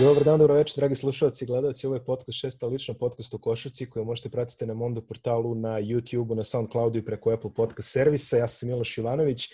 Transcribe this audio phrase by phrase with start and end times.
[0.00, 1.86] Dobar dan, dobro večer, dragi slušalci i gledalci.
[1.86, 5.80] Ovo je podcast šesta lično podcast u košarci koju možete pratiti na Mondo portalu, na
[5.80, 8.36] YouTube-u, na Soundcloudu i preko Apple podcast servisa.
[8.36, 9.48] Ja sam Miloš Ivanović.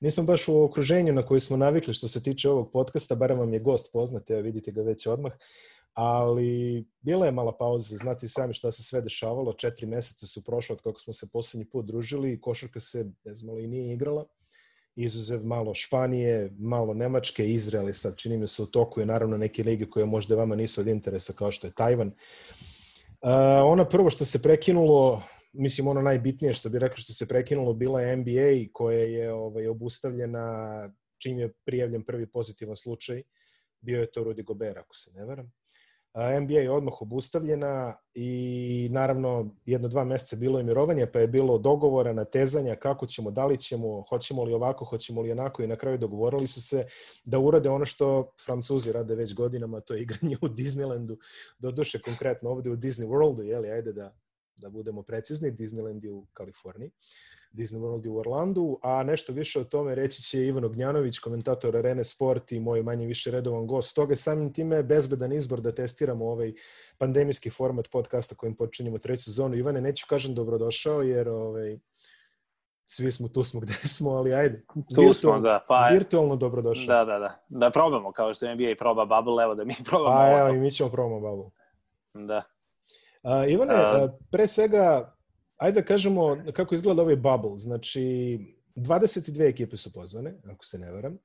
[0.00, 3.52] Nismo baš u okruženju na koji smo navikli što se tiče ovog podcasta, barem vam
[3.52, 5.32] je gost poznat, evo vidite ga već odmah.
[5.92, 10.72] Ali bila je mala pauza, znate sami šta se sve dešavalo, četiri meseca su prošle
[10.74, 14.26] od kako smo se poslednji put družili i košarka se, ne znam, i nije igrala
[14.96, 19.62] izuzev malo Španije, malo Nemačke, Izrael sad, čini mi se u toku je naravno neke
[19.62, 22.08] lige koje možda vama nisu od interesa kao što je Tajvan.
[22.08, 22.14] Uh,
[23.64, 28.00] ona prvo što se prekinulo, mislim ono najbitnije što bi rekli što se prekinulo bila
[28.00, 30.44] je NBA koja je ovaj, obustavljena
[31.22, 33.22] čim je prijavljen prvi pozitivan slučaj,
[33.80, 35.52] bio je to Rudy Gobert ako se ne varam.
[36.14, 41.58] NBA je odmah obustavljena i naravno jedno dva meseca bilo je mirovanje, pa je bilo
[41.58, 45.76] dogovora, natezanja kako ćemo, da li ćemo, hoćemo li ovako, hoćemo li onako i na
[45.76, 46.86] kraju dogovorili su se
[47.24, 51.16] da urade ono što Francuzi rade već godinama, to je igranje u Disneylandu,
[51.58, 54.14] do duše konkretno ovde u Disney Worldu, jeli, ajde da,
[54.56, 56.90] da budemo precizni, Disneyland je u Kaliforniji.
[57.52, 62.04] Disney World u Orlandu, a nešto više o tome reći će Ivan Ognjanović, komentator Arene
[62.04, 63.96] Sport i moj manje više redovan gost.
[63.96, 66.52] Toga samim time bezbedan izbor da testiramo ovaj
[66.98, 69.56] pandemijski format podcasta kojim počinjemo treću sezonu.
[69.56, 71.78] Ivane, neću kažem dobrodošao, jer ovaj,
[72.86, 74.64] svi smo tu smo gde smo, ali ajde.
[74.94, 75.64] Tu virtualno, smo, da.
[75.68, 76.86] Pa, virtualno dobrodošao.
[76.86, 77.44] Da, da, da.
[77.48, 80.16] Da probamo, kao što NBA proba bubble, evo da mi probamo.
[80.16, 81.50] Pa evo, i mi ćemo probamo bubble.
[82.26, 82.42] Da.
[83.22, 85.16] Uh, Ivane, uh, pre svega,
[85.60, 87.58] ajde da kažemo kako izgleda ovaj bubble.
[87.58, 88.38] Znači,
[88.76, 91.18] 22 ekipe su pozvane, ako se ne varam.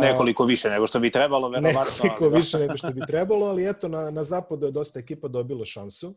[0.00, 1.80] Nekoliko više nego što bi trebalo, verovatno.
[2.04, 2.36] Nekoliko da.
[2.36, 6.14] više nego što bi trebalo, ali eto, na, na zapadu je dosta ekipa dobilo šansu.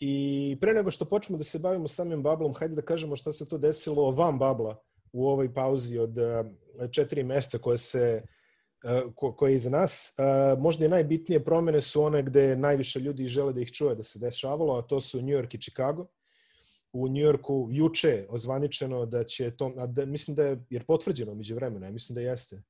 [0.00, 3.48] I pre nego što počnemo da se bavimo samim bublom, hajde da kažemo šta se
[3.48, 6.16] to desilo van babla u ovoj pauzi od
[6.90, 8.22] četiri meseca koje se
[9.14, 10.16] ko, koje je iza nas.
[10.58, 14.18] Možda i najbitnije promene su one gde najviše ljudi žele da ih čuje da se
[14.18, 16.06] dešavalo, a to su New York i Chicago.
[16.92, 21.34] U New Yorku juče ozvaničeno da će to, a da, mislim da je, jer potvrđeno
[21.34, 22.62] među vremena, mislim da jeste.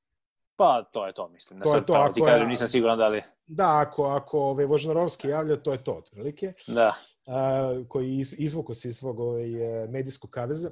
[0.56, 1.60] Pa, to je to, mislim.
[1.60, 3.22] To je to, ako ti kažem, nisam siguran da li...
[3.46, 6.52] Da, ako, ako ove ovaj, Vožnarovski javlja, to je to, otprilike.
[6.66, 6.94] Da.
[7.26, 9.46] A, koji iz, izvuko se iz svog ovaj,
[9.88, 10.70] medijskog kaveza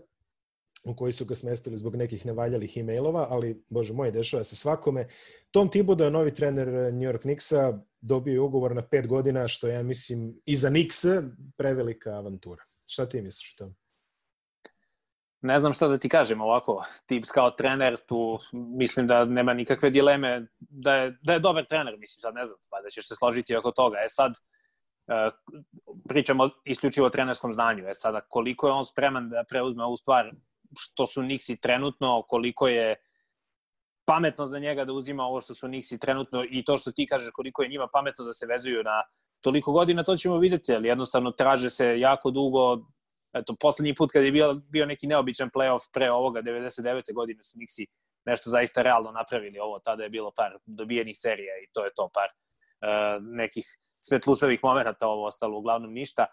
[0.84, 5.06] u koji su ga smestili zbog nekih nevaljalih e-mailova, ali, bože moj, dešava se svakome.
[5.50, 9.69] Tom Thibodeau je novi trener New York Knicksa, dobio je ugovor na pet godina, što
[9.69, 11.03] ja mislim i za Knicks
[11.56, 12.65] prevelika avantura.
[12.87, 13.75] Šta ti misliš o tom?
[15.43, 19.91] Ne znam šta da ti kažem ovako, tips kao trener, tu mislim da nema nikakve
[19.91, 23.14] dileme da je, da je dobar trener, mislim sad ne znam, pa da ćeš se
[23.16, 23.97] složiti oko toga.
[24.04, 24.32] E sad,
[25.09, 25.31] e,
[26.09, 30.32] pričamo isključivo o trenerskom znanju, e sada koliko je on spreman da preuzme ovu stvar
[30.78, 32.97] što su Nixi trenutno, koliko je
[34.05, 37.31] pametno za njega da uzima ovo što su Nixi trenutno i to što ti kažeš
[37.31, 39.03] koliko je njima pametno da se vezuju na
[39.41, 42.78] toliko godina, to ćemo videti, ali jednostavno traže se jako dugo,
[43.32, 47.15] eto, poslednji put kada je bio, bio neki neobičan playoff pre ovoga, 99.
[47.15, 47.87] godine su Nixi
[48.25, 52.11] nešto zaista realno napravili ovo, tada je bilo par dobijenih serija i to je to
[52.15, 56.27] par uh, nekih svetlusavih momenta, ovo ostalo uglavnom ništa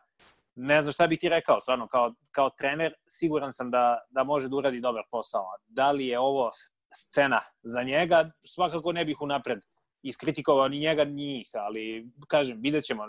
[0.62, 4.50] ne znam šta bih ti rekao, stvarno, kao, kao trener, siguran sam da, da može
[4.50, 5.46] da uradi dobar posao.
[5.68, 6.52] Da li je ovo
[6.96, 9.59] scena za njega, svakako ne bih unapred
[10.03, 13.03] iskritikovao ni njega, ni njih, ali, kažem, vidjet ćemo.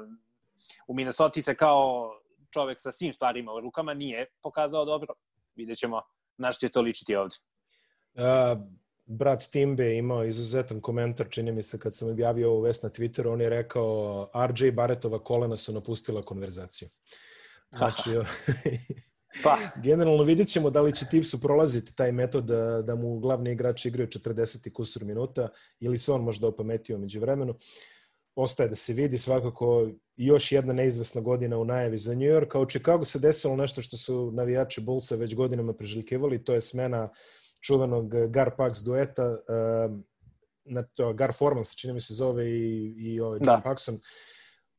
[0.88, 2.10] U Minnesota se kao
[2.50, 5.14] čovek sa svim stvarima u rukama nije pokazao dobro.
[5.54, 6.02] Vidjet ćemo
[6.36, 7.36] na što će to ličiti ovde.
[8.14, 8.22] Uh,
[9.06, 13.32] brat Timbe imao izuzetan komentar, čini mi se kad sam objavio ovu vest na Twitteru,
[13.32, 16.88] on je rekao RJ Baretova kolena su napustila konverzaciju.
[17.76, 18.10] Znači,
[19.44, 19.58] pa.
[19.82, 23.88] generalno vidjet ćemo da li će Tipsu prolaziti taj metod da, da mu glavni igrači
[23.88, 25.48] igraju 40 i kusur minuta
[25.80, 27.54] ili se on možda opametio među vremenu.
[28.34, 32.60] Ostaje da se vidi svakako još jedna neizvesna godina u najavi za New York, a
[32.60, 37.08] u Chicago se desilo nešto što su navijači Bullsa već godinama preželjkivali, to je smena
[37.60, 39.98] čuvenog Gar Pax dueta, uh,
[40.64, 43.62] na to, Gar Forman se čini mi se zove i, i ovaj John da.
[43.64, 43.98] Paxson.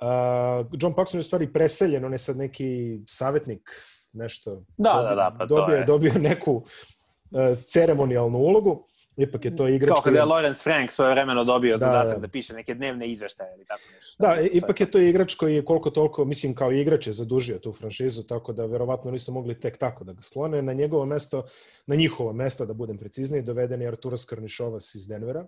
[0.01, 3.69] Uh, John Paxson je u stvari preseljen, on je sad neki savjetnik,
[4.13, 4.63] nešto.
[4.77, 5.85] Da, dobio, da, da, pa dobio, to je.
[5.85, 8.85] Dobio neku uh, ceremonijalnu ulogu.
[9.17, 12.19] Ipak je to igrač Kao kada je Lawrence Frank svoje vremeno dobio da, zadatak da.
[12.19, 14.15] da piše neke dnevne izveštaje ili tako nešto.
[14.19, 17.59] Da, da ipak je to igrač koji je koliko toliko, mislim kao igrač je zadužio
[17.59, 20.61] tu franšizu, tako da verovatno nisu mogli tek tako da ga sklone.
[20.61, 21.43] Na njegovo mesto,
[21.87, 25.41] na njihovo mesto, da budem precizniji, doveden je Arturo Skarnišovas iz Denvera.
[25.41, 25.47] Uh,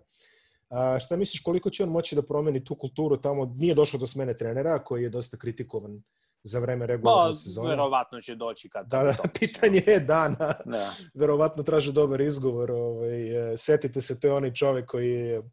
[0.74, 3.46] A, šta misliš koliko će on moći da promeni tu kulturu tamo?
[3.56, 6.04] Nije došlo do smene trenera koji je dosta kritikovan
[6.44, 7.70] za vreme regularne pa, sezone.
[7.70, 10.54] Verovatno će doći kad da, da, pitanje je dana.
[10.66, 10.90] Da.
[11.14, 12.72] Verovatno traže dobar izgovor.
[12.72, 15.44] Ovaj, e, setite se, to je onaj čovek koji je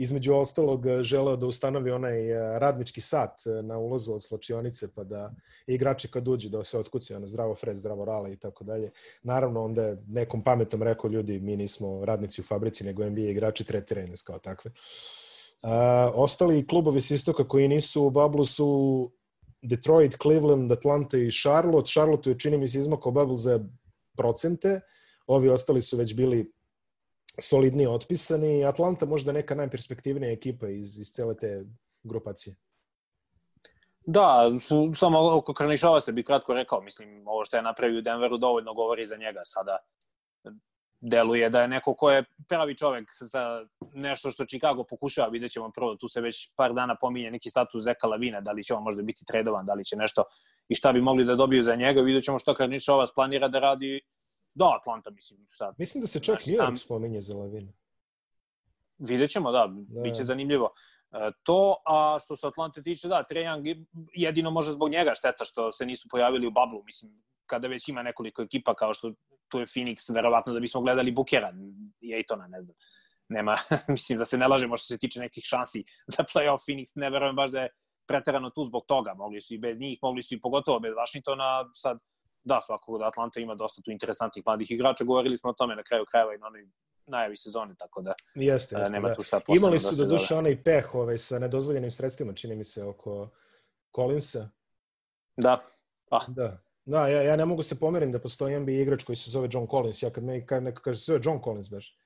[0.00, 5.32] između ostalog želeo da ustanovi onaj radnički sat na ulazu od slačionice, pa da
[5.66, 8.90] igrači kad uđu da se otkucaju ono zdravo Fred, zdravo Rale i tako dalje.
[9.22, 13.64] Naravno, onda je nekom pametom rekao ljudi, mi nismo radnici u fabrici, nego NBA igrači
[13.64, 14.70] tretiraju nas kao takve.
[14.70, 15.70] Uh,
[16.14, 19.10] ostali klubovi s istoka koji nisu u bablu su
[19.62, 21.90] Detroit, Cleveland, Atlanta i Charlotte.
[21.90, 23.60] Charlotte je čini mi se izmakao bablu za
[24.16, 24.80] procente,
[25.26, 26.52] ovi ostali su već bili
[27.40, 28.64] solidnije otpisani.
[28.64, 31.64] Atlanta možda neka najperspektivnija ekipa iz, iz cele te
[32.02, 32.56] grupacije.
[34.06, 34.50] Da,
[34.94, 38.74] samo oko Krnišova se bi kratko rekao, mislim, ovo što je napravio u Denveru dovoljno
[38.74, 39.42] govori za njega.
[39.44, 39.78] Sada
[41.00, 45.70] deluje da je neko ko je pravi čovek za nešto što Chicago pokušava, vidjet ćemo
[45.70, 48.82] prvo, tu se već par dana pominje neki status Zeka Lavina, da li će on
[48.82, 50.24] možda biti tradovan, da li će nešto
[50.68, 54.00] i šta bi mogli da dobiju za njega, vidjet ćemo što Karničova planira da radi
[54.54, 55.46] do Atlanta, mislim.
[55.50, 55.74] Sad.
[55.78, 57.72] Mislim da se čak New York spominje za Lavina.
[58.98, 60.00] Vidjet ćemo, da, da.
[60.00, 60.72] bit će zanimljivo.
[61.12, 65.44] E, to, a što se Atlante tiče, da, Trae Young jedino može zbog njega šteta
[65.44, 69.12] što se nisu pojavili u bablu, mislim, kada već ima nekoliko ekipa kao što
[69.48, 71.52] tu je Phoenix, verovatno da bismo gledali Bukera
[72.00, 72.76] i Ejtona, ne znam.
[73.28, 73.56] Nema,
[73.88, 77.36] mislim da se ne lažemo što se tiče nekih šansi za playoff Phoenix, ne verujem
[77.36, 77.68] baš da je
[78.06, 79.14] preterano tu zbog toga.
[79.14, 81.98] Mogli su i bez njih, mogli su i pogotovo bez Washingtona, sad
[82.44, 85.82] da, svakako da Atlanta ima dosta tu interesantnih mladih igrača, govorili smo o tome na
[85.82, 86.66] kraju krajeva i na onoj
[87.06, 89.14] najavi sezone, tako da jeste, jeste, nema da.
[89.14, 92.84] tu šta Imali su da duše onaj peh ovaj, sa nedozvoljenim sredstvima, čini mi se,
[92.84, 93.30] oko
[93.96, 94.48] Collinsa.
[95.36, 95.64] Da,
[96.08, 96.24] pa.
[96.28, 96.58] Da,
[96.90, 99.66] Da, ja, ja ne mogu se pomerim da postoji NBA igrač koji se zove John
[99.70, 100.02] Collins.
[100.02, 101.96] Ja kad meni kad neko kaže se zove John Collins baš.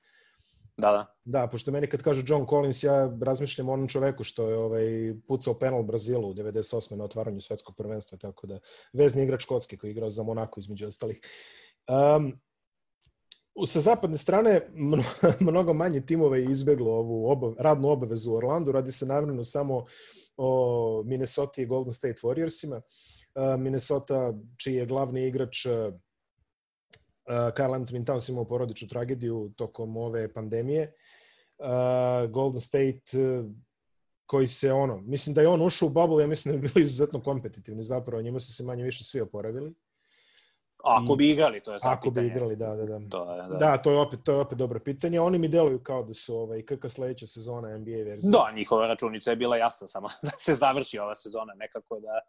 [0.77, 1.05] Da, da.
[1.25, 4.85] Da, pošto meni kad kažu John Collins, ja razmišljam o onom čoveku što je ovaj,
[5.27, 6.95] pucao penal Brazilu u 98.
[6.95, 8.59] na otvaranju svetskog prvenstva, tako da
[8.93, 11.19] vezni igrač Škotski koji je igrao za Monako između ostalih.
[12.17, 12.39] Um,
[13.67, 14.61] sa zapadne strane
[15.49, 18.71] mnogo manje timova je izbeglo ovu obav, radnu obavezu u Orlandu.
[18.71, 19.85] Radi se naravno samo
[20.37, 22.81] o Minnesota i Golden State Warriorsima.
[23.57, 25.65] Minnesota, čiji je glavni igrač
[27.27, 30.93] Carl Anthony Towns imao porodičnu tragediju tokom ove pandemije.
[32.29, 33.01] Golden State
[34.25, 36.83] koji se ono, mislim da je on ušao u bubble, ja mislim da je bili
[36.83, 39.73] izuzetno kompetitivni zapravo, njima su se manje više svi oporavili.
[40.83, 42.27] Ako bi igrali, to je sad Ako pitanje.
[42.27, 43.09] bi igrali, da, da, da.
[43.09, 43.55] To je, da.
[43.55, 45.19] da, to je opet, to je opet dobro pitanje.
[45.19, 48.31] Oni mi deluju kao da su ovaj, kakva sledeća sezona NBA verzija.
[48.31, 52.19] Da, njihova računica je bila jasna samo da se završi ova sezona nekako da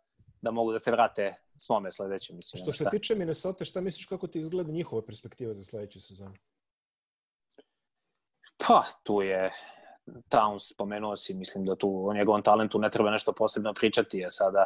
[0.46, 2.62] da mogu da se vrate svome sledeće, mislim.
[2.62, 2.90] Što se šta.
[2.90, 6.34] tiče Minnesota, šta misliš kako ti izgleda njihova perspektiva za sledeću sezonu?
[8.56, 9.52] Pa, tu je
[10.06, 14.30] Towns, spomenuo si, mislim da tu o njegovom talentu ne treba nešto posebno pričati, je
[14.30, 14.64] sada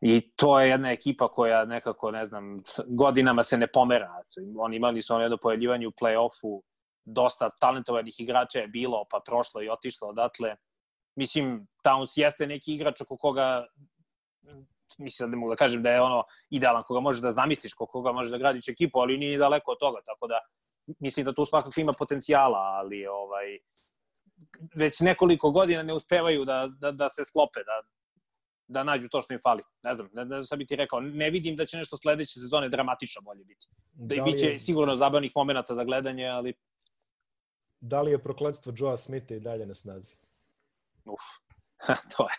[0.00, 4.22] I to je jedna ekipa koja nekako, ne znam, godinama se ne pomera.
[4.58, 6.60] Oni imali su ono jedno pojavljivanje u play-offu,
[7.04, 10.56] dosta talentovanih igrača je bilo, pa prošlo i otišlo odatle.
[11.16, 13.66] Mislim, Towns jeste neki igrač oko koga
[14.98, 18.30] mislim da mogu da kažem da je ono idealan koga možeš da zamisliš, koga možeš
[18.30, 20.40] da gradiš ekipu, ali nije daleko od toga, tako da
[20.98, 23.58] mislim da tu svakako ima potencijala, ali ovaj
[24.74, 27.82] već nekoliko godina ne uspevaju da, da, da se sklope, da,
[28.68, 29.62] da nađu to što im fali.
[29.82, 31.00] Ne znam, ne, ne znam šta bi ti rekao.
[31.00, 33.66] Ne vidim da će nešto sledeće sezone dramatično bolje biti.
[33.92, 34.58] Da, da biće je...
[34.58, 36.54] sigurno zabavnih momenta za gledanje, ali...
[37.80, 40.16] Da li je prokledstvo Joa Smitha i dalje na snazi?
[41.04, 41.20] Uf,
[42.16, 42.34] to je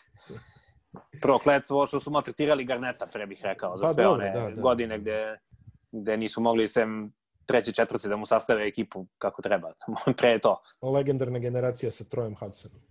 [1.21, 4.61] prokletstvo što su maltretirali Garneta, pre bih rekao, za pa, sve dobro, one da, da.
[4.61, 5.37] godine gde,
[5.91, 7.13] gde nisu mogli sem
[7.45, 9.73] treće, četvrte da mu sastave ekipu kako treba.
[10.17, 10.61] pre to.
[10.81, 12.90] Legendarna generacija sa Trojem Hudsonom.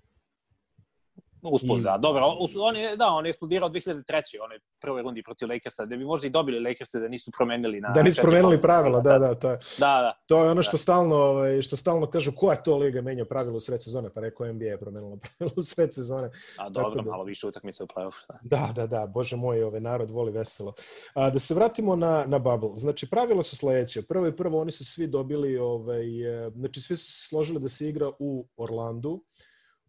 [1.42, 1.82] Usput, I...
[1.82, 1.98] da.
[1.98, 2.22] Dobro,
[2.60, 4.02] on je, da, on je eksplodirao 2003.
[4.44, 7.88] onoj prvoj rundi protiv Lakersa, da bi možda i dobili Lakersa da nisu promenili na...
[7.88, 9.58] Da nisu promenili pravila, da, da, to je.
[9.78, 10.12] Da, da.
[10.26, 10.78] To je ono što da.
[10.78, 14.52] stalno, ovaj, što stalno kažu, koja to liga menja pravila u sred sezone, pa rekao
[14.52, 16.30] NBA je promenila pravila u sred sezone.
[16.58, 18.14] A dobro, da, malo više utakmice u play-off.
[18.42, 18.58] Da.
[18.66, 20.72] da, da, da, bože moj, ovaj narod voli veselo.
[21.14, 22.70] A, da se vratimo na, na bubble.
[22.76, 24.02] Znači, pravila su sledeće.
[24.02, 27.68] Prvo i prvo, oni su svi dobili, ovaj, e, znači, svi su se složili da
[27.68, 29.20] se igra u Orlandu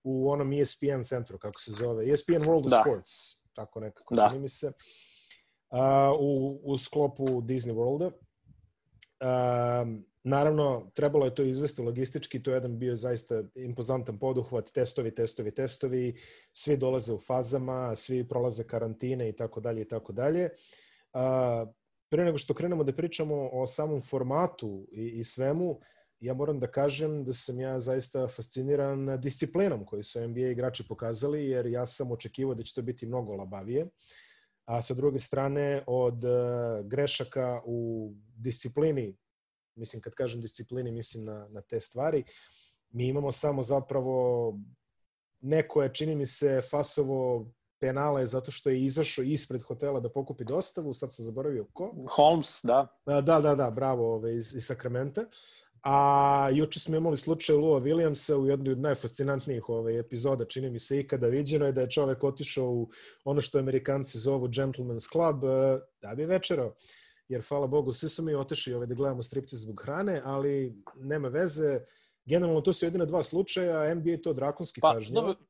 [0.04, 2.82] u onom ESPN centru, kako se zove, ESPN World of da.
[2.82, 3.12] Sports,
[3.54, 4.28] tako nekako, da.
[4.30, 8.12] čini mi se, uh, u, u sklopu Disney Worlda.
[9.22, 15.16] Uh, naravno, trebalo je to izvesti logistički, to je jedan bio zaista impozantan poduhvat, testovi,
[15.16, 16.16] testovi, testovi,
[16.54, 20.50] svi dolaze u fazama, svi prolaze karantine i tako dalje i tako dalje.
[22.10, 25.78] Pre nego što krenemo da pričamo o samom formatu i, i svemu, uh,
[26.22, 31.46] ja moram da kažem da sam ja zaista fasciniran disciplinom koju su NBA igrači pokazali,
[31.46, 33.88] jer ja sam očekivao da će to biti mnogo labavije.
[34.66, 36.32] A sa druge strane, od uh,
[36.86, 39.18] grešaka u disciplini,
[39.76, 42.24] mislim kad kažem disciplini, mislim na, na te stvari,
[42.90, 44.54] mi imamo samo zapravo
[45.40, 50.44] neko je, čini mi se, fasovo penale zato što je izašao ispred hotela da pokupi
[50.44, 51.94] dostavu, sad sam zaboravio ko.
[52.10, 52.88] Holmes, da.
[53.06, 55.26] Da, da, da, bravo, ove, iz, iz Sakramenta.
[55.84, 60.80] A juče smo imali slučaj Lua Williamsa u jednoj od najfascinantnijih ove, epizoda, čini mi
[60.80, 62.90] se ikada viđeno je da je čovek otišao u
[63.26, 66.74] ono što amerikanci zovu Gentleman's Club e, da bi večerao.
[67.28, 71.28] Jer, hvala Bogu, svi su mi otešli ove, da gledamo striptiz zbog hrane, ali nema
[71.28, 71.80] veze.
[72.26, 75.28] Generalno, to su jedine dva slučaja, NBA to drakonski pa, kažnjava.
[75.28, 75.46] Dobro,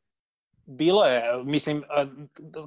[0.65, 1.83] bilo je, mislim,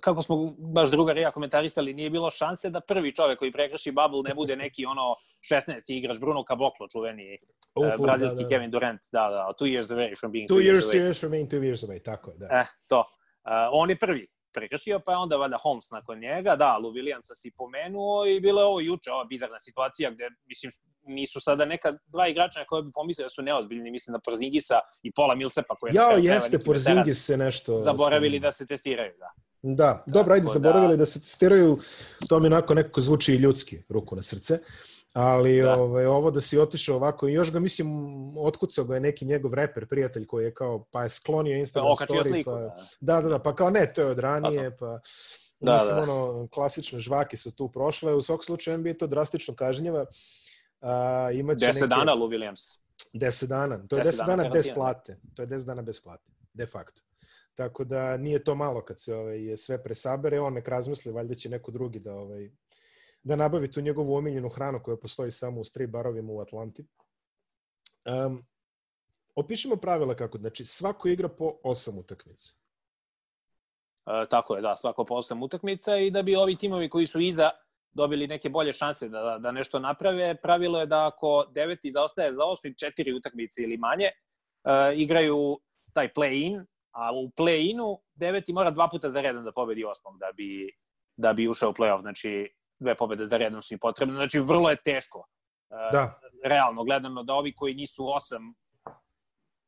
[0.02, 4.22] kako smo baš drugari ja komentarisali, nije bilo šanse da prvi čovek koji prekrši bubble
[4.28, 5.14] ne bude neki ono
[5.50, 5.82] 16.
[5.86, 7.38] igrač Bruno Caboclo, čuveni
[7.74, 8.48] Uf, uh, brazilski da, da.
[8.48, 11.30] Kevin Durant, da, da, two years away from being two, two years, years, years from
[11.30, 12.46] being two years away, tako je, da.
[12.50, 12.98] Eh, to.
[12.98, 17.34] Uh, on je prvi prekršio, pa je onda valjda Holmes nakon njega, da, Lou Williamsa
[17.34, 20.72] si pomenuo i bilo je ovo juče, ova bizarna situacija gde, mislim,
[21.06, 24.80] nisu sada neka dva igrača na koje bi pomislio da su neozbiljni, mislim na Porzingisa
[25.02, 27.78] i Pola Milsepa koji je Jao, jeste, Porzingis se nešto...
[27.78, 29.30] Zaboravili da se testiraju, da.
[29.66, 30.96] Da, dobro, ajde, zaboravili da...
[30.96, 31.78] da se testiraju,
[32.28, 34.58] to mi onako nekako zvuči i ljudski, ruku na srce.
[35.12, 35.74] Ali da.
[35.74, 37.88] ovaj, ovo da si otišao ovako, i još ga mislim,
[38.38, 42.04] otkucao ga je neki njegov reper, prijatelj koji je kao, pa je sklonio Instagram pa,
[42.04, 42.28] story.
[42.28, 42.76] Sliku, pa, da.
[43.00, 45.00] da, da, da, pa kao ne, to je od ranije, pa...
[45.60, 46.02] Da, mislim, da.
[46.02, 50.00] ono, klasične žvake su tu prošle, u svakom slučaju NBA to drastično kažnjava.
[50.00, 50.08] Uh,
[51.34, 51.86] imaće 10 neke...
[51.86, 52.78] dana Lou Williams.
[53.14, 53.86] 10 dana.
[53.88, 55.16] To je 10, 10 dana, dana bez plate.
[55.36, 57.02] To je 10 dana bez plate, de facto.
[57.54, 61.48] Tako da nije to malo kad se ovaj, sve presabere, on nek razmisli, valjda će
[61.48, 62.50] neko drugi da ovaj,
[63.22, 66.86] da nabavi tu njegovu omiljenu hranu koja postoji samo u strip barovima u Atlanti.
[68.26, 68.46] Um,
[69.34, 72.52] opišemo pravila kako, znači svako igra po 8 utakmica.
[74.06, 77.20] E, tako je, da, svako po 8 utakmica i da bi ovi timovi koji su
[77.20, 77.50] iza
[77.94, 80.34] dobili neke bolje šanse da, da nešto naprave.
[80.42, 85.60] Pravilo je da ako deveti zaostaje za osmi, četiri utakmice ili manje, uh, igraju
[85.92, 90.26] taj play-in, a u play-inu deveti mora dva puta za redom da pobedi osmom da
[90.36, 90.70] bi,
[91.16, 92.00] da bi ušao u play-off.
[92.00, 94.14] Znači, dve pobede za redom su im potrebne.
[94.14, 95.18] Znači, vrlo je teško.
[95.18, 96.20] Uh, da.
[96.44, 98.54] Realno gledano da ovi koji nisu osam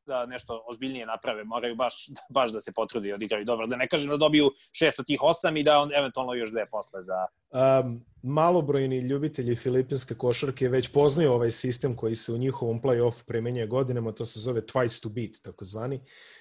[0.07, 3.67] da nešto ozbiljnije naprave, moraju baš, baš da se potrudi i odigraju dobro.
[3.67, 6.67] Da ne kažem da dobiju šest od tih osam i da on eventualno još dve
[6.71, 7.27] posle za...
[7.51, 13.67] Um, malobrojni ljubitelji filipinske košarke već poznaju ovaj sistem koji se u njihovom play-off premenja
[13.67, 16.01] godinama, to se zove twice to beat, takozvani,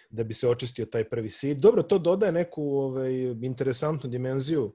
[0.10, 1.58] da bi se očistio taj prvi seed.
[1.58, 4.74] Dobro, to dodaje neku ovaj, interesantnu dimenziju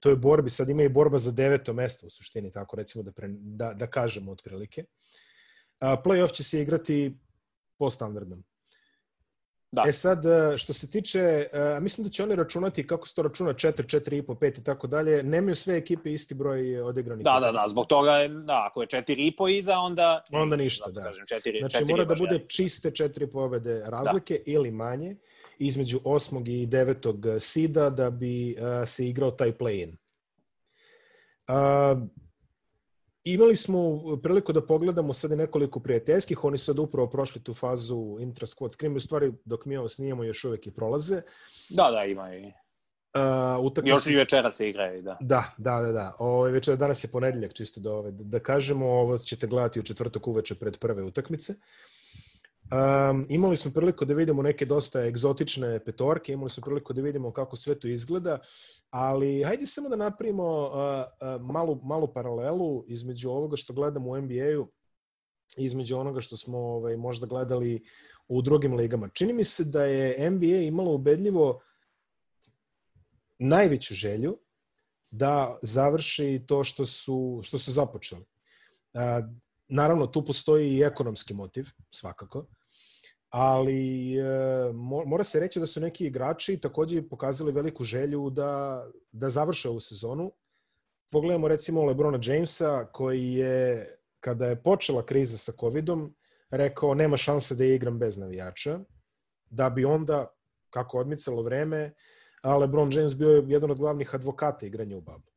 [0.00, 3.12] to je borbi, sad ima i borba za deveto mesto u suštini, tako recimo da,
[3.12, 4.84] pre, da, da kažemo otprilike.
[5.80, 7.18] Playoff će se igrati
[7.78, 8.44] po standardnom.
[9.72, 9.84] Da.
[9.88, 11.20] E sad, e, što se tiče,
[11.52, 14.86] e, mislim da će oni računati kako se to računa 4, 4,5, 5 i tako
[14.86, 17.24] dalje, nemaju sve ekipe isti broj odigranih.
[17.24, 20.22] Da, da, da, zbog toga, da, ako je 4,5 iza, onda...
[20.32, 21.02] Onda ništa, da.
[21.02, 24.52] Kažem, 4, znači 4 mora da bude čiste 4 pobede razlike da.
[24.52, 25.16] ili manje
[25.58, 26.50] između 8.
[26.50, 27.38] i 9.
[27.38, 29.96] sida da bi uh, se igrao taj play-in.
[31.48, 32.08] Uh,
[33.26, 38.72] Imali smo priliku da pogledamo sad nekoliko prijateljskih, oni sad upravo prošli tu fazu intra-squad
[38.72, 41.22] scrim, u stvari dok mi ovo snijemo još uvek i prolaze.
[41.68, 42.44] Da, da, ima i.
[42.46, 43.90] Uh, utakmice...
[43.90, 45.16] Još i večera se igraju, da.
[45.20, 45.92] Da, da, da.
[45.92, 46.14] da.
[46.18, 49.82] Ovo, ovaj, večera, danas je ponedeljak, čisto da, ove, da kažemo, ovo ćete gledati u
[49.82, 51.52] četvrtak uveče pred prve utakmice.
[51.52, 51.58] Uh,
[52.66, 57.32] Um, imali smo priliku da vidimo neke dosta egzotične petorke, imali smo priliku da vidimo
[57.32, 58.38] kako sve to izgleda,
[58.90, 64.20] ali hajde samo da napravimo uh, uh, malu, malu paralelu između ovoga što gledamo u
[64.20, 64.68] NBA-u
[65.56, 67.84] između onoga što smo ovaj, možda gledali
[68.28, 69.08] u drugim ligama.
[69.08, 71.60] Čini mi se da je NBA imalo ubedljivo
[73.38, 74.38] najveću želju
[75.10, 78.22] da završi to što su, što su započeli.
[78.22, 79.00] Uh,
[79.68, 82.46] naravno, tu postoji i ekonomski motiv, svakako
[83.38, 84.72] ali e,
[85.06, 89.80] mora se reći da su neki igrači takođe pokazali veliku želju da, da završe ovu
[89.80, 90.32] sezonu.
[91.10, 93.86] Pogledamo recimo Lebrona Jamesa koji je,
[94.20, 96.14] kada je počela kriza sa COVID-om,
[96.50, 98.78] rekao nema šanse da igram bez navijača,
[99.50, 100.26] da bi onda,
[100.70, 101.92] kako odmicalo vreme,
[102.60, 105.28] LeBron James bio je jedan od glavnih advokata igranja u babu.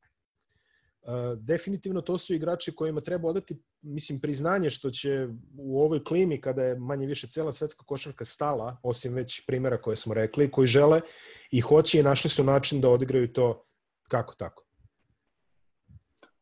[1.37, 6.63] Definitivno to su igrači kojima treba odati mislim priznanje što će u ovoj klimi kada
[6.63, 11.01] je manje više cela svetska košarka stala osim već primjera koje smo rekli koji žele
[11.51, 13.65] i hoće i našli su način da odigraju to
[14.09, 14.69] kako tako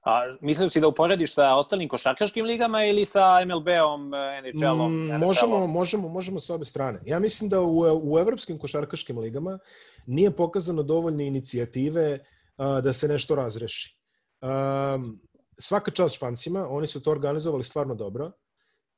[0.07, 4.12] A mislim si da uporediš sa ostalim košarkaškim ligama ili sa MLB-om,
[4.43, 4.93] NHL-om?
[4.93, 7.00] Mm, možemo, možemo, možemo sa obe strane.
[7.05, 9.59] Ja mislim da u, u evropskim košarkaškim ligama
[10.05, 12.19] nije pokazano dovoljne inicijative
[12.57, 13.97] a, da se nešto razreši.
[14.41, 15.22] Um,
[15.60, 18.32] svaka čast Špancima, oni su to organizovali stvarno dobro.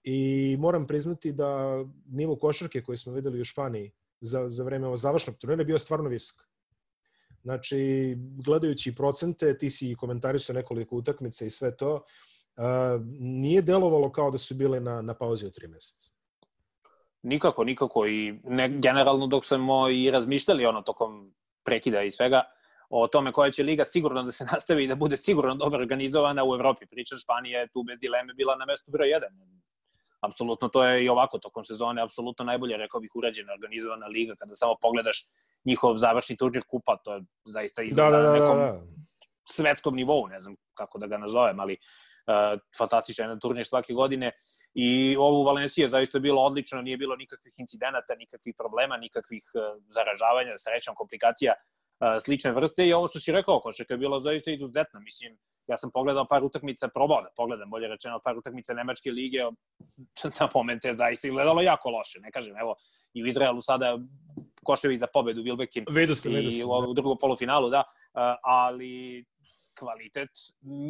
[0.03, 3.91] i moram priznati da nivo košarke koji smo videli u Španiji
[4.21, 6.37] za, za vreme ovo završnog turnira bio stvarno visok.
[7.41, 8.15] Znači,
[8.45, 12.03] gledajući procente, ti si komentarisao nekoliko utakmica i sve to, uh,
[13.19, 16.09] nije delovalo kao da su bile na, na pauzi od tri meseca.
[17.21, 18.07] Nikako, nikako.
[18.07, 22.43] I ne, generalno dok smo i razmišljali ono tokom prekida i svega,
[22.89, 26.43] o tome koja će liga sigurno da se nastavi i da bude sigurno dobro organizovana
[26.43, 26.85] u Evropi.
[26.85, 29.59] Priča Španije je tu bez dileme bila na mestu broj 1
[30.21, 34.55] apsolutno to je i ovako tokom sezone, apsolutno najbolje, rekao bih, urađena, organizovana liga, kada
[34.55, 35.25] samo pogledaš
[35.65, 38.81] njihov završni turnir kupa, to je zaista izgleda da, da, da, na nekom da, da.
[39.49, 44.31] svetskom nivou, ne znam kako da ga nazovem, ali uh, fantastičan jedan turnir svake godine
[44.73, 49.51] i ovo u Valenciji je zaista bilo odlično, nije bilo nikakvih incidenata, nikakvih problema, nikakvih
[49.53, 51.53] uh, zaražavanja, srećom, komplikacija
[52.23, 54.99] slične vrste i ovo što si rekao, košaka je bilo zaista izuzetno.
[54.99, 55.37] Mislim,
[55.67, 59.39] ja sam pogledao par utakmica, probao da pogledam, bolje rečeno, par utakmica Nemačke lige,
[60.39, 62.75] na momente je zaista izgledalo jako loše, ne kažem, evo,
[63.13, 63.97] i u Izraelu sada
[64.63, 67.83] koševi za pobedu Wilbekin vidu se, vidu se, i u, u drugom polufinalu, da,
[68.43, 69.25] ali
[69.79, 70.29] kvalitet,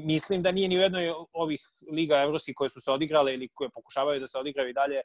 [0.05, 1.61] mislim da nije ni u jednoj ovih
[1.91, 5.01] liga evropskih koje su se odigrale ili koje pokušavaju da se odigraju i dalje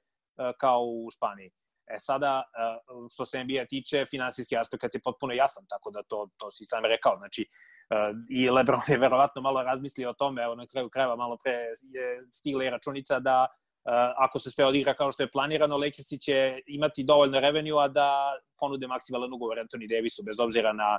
[0.59, 1.51] kao u Španiji.
[1.87, 2.79] E sada, e,
[3.15, 6.85] što se NBA tiče, finansijski aspekt je potpuno jasan, tako da to, to si sam
[6.85, 7.17] rekao.
[7.19, 7.43] Znači,
[7.91, 7.97] e,
[8.31, 12.27] i Lebron je verovatno malo razmislio o tome, evo na kraju krajeva malo pre je
[12.33, 16.61] stigla i računica da e, ako se sve odigra kao što je planirano, Lakersi će
[16.67, 20.99] imati dovoljno revenue da ponude maksimalan ugovor Anthony Davisu, bez obzira na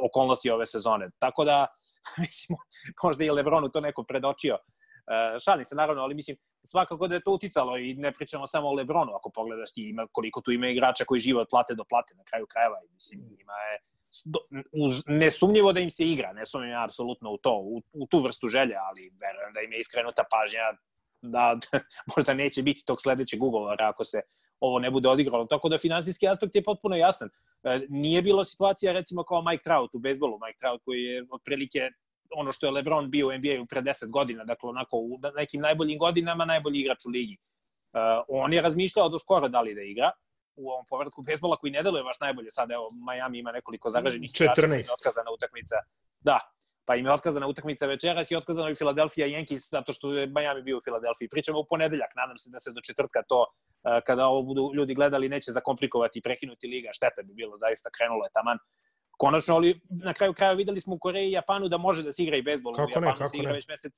[0.00, 1.10] okolnosti ove sezone.
[1.18, 1.66] Tako da,
[2.18, 2.58] mislim,
[3.02, 4.58] možda i Lebronu to neko predočio
[5.44, 8.72] šalim se naravno, ali mislim svakako da je to uticalo i ne pričamo samo o
[8.72, 12.14] Lebronu, ako pogledaš ti ima, koliko tu ima igrača koji žive od plate do plate
[12.14, 13.78] na kraju krajeva i mislim ima je
[14.84, 18.22] uz, nesumnjivo da im se igra, ne sumnjam ja apsolutno u to, u, u tu
[18.22, 20.60] vrstu želje, ali verujem da im je iskrenuta pažnja
[21.22, 21.80] da, da
[22.16, 24.20] možda neće biti tog sledećeg ugovora ako se
[24.60, 25.46] ovo ne bude odigralo.
[25.46, 27.28] Tako da finansijski aspekt je potpuno jasan.
[27.62, 31.90] E, nije bilo situacija recimo kao Mike Trout u bejsbolu, Mike Trout koji je otprilike
[32.36, 35.98] ono što je LeBron bio u NBA-u pre 10 godina, dakle onako u nekim najboljim
[35.98, 37.36] godinama najbolji igrač u ligi.
[37.92, 40.10] Uh, on je razmišljao do skoro da li da igra
[40.56, 42.50] u ovom povratku bejsbola koji ne deluje baš najbolje.
[42.50, 44.40] Sad evo Miami ima nekoliko zagaženih 14.
[44.40, 45.76] igrača, otkazana utakmica.
[46.20, 46.38] Da,
[46.84, 50.62] pa im je otkazana utakmica večeras i otkazana i Philadelphia Yankees zato što je Miami
[50.62, 51.28] bio u Filadelfiji.
[51.28, 53.46] Pričamo u ponedeljak, nadam se da se do četvrtka to uh,
[54.06, 58.24] kada ovo budu ljudi gledali neće zakomplikovati i prekinuti liga, šteta bi bilo, zaista krenulo
[58.24, 58.58] je taman
[59.20, 62.22] konačno, ali na kraju kraja videli smo u Koreji i Japanu da može da se
[62.22, 62.72] igra i bejsbol.
[62.72, 63.54] Kako u Japanu ne, kako se igra ne.
[63.54, 63.92] već mesec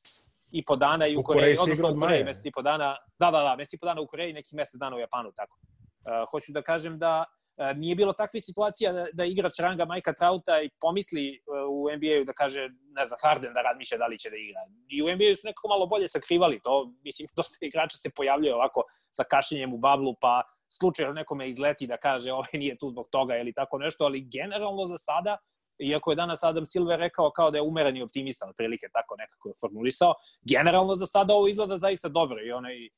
[0.53, 2.25] i po dana i u, U Koreji, Koreji igra od u Koreji maja.
[2.25, 2.97] mesec i po dana.
[3.19, 5.59] Da, da, da, mesec i po dana u Koreji, neki mesec dana u Japanu, tako.
[5.61, 10.13] Uh, hoću da kažem da uh, nije bilo takve situacija da, da igrač ranga Majka
[10.13, 14.19] Trauta i pomisli uh, u NBA-u da kaže, ne znam, Harden da razmišlja da li
[14.19, 14.61] će da igra.
[14.89, 16.93] I u NBA-u su nekako malo bolje sakrivali to.
[17.05, 20.43] Mislim, dosta igrača se pojavljaju ovako sa kašenjem u bablu, pa
[20.79, 24.87] slučajno nekome izleti da kaže ovaj nije tu zbog toga ili tako nešto, ali generalno
[24.87, 25.37] za sada
[25.79, 29.55] iako je danas Adam Silver rekao kao da je umereni optimista, otprilike tako nekako je
[29.61, 32.91] formulisao, generalno za sada ovo izgleda zaista dobro i onaj e,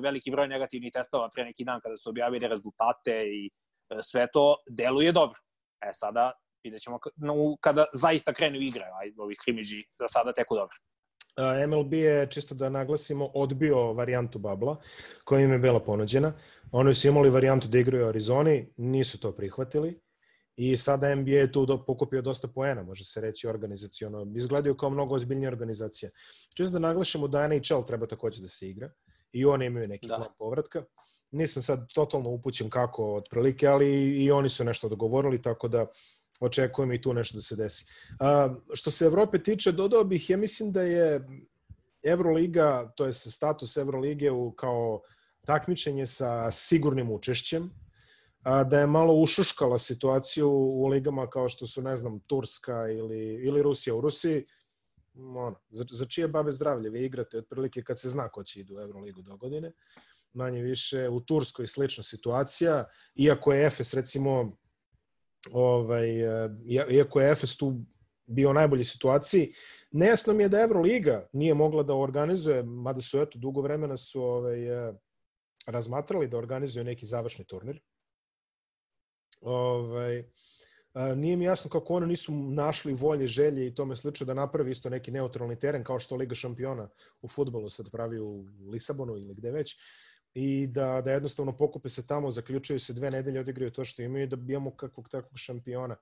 [0.00, 3.50] veliki broj negativnih testova pre neki dan kada su objavili rezultate i
[3.90, 5.40] e, sve to deluje dobro.
[5.80, 6.32] E sada
[6.64, 6.98] vidjet ćemo
[7.60, 8.84] kada zaista krenu igre,
[9.18, 10.76] ovi skrimidži za sada teku dobro.
[11.68, 14.76] MLB je, čisto da naglasimo, odbio varijantu Babla,
[15.24, 16.32] koja im je bila ponuđena.
[16.72, 20.00] Oni su imali varijantu da igraju u Arizoni, nisu to prihvatili
[20.56, 24.26] i sada NBA je tu do, pokupio dosta poena, može se reći organizacijono.
[24.36, 26.10] Izgledaju kao mnogo ozbiljnije organizacije.
[26.56, 28.90] Čisto da naglašamo da NHL treba takođe da se igra
[29.32, 30.16] i oni imaju neki da.
[30.16, 30.84] plan povratka.
[31.30, 35.86] Nisam sad totalno upućen kako otprilike, ali i oni su nešto dogovorili, tako da
[36.40, 37.84] očekujem i tu nešto da se desi.
[38.20, 41.26] A, što se Evrope tiče, dodao bih, ja mislim da je
[42.02, 45.00] Euroliga, to je status Evrolige u, kao
[45.46, 47.70] takmičenje sa sigurnim učešćem,
[48.42, 53.34] a, da je malo ušuškala situaciju u ligama kao što su, ne znam, Turska ili,
[53.44, 53.94] ili Rusija.
[53.94, 54.46] U Rusiji,
[55.14, 58.76] ono, za, za čije babe zdravlje vi igrate otprilike kad se zna ko će idu
[58.76, 59.72] u Euroligu do godine.
[60.32, 64.56] Manje više u Turskoj slična situacija, iako je Efes recimo
[65.52, 66.08] ovaj,
[66.90, 67.80] iako je Efes tu
[68.26, 69.52] bio u najboljoj situaciji,
[69.90, 74.22] nejasno mi je da Euroliga nije mogla da organizuje, mada su eto dugo vremena su
[74.22, 74.58] ovaj,
[75.66, 77.80] razmatrali da organizuje neki završni turnir.
[79.40, 80.24] Ovaj,
[80.92, 84.70] a, nije mi jasno kako oni nisu našli volje, želje i tome slično da napravi
[84.70, 86.88] isto neki neutralni teren kao što Liga šampiona
[87.22, 89.76] u futbolu sad pravi u Lisabonu ili gde već
[90.34, 94.26] i da, da jednostavno pokupe se tamo, zaključuju se dve nedelje, odigraju to što imaju
[94.26, 95.96] da imamo kakvog takvog šampiona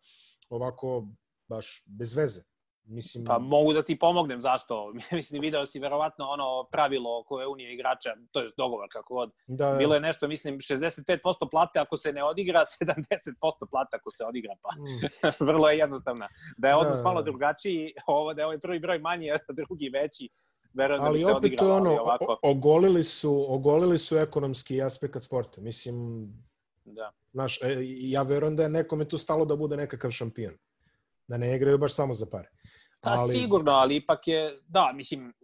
[0.49, 1.07] ovako
[1.49, 2.41] baš bez veze.
[2.89, 3.25] Mislim...
[3.25, 4.93] Pa mogu da ti pomognem, zašto?
[5.13, 9.33] mislim, video si verovatno ono pravilo koje unije igrača, to je dogovor kako god.
[9.47, 9.79] Da, da.
[9.79, 14.55] Bilo je nešto, mislim, 65% plate ako se ne odigra, 70% plate ako se odigra,
[14.63, 15.45] pa mm.
[15.49, 16.29] vrlo je jednostavna.
[16.57, 19.39] Da je da, odnos da, malo drugačiji, ovo da je ovaj prvi broj manji, a
[19.49, 20.29] drugi veći,
[20.77, 22.39] verujem da ali da bi se opet ono, ovako...
[22.43, 25.61] ogolili su, ogolili su ekonomski aspekt sporta.
[25.61, 26.29] Mislim,
[26.85, 27.13] da.
[27.33, 30.53] Znaš, e, ja verujem da je nekome tu stalo da bude nekakav šampion.
[31.29, 32.49] Da ne igraju baš samo za pare.
[33.01, 33.33] Pa ali...
[33.33, 35.35] sigurno, ali ipak je, da, mislim,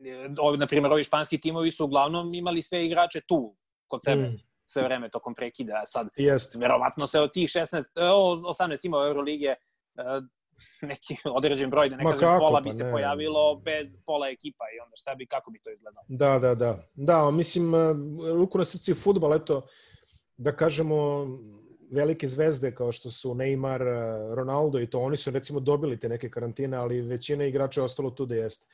[0.41, 3.57] ovi, na primjer, ovi španski timovi su uglavnom imali sve igrače tu,
[3.89, 4.41] kod sebe, mm.
[4.67, 5.83] sve vreme tokom prekida.
[5.87, 6.55] Sad, Jest.
[6.55, 10.03] verovatno se od tih 16, 18 timova Euroligije e,
[10.93, 12.93] neki određen broj, da ne Ma kažem kako, pola bi pa se ne.
[12.93, 16.05] pojavilo bez pola ekipa i onda šta bi, kako bi to izgledalo?
[16.09, 16.89] Da, da, da.
[16.95, 17.79] Da, mislim, e,
[18.33, 19.67] ruku na srci futbal, eto,
[20.37, 21.27] da kažemo,
[21.93, 26.09] velike zvezde kao što su Neymar, eh, Ronaldo i to, oni su recimo dobili te
[26.09, 28.67] neke karantine, ali većina igrača je ostalo tu da jeste.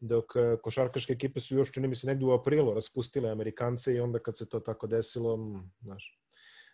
[0.00, 4.00] Dok eh, košarkaške ekipe su još, čini mi se, negde u aprilu raspustile Amerikance i
[4.00, 5.38] onda kad se to tako desilo,
[5.80, 6.18] znaš,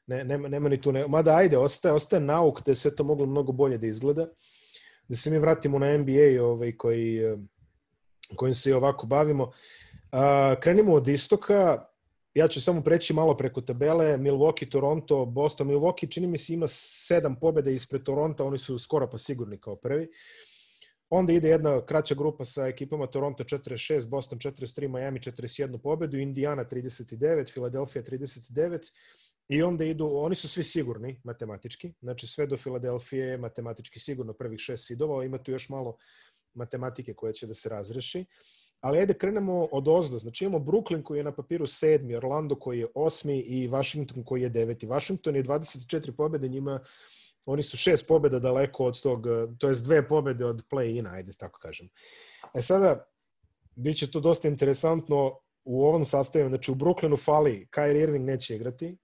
[0.06, 3.04] ne, nema, nema ni tu, ne, mada ajde, ostaje, ostaje nauk da je sve to
[3.04, 4.26] moglo mnogo bolje da izgleda.
[5.12, 7.36] Da se mi vratimo na NBA ovaj, koji, eh,
[8.36, 9.50] kojim se i ovako bavimo.
[10.12, 11.84] A, krenimo od istoka,
[12.34, 15.68] ja ću samo preći malo preko tabele, Milwaukee, Toronto, Boston.
[15.68, 19.76] Milwaukee čini mi se ima sedam pobjeda ispred Toronto, oni su skoro pa sigurni kao
[19.76, 20.08] prvi.
[21.10, 26.64] Onda ide jedna kraća grupa sa ekipama Toronto 46, Boston 43, Miami 41 pobedu, Indiana
[26.64, 28.92] 39, Philadelphia 39
[29.48, 34.32] i onda idu, oni su svi sigurni matematički, znači sve do Filadelfije je matematički sigurno
[34.32, 35.96] prvih šest sidova, ima tu još malo
[36.54, 38.24] matematike koje će da se razreši.
[38.80, 40.18] Ali ajde krenemo od ozda.
[40.18, 44.42] Znači imamo Brooklyn koji je na papiru sedmi, Orlando koji je osmi i Washington koji
[44.42, 44.86] je deveti.
[44.86, 46.80] Washington je 24 pobjede, njima
[47.46, 49.26] oni su šest pobjeda daleko od tog,
[49.58, 51.88] to jest dve pobjede od play-ina, ajde tako kažem.
[52.54, 53.04] E sada,
[53.76, 58.56] bit će to dosta interesantno u ovom sastavu, znači u Brooklynu fali, Kyrie Irving neće
[58.56, 58.96] igrati,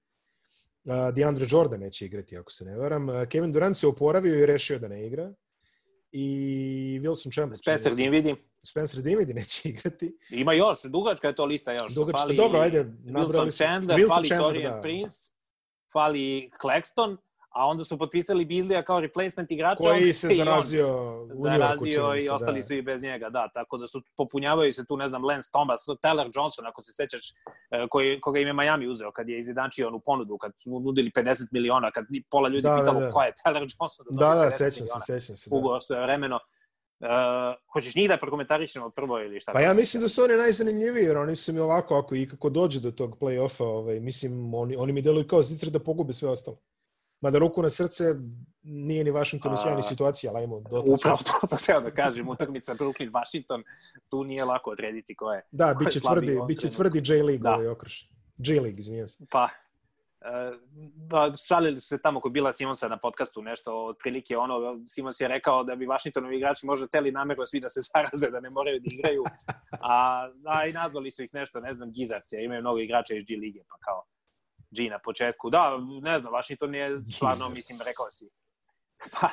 [1.15, 3.07] DeAndre Jordan neće igrati, ako se ne varam.
[3.31, 5.33] Kevin Durant se oporavio i rešio da ne igra.
[6.13, 7.59] I Wilson Chamberlain.
[7.59, 8.37] Spencer Dinwiddie.
[8.65, 10.17] Spencer Dinwiddie neće igrati.
[10.31, 11.95] Ima još, dugačka je to lista još.
[11.95, 12.85] Dugačka, fali dobro, ajde.
[12.85, 14.81] Wilson Chandler, Wilson fali Chandler, Torian da.
[14.81, 15.17] Prince,
[15.93, 17.17] fali Claxton,
[17.51, 19.83] a onda su potpisali Bizlija kao replacement igrača.
[19.83, 22.67] Koji se zarazio u Zarazio i ostali da.
[22.67, 23.49] su i bez njega, da.
[23.55, 27.33] Tako da su, popunjavaju se tu, ne znam, Lance Thomas, Taylor Johnson, ako se sećaš,
[27.71, 31.11] e, koji, koga im je Miami uzeo kad je izjedančio onu ponudu, kad mu nudili
[31.11, 33.13] 50 miliona, kad pola ljudi da, da pitalo da, da.
[33.13, 34.07] ko je Taylor Johnson.
[34.11, 35.51] Da, da, da sećam se, sećam se.
[35.51, 35.57] Da.
[35.57, 36.39] Ugovor stoje vremeno.
[37.01, 37.09] Uh,
[37.73, 39.53] hoćeš njih da prokomentarišemo prvo ili šta?
[39.53, 42.51] Pa ja mislim da su oni najzanimljiviji, jer oni su mi ovako, ako i kako
[42.51, 46.29] dođe do tog play-offa, ovaj, mislim, oni, oni mi deluju kao zitre da pogube sve
[46.29, 46.57] ostalo.
[47.21, 48.05] Mada ruku na srce
[48.63, 52.29] nije ni Washington u sjajnoj situaciji, ali ajmo do Upravo to sam teo da kažem,
[52.29, 53.63] utakmica Brooklyn-Washington,
[54.11, 55.43] tu nije lako odrediti ko je.
[55.51, 57.55] Da, biće tvrdi, biće tvrdi J-League da.
[57.55, 58.11] ovaj okrš.
[58.39, 59.27] J-League, izvinjam se.
[59.31, 59.49] Pa,
[60.95, 65.29] da, šalili su se tamo kod Bila Simonsa na podcastu nešto, otprilike ono, Simons je
[65.29, 68.81] rekao da bi Washingtonovi igrači možda teli nameru svi da se zaraze, da ne moraju
[68.81, 69.23] da igraju,
[69.81, 73.37] a, a i nazvali su ih nešto, ne znam, gizarce, imaju mnogo igrača iz G
[73.37, 74.05] lige, pa kao
[74.71, 75.51] G na početku.
[75.51, 78.31] Da, ne znam, Washington je stvarno, mislim, rekao si,
[79.13, 79.29] pa,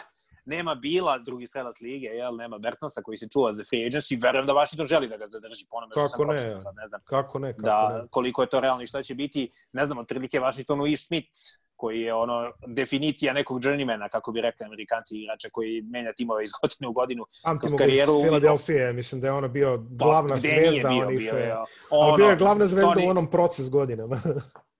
[0.46, 4.46] nema Bila, drugi strelac lige, jel, nema Bertnasa koji se čuva za free agency, verujem
[4.46, 7.02] da Washington želi da ga zadrži, po onome kako ne, počeo, sad ne znam.
[7.04, 8.08] Kako ne, kako da, ne.
[8.12, 11.38] koliko je to realno i šta će biti, ne znam, otprilike Washingtonu i Smith,
[11.76, 16.52] koji je ono definicija nekog journeymana, kako bi rekli amerikanci igrača koji menja timove iz
[16.62, 17.26] godine u godinu.
[17.44, 21.34] Pamtimo karijeru iz Filadelfije, mislim da je ono bio glavna pa, zvezda bio, onih, bio
[21.34, 24.18] je, ono, ali bio je glavna zvezda Tony, u onom proces godinama.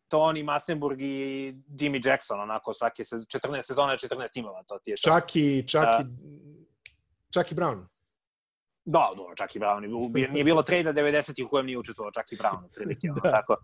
[0.08, 4.96] Tony Massenburg i Jimmy Jackson, onako svake se, 14 sezona, 14 timova, to ti je
[4.96, 5.10] to.
[5.10, 6.06] Čak i, čak i,
[7.34, 7.86] čak i Brown.
[8.86, 9.82] Da, da, čak i Brown.
[10.32, 13.32] Nije bilo trejda 90 u kojem nije učestvovao čak i Brown, otprilike, ono, da.
[13.32, 13.56] tako,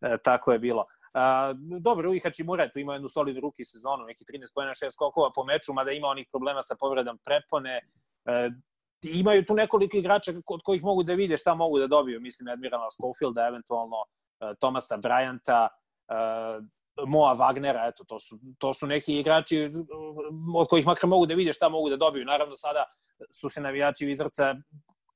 [0.00, 0.84] e, tako je bilo.
[1.16, 5.30] Uh, dobro, Rui Hachimura tu ima jednu solidnu ruki sezonu, neki 13 pojena, 6 skokova
[5.34, 7.80] po meču, mada ima onih problema sa povredom prepone.
[8.24, 8.52] Uh,
[9.02, 12.90] imaju tu nekoliko igrača od kojih mogu da vide šta mogu da dobiju, mislim Admirala
[12.90, 15.85] Schofielda, eventualno uh, Tomasa Bryanta, uh,
[17.06, 21.34] Moa Wagnera, eto, to su, to su neki igrači uh, od kojih makar mogu da
[21.34, 22.24] vide šta mogu da dobiju.
[22.24, 22.84] Naravno, sada
[23.30, 24.54] su se navijači iz Rca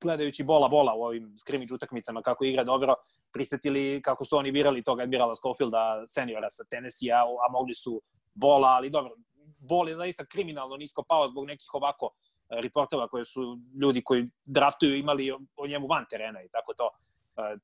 [0.00, 2.94] gledajući bola bola u ovim skrimiđ utakmicama kako igra dobro,
[3.32, 8.02] prisetili kako su oni birali tog Admirala Schofielda seniora sa Tennessee, a, mogli su
[8.34, 9.12] bola, ali dobro,
[9.58, 12.12] bol je zaista kriminalno nisko pao zbog nekih ovako uh,
[12.50, 16.90] reportova koje su ljudi koji draftuju imali o njemu van terena i tako to.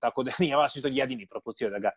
[0.00, 1.90] Tako da nije Washington jedini propustio da ga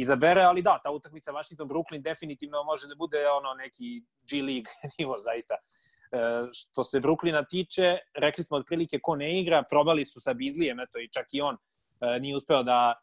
[0.00, 5.18] izabere, ali da, ta utakmica Washington-Brooklyn definitivno može da bude ono neki G League nivo
[5.18, 5.54] zaista.
[6.52, 10.98] što se Brooklyna tiče, rekli smo otprilike ko ne igra, probali su sa Bizlijem, eto
[10.98, 11.56] i čak i on
[12.20, 12.94] nije uspeo da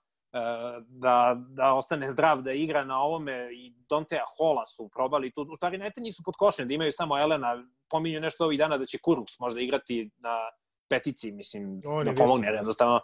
[0.87, 5.47] da, da ostane zdrav, da igra na ovome i Donteja Hola su probali tu.
[5.51, 7.63] U stvari, nete nisu pod košem, da imaju samo Elena.
[7.89, 10.37] Pominju nešto ovih dana da će Kuruks možda igrati na
[10.89, 12.99] petici, mislim, On da pomogne jednostavno.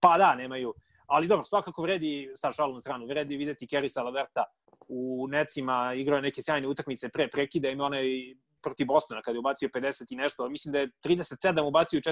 [0.00, 0.74] Pa da, nemaju.
[1.06, 4.44] Ali dobro, svakako vredi, stav šalu na stranu, vredi videti Kerisa Laverta
[4.88, 8.04] u necima, igrao je neke sjajne utakmice pre prekida, ima onaj
[8.62, 12.02] protiv Bostona kada je ubacio 50 i nešto, ali mislim da je 37 ubacio u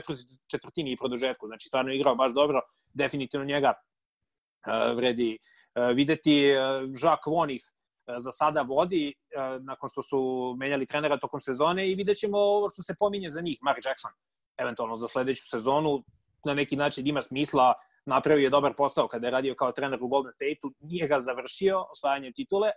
[0.50, 2.60] četvrtini i produžetku, znači stvarno je igrao baš dobro,
[2.92, 6.52] definitivno njega uh, vredi uh, videti.
[6.52, 7.74] Uh, Jacques Vonih
[8.16, 9.14] za sada vodi
[9.60, 13.40] nakon što su menjali trenera tokom sezone i vidjet ćemo ovo što se pominje za
[13.40, 14.10] njih, Mark Jackson,
[14.56, 16.04] eventualno za sledeću sezonu,
[16.44, 17.74] na neki način ima smisla,
[18.06, 21.86] napravio je dobar posao kada je radio kao trener u Golden State-u, nije ga završio
[21.90, 22.70] osvajanjem titule,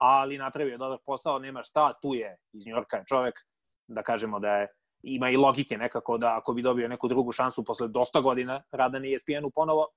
[0.00, 3.34] ali napravio je dobar posao, nema šta, tu je iz Njorka je čovek,
[3.88, 4.68] da kažemo da je
[5.02, 8.98] ima i logike nekako da ako bi dobio neku drugu šansu posle dosta godina rada
[8.98, 9.88] na ESPN-u ponovo,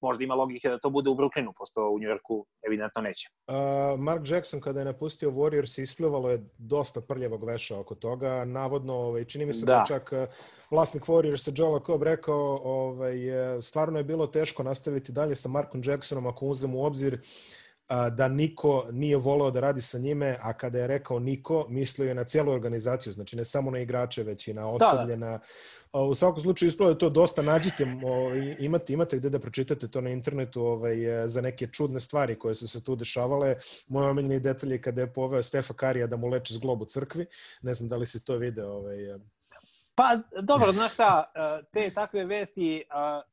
[0.00, 3.28] možda ima logike da to bude u Brooklynu, posto u Njujorku evidentno neće.
[3.46, 3.54] Uh,
[4.00, 8.44] Mark Jackson kada je napustio Warriors isplivalo je dosta prljavog veša oko toga.
[8.44, 10.12] Navodno, ovaj, čini mi se da, da čak
[10.70, 13.16] vlasnik Warriorsa Joe Lacob rekao ovaj,
[13.62, 17.20] stvarno je bilo teško nastaviti dalje sa Markom Jacksonom ako uzem u obzir uh,
[18.12, 22.14] da niko nije voleo da radi sa njime, a kada je rekao niko, mislio je
[22.14, 25.30] na cijelu organizaciju, znači ne samo na igrače, već i na osoblje, da, da.
[25.30, 25.40] na...
[26.04, 27.86] U svakom slučaju ispravo je to dosta, nađite,
[28.58, 32.54] imate, imate gde da pročitate to na internetu ovaj, e, za neke čudne stvari koje
[32.54, 33.56] su se tu dešavale.
[33.88, 37.26] Moj omeljeni detalj je kada je poveo Stefa Karija da mu leče zglob u crkvi,
[37.62, 38.72] ne znam da li si to video.
[38.72, 39.18] Ovaj, e.
[39.94, 42.82] Pa, dobro, znaš šta, e, te takve vesti,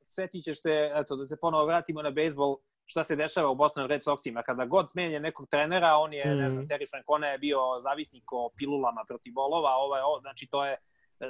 [0.07, 3.87] setit ćeš se, eto, da se ponovo vratimo na bejsbol, šta se dešava u Boston
[3.87, 4.43] Red Soxima.
[4.45, 6.37] Kada god smenje nekog trenera, on je, mm.
[6.37, 10.47] ne znam, Terry Francona je bio zavisnik o pilulama protiv bolova, ovo je, ovo, znači
[10.47, 10.77] to je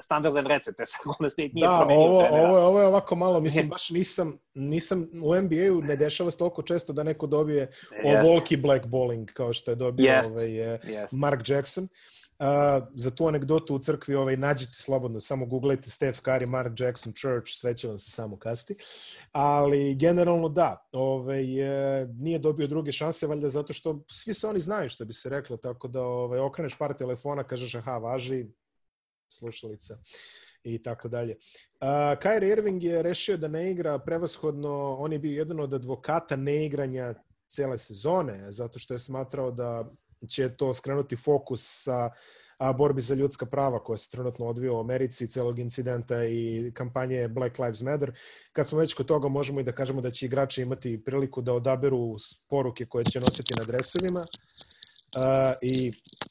[0.02, 2.50] standardan recept, jer Golden State nije da, promenio ovo, trenera.
[2.50, 6.62] Ovo, ovo je ovako malo, mislim, baš nisam, nisam u NBA-u ne dešava se toliko
[6.62, 7.72] često da neko dobije
[8.06, 10.32] ovolki blackballing kao što je dobio yes.
[10.32, 11.08] ovaj, yes.
[11.12, 11.88] Mark Jackson.
[12.40, 17.14] Uh, za tu anegdotu u crkvi ovaj, nađite slobodno, samo googlajte Steph Curry, Mark Jackson,
[17.14, 18.76] Church, sve će vam se samo kasti.
[19.32, 21.46] Ali generalno da, ovaj,
[22.08, 25.58] nije dobio druge šanse, valjda zato što svi se oni znaju što bi se reklo,
[25.58, 28.46] tako da ovaj, okreneš par telefona, kažeš aha, važi,
[29.30, 29.98] slušalica
[30.64, 31.36] i tako dalje.
[31.36, 31.88] Uh,
[32.22, 37.14] Kyrie Irving je rešio da ne igra prevashodno, on je bio jedan od advokata neigranja
[37.48, 39.92] cele sezone, zato što je smatrao da
[40.30, 42.12] će to skrenuti fokus sa
[42.58, 47.28] a, borbi za ljudska prava koja se trenutno odvija u Americi, celog incidenta i kampanje
[47.28, 48.12] Black Lives Matter.
[48.54, 51.54] Kad smo već kod toga, možemo i da kažemo da će igrači imati priliku da
[51.54, 52.16] odaberu
[52.50, 54.26] poruke koje će nositi na dresovima.
[55.16, 56.23] A, I Uh,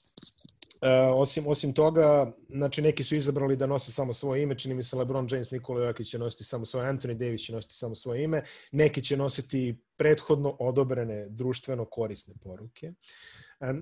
[1.14, 4.97] osim, osim toga, znači neki su izabrali da nose samo svoje ime, čini mi se
[4.97, 8.42] LeBron James, Nikola Jokić će nositi samo svoje, Anthony Davis će nositi samo svoje ime,
[8.73, 12.92] neki će nositi prethodno odobrene društveno korisne poruke.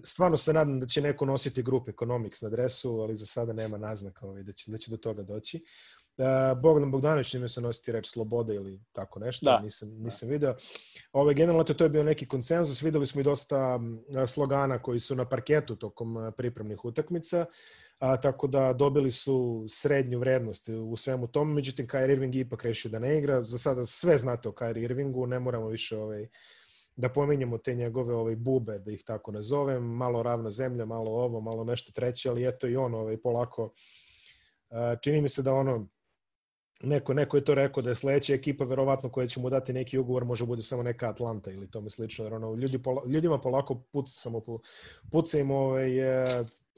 [0.05, 3.79] Stvarno se nadam da će neko nositi grup Economics na dresu, ali za sada nema
[3.79, 5.57] naznaka ovaj, da, će, da će do toga doći.
[5.57, 6.00] Uh,
[6.63, 9.61] Bogdan Bogdanović nime se nositi reč sloboda ili tako nešto, da.
[9.61, 10.33] nisam, nisam da.
[10.33, 10.55] video.
[11.13, 13.81] Ove, generalno to je bio neki konsenzus, videli smo i dosta
[14.27, 17.47] slogana koji su na parketu tokom pripremnih utakmica,
[17.99, 22.91] a, tako da dobili su srednju vrednost u svemu tomu, međutim Kyrie Irving ipak rešio
[22.91, 26.29] da ne igra, za sada sve znate o Kyrie Irvingu, ne moramo više ovaj,
[26.97, 31.41] da pominjemo te njegove ovaj, bube, da ih tako nazovem, malo ravna zemlja, malo ovo,
[31.41, 33.73] malo nešto treće, ali eto i on ovaj, polako,
[35.03, 35.89] čini mi se da ono,
[36.83, 39.99] neko, neko je to rekao da je sledeća ekipa verovatno koja će mu dati neki
[39.99, 43.75] ugovor može bude samo neka Atlanta ili tome slično, jer ono, ljudi, pola, ljudima polako
[43.93, 44.43] puca samo
[45.11, 45.91] puca im ovaj,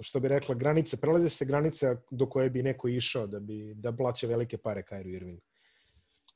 [0.01, 3.93] što bi rekla, granice, prelaze se granice do koje bi neko išao da bi da
[3.93, 5.41] plaća velike pare Kyrie Irving.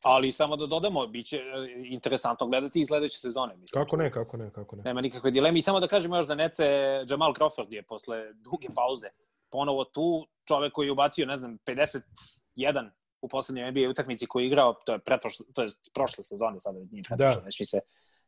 [0.04, 1.42] Ali samo da dodamo, bit će e,
[1.84, 3.56] interesantno gledati i sledeće sezone.
[3.56, 3.82] Mislim.
[3.82, 4.82] Kako ne, kako ne, kako ne.
[4.82, 5.58] Nema nikakve dileme.
[5.58, 6.64] I samo da kažemo još da Nece,
[7.08, 9.08] Jamal Crawford je posle duge pauze
[9.50, 14.46] ponovo tu, čovek koji je ubacio, ne znam, 51 u poslednjoj NBA utakmici koju je
[14.46, 17.50] igrao, to je, pretprošle, to je prošle sezone, sada nije pretprošle, da.
[17.64, 17.80] se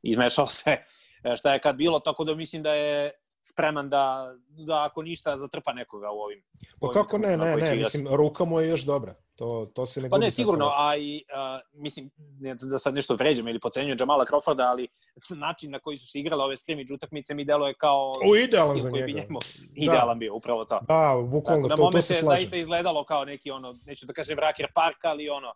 [0.03, 0.85] izmešao sve
[1.25, 3.13] e, šta je kad bilo, tako da mislim da je
[3.49, 6.43] spreman da, da ako ništa zatrpa nekoga u ovim.
[6.81, 9.15] Pa kako ne, ne, ne, mislim, ruka mu je još dobra.
[9.37, 10.83] To, to se ne Pa ne, sigurno, tako.
[10.83, 14.89] a i, a, mislim, ne da sad nešto vređam ili pocenjujem Jamala Crawforda, ali
[15.47, 18.13] način na koji su se igrale ove scrimmage utakmice mi deluje kao...
[18.31, 19.07] O, idealan za njega.
[19.07, 19.67] Bi njemu, da.
[19.75, 20.81] idealan bio, upravo to.
[20.89, 22.23] Da, bukvalno, to, to se slaže.
[22.23, 25.55] Na momente je zaista izgledalo kao neki, ono, neću da kažem Raker Park, ali ono,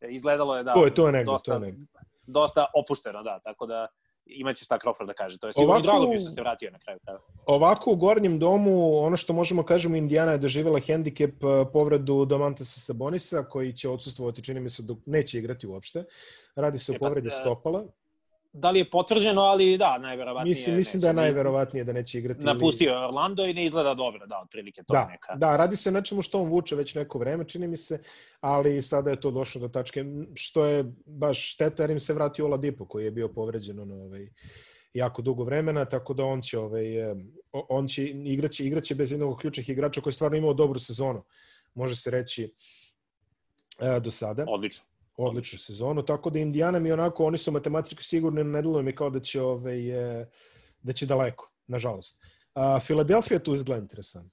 [0.00, 0.74] izgledalo je da...
[0.74, 1.86] To je, to je negde, dosta, to je negde.
[2.26, 3.86] Dosta opušteno, da, tako da
[4.28, 5.38] imaće šta Crawford da kaže.
[5.38, 6.98] To je sigurno ovako, drago bi se vratio na kraju.
[7.04, 7.18] kraju.
[7.46, 12.80] Ovako u gornjem domu, ono što možemo kažemo, Indiana je doživjela hendikep e, povredu Domantasa
[12.80, 16.04] Sabonisa, koji će odsustvovati, čini mi se, dok neće igrati uopšte.
[16.56, 17.84] Radi se o e, pa, povredi stopala
[18.52, 20.50] da li je potvrđeno, ali da, najverovatnije.
[20.50, 22.44] Mislim, mislim da je najverovatnije da neće igrati.
[22.44, 25.34] Napustio je Orlando i ne izgleda dobro, da, otprilike to da, neka.
[25.36, 28.02] Da, radi se nečemu što on vuče već neko vreme, čini mi se,
[28.40, 32.44] ali sada je to došlo do tačke, što je baš šteta, jer im se vratio
[32.44, 34.28] Oladipo, koji je bio povređen ono, ovaj,
[34.94, 36.84] jako dugo vremena, tako da on će, ovaj,
[37.52, 41.24] on će igraće, igraće bez jednog ključnih igrača koji je stvarno imao dobru sezonu,
[41.74, 42.54] može se reći,
[43.80, 44.44] e, do sada.
[44.48, 44.87] Odlično
[45.18, 49.10] odličnu sezonu, tako da Indiana mi onako, oni su matematički sigurni, ne deluje mi kao
[49.10, 49.78] da će, ovaj,
[50.82, 52.24] da će daleko, nažalost.
[52.54, 54.32] A, Filadelfija tu izgleda interesant.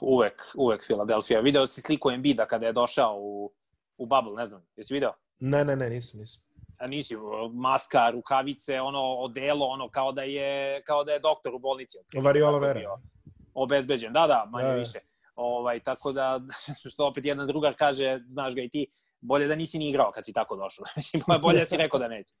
[0.00, 1.40] Uvek, uvek Filadelfija.
[1.40, 3.52] Video si sliku Embida kada je došao u,
[3.96, 5.12] u bubble, ne znam, jesi video?
[5.38, 6.42] Ne, ne, ne, nisam, nisam.
[6.78, 7.16] A nisi,
[7.52, 11.98] maska, rukavice, ono, odelo, ono, kao da je, kao da je doktor u bolnici.
[12.22, 12.80] Variola vera.
[13.54, 14.74] Obezbeđen, da, da, manje da.
[14.74, 14.98] više.
[15.34, 16.40] Ovaj, tako da,
[16.90, 18.86] što opet jedan drugar kaže, znaš ga i ti,
[19.20, 20.84] bolje da nisi ni igrao kad si tako došao.
[20.96, 22.34] Mislim, bolje da si rekao da neće.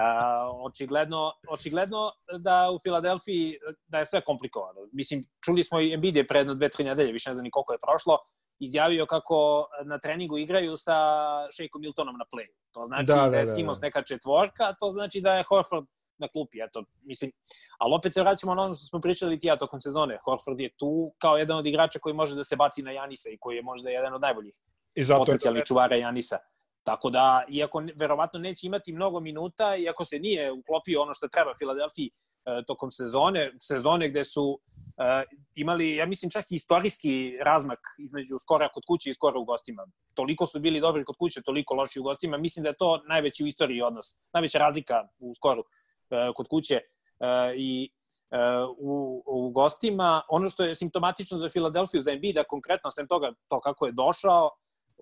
[0.00, 4.80] A, očigledno, očigledno da u Filadelfiji da je sve komplikovano.
[4.92, 7.50] Mislim, čuli smo i Embiid je pre jedno dve, tri nedelje, više ne znam ni
[7.50, 8.18] koliko je prošlo,
[8.60, 10.96] izjavio kako na treningu igraju sa
[11.52, 12.54] Shakeom Miltonom na playu.
[12.70, 13.86] To znači da, da, da je da, Simons da.
[13.86, 15.86] neka četvorka, to znači da je Horford
[16.18, 17.32] na klupi, eto, mislim,
[17.78, 20.18] ali opet se vraćamo na ono što smo pričali ti ja tokom sezone.
[20.24, 23.38] Horford je tu kao jedan od igrača koji može da se baci na Janisa i
[23.40, 24.54] koji je možda jedan od najboljih
[24.94, 26.38] I zato potencijalnih čuvara Janisa.
[26.82, 31.54] Tako da, iako verovatno neće imati mnogo minuta, iako se nije uklopio ono što treba
[31.58, 34.60] Filadelfiji e, tokom sezone, sezone gde su
[34.98, 35.24] e,
[35.54, 39.86] imali, ja mislim, čak i istorijski razmak između skora kod kuće i skora u gostima.
[40.14, 42.36] Toliko su bili dobri kod kuće, toliko loši u gostima.
[42.38, 45.64] Mislim da je to najveći u istoriji odnos, najveća razlika u skoru
[46.10, 46.82] e, kod kuće e,
[47.56, 47.90] i
[48.30, 48.36] e,
[48.78, 50.22] u, u gostima.
[50.28, 54.50] Ono što je simptomatično za Filadelfiju, za Embiida, konkretno, sem toga, to kako je došao,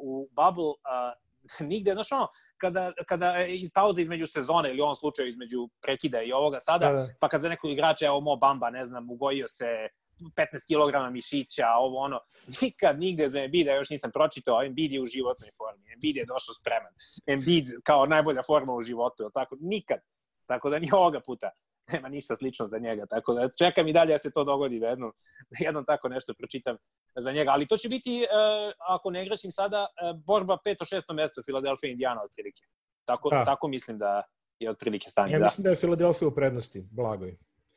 [0.01, 1.13] u bubble a,
[1.71, 6.23] nigde, znaš ono, kada, kada je pauza između sezone ili u ovom slučaju između prekida
[6.23, 7.09] i ovoga sada, da, da.
[7.21, 9.89] pa kad za nekog igrača, evo Mo Bamba, ne znam, ugojio se
[10.21, 12.21] 15 kg mišića, ovo ono,
[12.63, 16.55] nikad nigde za Embiida još nisam pročitao, Embiid je u životnoj formi, Embiid je došao
[16.55, 16.93] spreman,
[17.27, 19.99] Embiid kao najbolja forma u životu, tako, nikad.
[20.47, 21.51] Tako da ni ovoga puta
[21.93, 24.89] nema ništa slično za njega, tako da čekam i dalje da se to dogodi, da
[24.89, 25.13] jednom,
[25.51, 26.77] da jednom tako nešto pročitam
[27.17, 31.13] za njega, ali to će biti, uh, ako ne igraćim sada, uh, borba peto, šesto
[31.13, 32.61] mesto Philadelphia Indiana otprilike.
[33.05, 33.45] Tako, da.
[33.45, 34.23] tako mislim da
[34.59, 35.33] je otprilike stanje.
[35.33, 35.45] Ja da.
[35.45, 37.37] mislim da je Philadelphia u prednosti, blagoj.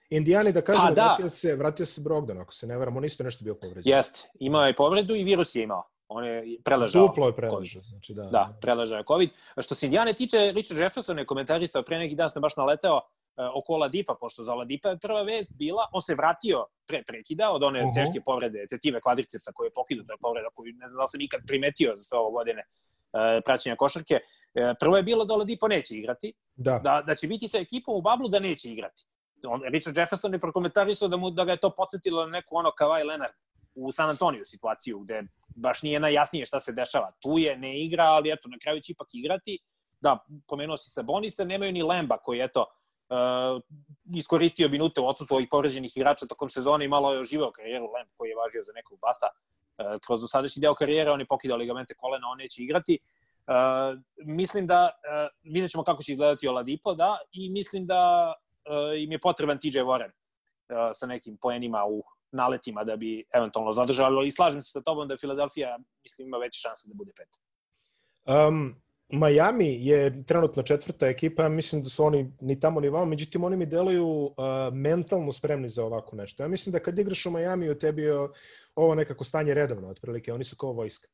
[0.10, 1.06] Indijani, da kažem, pa, da.
[1.06, 3.94] vratio, se, vratio se Brogdon, ako se ne varam, on isto nešto bio povređen.
[3.94, 5.84] Jeste, imao je povredu i virus je imao.
[6.08, 7.08] On je preležao.
[7.08, 7.82] Duplo je preležao.
[7.82, 9.30] Znači, da, da, preležao je COVID.
[9.58, 13.21] Što se Indijane tiče, Richard Jefferson je komentarisao, pre neki dan sam baš naleteo, E,
[13.56, 17.64] oko Ladipa, pošto za Ladipa je prva vest bila, on se vratio pre prekida od
[17.64, 17.96] one uh -huh.
[17.96, 21.22] teške povrede tetive kvadricepsa koje je pokinuo, to je povreda koju ne znam da sam
[21.22, 24.16] ikad primetio za sve ovo godine uh, praćenja košarke.
[24.16, 26.80] Uh, prvo je bilo da Ladipo neće igrati, da.
[26.84, 29.06] da, da će biti sa ekipom u bablu da neće igrati.
[29.48, 32.70] On, Richard Jefferson je prokomentarisao da, mu, da ga je to podsjetilo na neku ono
[32.80, 33.34] Kawhi Leonard
[33.76, 35.24] u San Antonio situaciju, gde
[35.56, 37.12] baš nije najjasnije šta se dešava.
[37.20, 39.60] Tu je, ne igra, ali eto, na kraju će ipak igrati.
[40.02, 42.66] Da, pomenuo si Sabonisa, nemaju ni Lemba koji, eto,
[43.12, 43.62] uh,
[44.16, 48.10] iskoristio minute u odsutstvu ovih povređenih igrača tokom sezone i malo je oživao karijeru Lamp
[48.18, 51.94] koji je važio za nekog basta uh, kroz dosadašnji deo karijere, on je pokidao ligamente
[51.94, 53.00] kolena, on neće igrati.
[53.48, 59.02] Uh, mislim da uh, vidjet ćemo kako će izgledati Oladipo, da, i mislim da uh,
[59.02, 64.18] im je potreban TJ Warren uh, sa nekim poenima u naletima da bi eventualno zadržali,
[64.18, 67.28] ali slažem se sa tobom da Filadelfija, mislim, ima veće šanse da bude pet.
[68.26, 68.76] Um,
[69.12, 73.58] Miami je trenutno četvrta ekipa, mislim da su oni ni tamo ni vamo, međutim oni
[73.58, 74.34] mi deluju uh,
[74.74, 76.44] mentalno spremni za ovako nešto.
[76.44, 78.30] Ja mislim da kad igraš u Miami u tebi je
[78.76, 81.08] ovo nekako stanje redovno, otprilike, oni su kao vojska.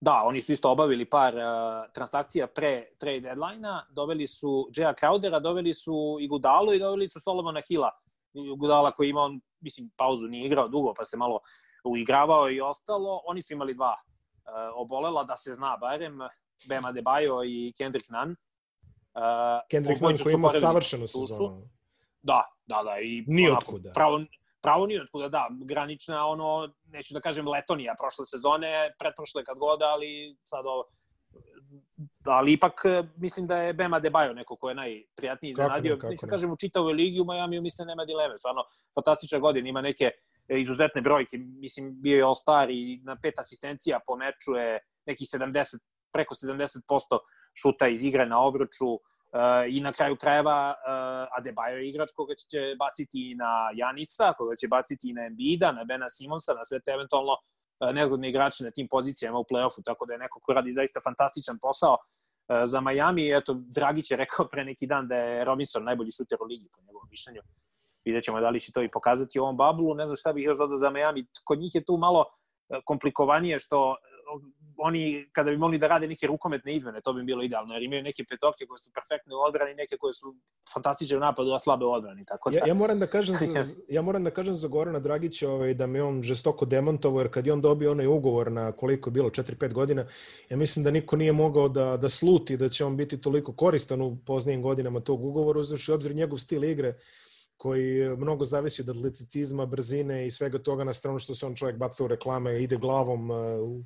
[0.00, 1.42] Da, oni su isto obavili par uh,
[1.94, 6.28] transakcija pre trade deadline-a, doveli su Jaya Crowdera, doveli su i
[6.74, 7.90] i doveli su Solomona Hilla.
[8.58, 11.40] Gudala koji ima, on, mislim, pauzu nije igrao dugo, pa se malo
[11.84, 13.22] uigravao i ostalo.
[13.26, 13.96] Oni su imali dva
[14.74, 16.18] obolela, da se zna barem,
[16.68, 18.30] Bema Debajo i Kendrick Nunn.
[18.30, 21.68] Uh, Kendrick Nunn koji ima savršenu sezonu.
[22.22, 23.00] Da, da, da.
[23.00, 23.92] I Nijotkuda.
[23.92, 24.20] Pravo,
[24.62, 25.48] pravo nijotkuda, da.
[25.64, 30.84] Granična, ono, neću da kažem Letonija prošle sezone, pretprošle kad god, ali sad ovo,
[32.24, 32.82] ali ipak
[33.16, 35.98] mislim da je Bema Debajo neko ko je najprijatniji iznenadio.
[36.10, 38.38] Mislim, kažem, u čitavoj ligi u Majamiju mislim da nema dileme.
[38.38, 38.62] Stvarno,
[38.94, 40.10] fantastična godina, ima neke
[40.48, 41.38] e, izuzetne brojke.
[41.38, 45.78] Mislim, bio je All-Star i na pet asistencija po meču je nekih 70
[46.16, 47.20] preko 70%
[47.62, 48.96] šuta iz igre na obruču,
[49.68, 54.68] I na kraju krajeva uh, Adebayo je igrač koga će baciti na Janisa, koga će
[54.68, 58.88] baciti na Embida, na Bena Simonsa, na sve te eventualno uh, nezgodne igrače na tim
[58.88, 61.96] pozicijama u play-offu, tako da je neko ko radi zaista fantastičan posao
[62.64, 63.36] za Miami.
[63.36, 66.80] Eto, Dragić je rekao pre neki dan da je Robinson najbolji šuter u ligi, po
[66.82, 67.42] njegovom mišljenju.
[68.04, 69.94] Vidjet ćemo da li će to i pokazati u ovom bablu.
[69.94, 71.26] Ne znam šta bih još za Miami.
[71.44, 72.24] Kod njih je tu malo
[72.84, 73.96] komplikovanije što
[74.78, 78.02] oni, kada bi mogli da rade neke rukometne izmene, to bi bilo idealno, jer imaju
[78.02, 80.34] neke petorke koje su perfektne u odbrani, neke koje su
[80.74, 82.24] fantastične u napadu, a slabe u odbrani.
[82.24, 82.58] Tako da...
[82.58, 85.86] ja, ja, moram da kažem za, ja moram da kažem za Gorana Dragića ovaj, da
[85.86, 89.30] me on žestoko demontovao, jer kad je on dobio onaj ugovor na koliko je bilo,
[89.30, 90.06] 4-5 godina,
[90.50, 94.02] ja mislim da niko nije mogao da, da sluti da će on biti toliko koristan
[94.02, 96.94] u poznijim godinama tog ugovora, uzavši obzir njegov stil igre,
[97.56, 101.76] koji mnogo zavisi od atleticizma, brzine i svega toga na stranu što se on čovjek
[101.76, 103.36] baca u reklame, ide glavom uh,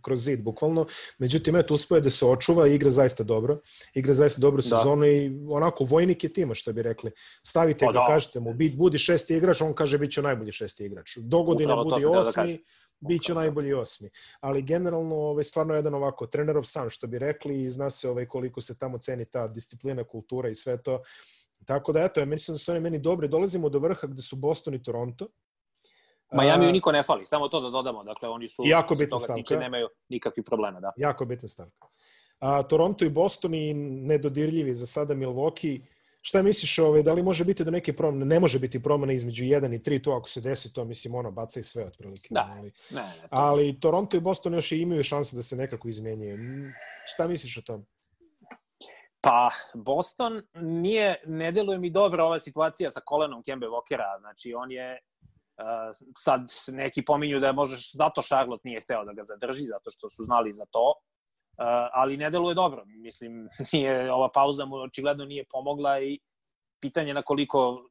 [0.03, 0.87] kroz zid, bukvalno.
[1.19, 3.61] Međutim, eto, uspoje da se očuva i igra zaista dobro.
[3.95, 4.77] Igra zaista dobro da.
[4.77, 7.11] sezonu i onako, vojnik je tima, što bi rekli.
[7.43, 8.07] Stavite pa ga, da.
[8.07, 11.17] kažete mu, budi šesti igrač, on kaže bit će najbolji šesti igrač.
[11.17, 14.09] Do godine budi da osmi, da biće najbolji osmi.
[14.41, 18.27] Ali generalno ovaj stvarno jedan ovako trenerov san što bi rekli i zna se ovaj
[18.27, 21.03] koliko se tamo ceni ta disciplina, kultura i sve to.
[21.65, 23.29] Tako da, eto, ja mislim da su oni meni dobri.
[23.29, 25.29] Dolazimo do vrha gde su Boston i Toronto.
[26.33, 28.05] Miami niko ne fali, samo to da dodamo.
[28.05, 29.43] Dakle, oni su jako bitna stavka.
[29.43, 30.81] Tiče, nemaju nikakvih problema.
[30.81, 30.93] Da.
[30.97, 31.89] Jako bitna stavka.
[32.39, 35.81] A, Toronto i Boston i nedodirljivi za sada Milwaukee.
[36.23, 38.25] Šta misliš, ovaj, da li može biti do neke promene?
[38.25, 41.31] Ne može biti promene između 1 i 3, to ako se desi, to mislim, ono,
[41.31, 42.29] baca i sve otprilike.
[42.31, 45.89] Da, ali, ne, ne, ali Toronto i Boston još i imaju šanse da se nekako
[45.89, 46.39] izmenjaju.
[47.05, 47.87] Šta misliš o tom?
[49.21, 54.21] Pa, Boston nije, ne deluje mi dobro ova situacija sa kolenom Kembe Walkera.
[54.21, 54.99] Znači, on je
[55.59, 60.09] uh, sad neki pominju da možeš zato Charlotte nije hteo da ga zadrži, zato što
[60.09, 60.89] su znali za to.
[60.89, 62.85] Uh, ali ne deluje dobro.
[62.87, 66.19] Mislim, nije, ova pauza mu očigledno nije pomogla i
[66.81, 67.89] pitanje na koliko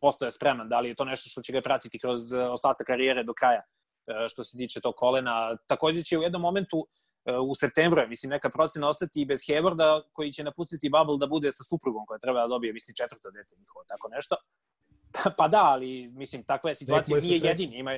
[0.00, 3.34] postoje spreman, da li je to nešto što će ga pratiti kroz ostatak karijere do
[3.34, 5.56] kraja uh, što se tiče tog kolena.
[5.66, 7.07] Takođe će u jednom momentu uh,
[7.42, 11.52] u septembru, mislim, neka procena ostati i bez Hewarda, koji će napustiti Bubble da bude
[11.52, 14.36] sa suprugom koja treba da dobije, mislim, četvrto dete njihovo, tako nešto.
[15.38, 17.92] pa da, ali, mislim, takva je situacija, nije jedini, ima,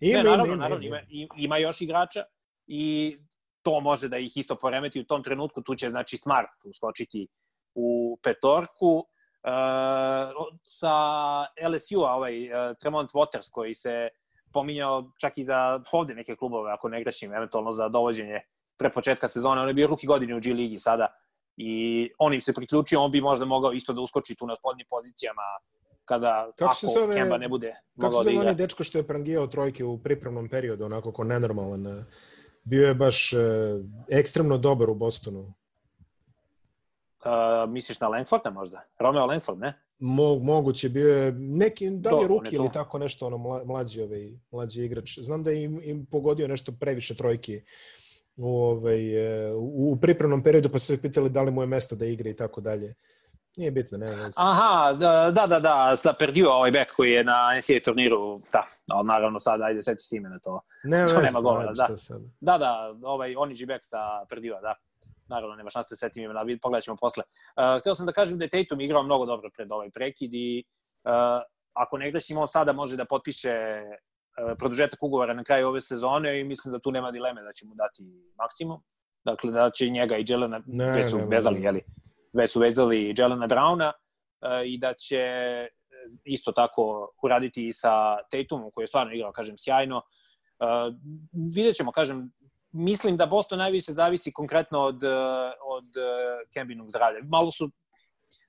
[0.00, 2.24] ima, ne, naravno, ima, naravno, ima, ima, ima još igrača
[2.66, 3.16] i
[3.62, 7.28] to može da ih isto poremeti u tom trenutku, tu će, znači, Smart uskočiti
[7.74, 9.06] u petorku,
[9.46, 9.52] Uh,
[10.64, 10.92] sa
[11.68, 14.08] LSU-a, ovaj uh, Tremont Waters koji se
[14.52, 18.40] pominjao čak i za ovde neke klubove, ako ne grešim, eventualno za dovođenje
[18.76, 21.08] pre početka sezone, on je bio ruki godine u G ligi sada
[21.56, 24.86] i on im se priključio, on bi možda mogao isto da uskoči tu na spodnim
[24.90, 25.42] pozicijama
[26.04, 28.40] kada kako ako se zove, Kemba ne bude mogao da igra.
[28.40, 31.86] Kako se zove dečko što je prangijao trojke u pripremnom periodu, onako ko nenormalan?
[31.86, 32.04] E,
[32.64, 33.36] bio je baš e,
[34.08, 35.54] ekstremno dobar u Bostonu.
[37.26, 38.82] Uh, misliš na Langforda možda?
[38.98, 39.80] Romeo Langford, ne?
[39.98, 44.30] Mo, moguće, bio je neki, da li je ruki ili tako nešto, ono, mlađi, ovaj,
[44.50, 45.18] mlađi igrač.
[45.18, 47.60] Znam da je im, im pogodio nešto previše trojki
[48.36, 49.00] u, ovaj,
[49.56, 52.36] u pripremnom periodu, pa su se pitali da li mu je mesto da igra i
[52.36, 52.94] tako dalje.
[53.56, 54.30] Nije bitno, ne znam.
[54.36, 58.66] Aha, da, da, da, da, sa Perdue, ovaj bek koji je na NCAA turniru, da,
[58.90, 60.60] ali naravno sad, ajde, seti se imena to.
[60.84, 61.88] Ne, to nema govora, da.
[62.40, 64.74] Da, da, ovaj, Oniđi bek sa Perdue, da.
[65.28, 67.22] Naravno, nema šanse da setim imena, pogledat ćemo posle.
[67.56, 70.64] Uh, hteo sam da kažem da je Tatum igrao mnogo dobro pred ovaj prekid i
[71.04, 71.10] uh,
[71.72, 73.98] ako ne grešim, on sada može da potpiše E,
[74.58, 77.74] produžetak ugovora na kraju ove sezone i mislim da tu nema dileme da će mu
[77.74, 78.02] dati
[78.38, 78.82] maksimum.
[79.24, 81.82] Dakle, da će njega i Jelena, ne, već su ne, vezali, jeli,
[82.32, 85.68] već su vezali Jelena Browna uh, i da će e,
[86.24, 89.96] isto tako uraditi i sa Tatumom, koji je stvarno igrao, kažem, sjajno.
[89.96, 90.94] Uh,
[91.54, 92.30] vidjet ćemo, kažem,
[92.72, 95.04] mislim da Boston najviše zavisi konkretno od,
[95.64, 95.86] od
[96.52, 97.20] Kembinog zdravlja.
[97.22, 97.70] Malo su,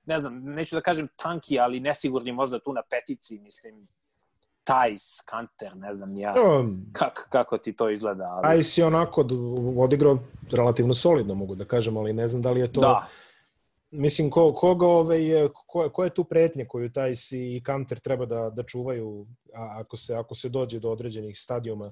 [0.06, 3.88] ne znam, neću da kažem tanki, ali nesigurni možda tu na petici, mislim,
[4.68, 8.24] Tajs, Kanter, ne znam ja, no, kako, kako ti to izgleda.
[8.24, 8.44] Ali...
[8.44, 9.26] Tajs je onako
[9.78, 10.20] odigrao
[10.52, 12.82] relativno solidno, mogu da kažem, ali ne znam da li je to...
[12.82, 13.08] Da.
[13.92, 18.50] Mislim, ko, koga ove, ko, ko je tu pretnje koju Tajs i Kanter treba da,
[18.50, 21.92] da čuvaju a, ako, se, ako se dođe do određenih stadijuma?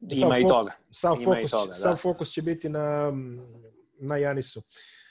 [0.00, 0.72] Ima sav i toga.
[0.90, 1.72] Sav, Ima fokus, i toga, da.
[1.72, 3.12] sav fokus će biti na,
[3.98, 4.60] na Janisu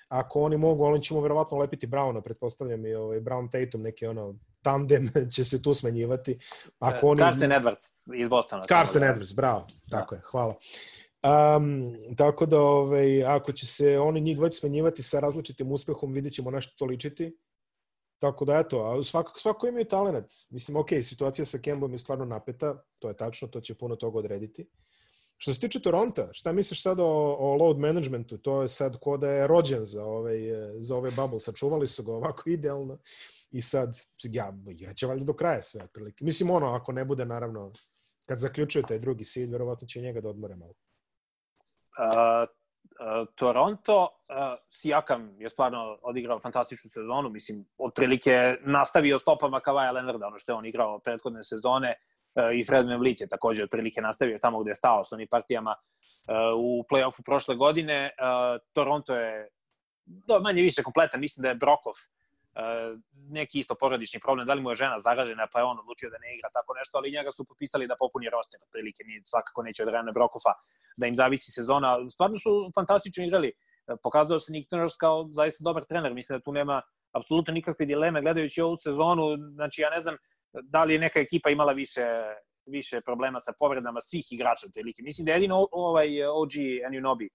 [0.09, 4.35] ako oni mogu, oni ćemo verovatno lepiti Browna, pretpostavljam i ovaj Brown Tatum neki ono
[4.61, 6.39] tandem će se tu smenjivati.
[6.79, 7.19] Ako oni...
[7.19, 8.63] Carson Edwards iz Bostona.
[8.67, 9.07] Carson da.
[9.07, 10.19] Edwards, bravo, tako da.
[10.19, 10.55] je, hvala.
[11.57, 16.33] Um, tako da, ovaj, ako će se oni njih dvojice smenjivati sa različitim uspehom, vidjet
[16.33, 17.37] ćemo nešto to ličiti.
[18.19, 20.25] Tako da, eto, a svako, svako imaju talent.
[20.49, 24.19] Mislim, ok, situacija sa Kembom je stvarno napeta, to je tačno, to će puno toga
[24.19, 24.69] odrediti.
[25.37, 28.37] Što se tiče Toronta, šta misliš sad o, o load managementu?
[28.37, 30.39] To je sad ko da je rođen za ovaj,
[30.79, 31.39] za ove bubble.
[31.39, 32.99] Sačuvali su ga ovako idealno
[33.51, 33.89] i sad,
[34.23, 36.25] ja, igraće valjda do kraja sve otprilike.
[36.25, 37.71] Mislim, ono, ako ne bude, naravno,
[38.27, 40.73] kad zaključuje taj drugi seed, verovatno će njega da odmore malo.
[41.97, 42.49] Uh,
[43.35, 44.35] Toronto, uh,
[44.71, 50.55] Sijakam je stvarno odigrao fantastičnu sezonu, mislim, otprilike nastavio stopama Kavaja Leonarda, ono što je
[50.55, 51.95] on igrao prethodne sezone,
[52.35, 55.75] uh, i Fred VanVleet je takođe otprilike nastavio tamo gde je stao sa onim partijama
[55.75, 58.11] uh, u play-offu prošle godine.
[58.19, 59.49] Uh, Toronto je
[60.05, 61.93] do, manje više kompletan, mislim da je Brokov
[63.29, 66.17] neki isto porodični problem, da li mu je žena zaražena, pa je on odlučio da
[66.17, 69.83] ne igra tako nešto, ali njega su popisali da popuni roster, otprilike, ni svakako neće
[69.83, 70.53] od Rene Brokofa
[70.97, 72.09] da im zavisi sezona.
[72.09, 73.51] Stvarno su fantastično igrali.
[73.51, 76.81] Uh, pokazao se Nick Nurse kao zaista dobar trener, mislim da tu nema
[77.11, 80.15] apsolutno nikakve dileme gledajući ovu sezonu, znači ja ne znam
[80.63, 82.05] da li je neka ekipa imala više
[82.65, 85.01] više problema sa povredama svih igrača otprilike.
[85.03, 86.53] Mislim da je jedino ovaj OG
[86.87, 87.29] Anunobi E,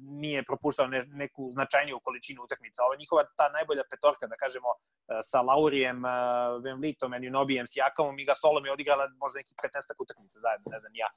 [0.00, 2.82] nije propuštao ne, neku značajniju količinu utakmica.
[2.84, 4.78] Ova njihova ta najbolja petorka, da kažemo, e,
[5.22, 6.10] sa Laurijem, e,
[6.64, 11.10] Vemlitom, Enunobijem, Sijakamom i Gasolom je odigrala možda neki 15 utakmica zajedno, ne znam ja.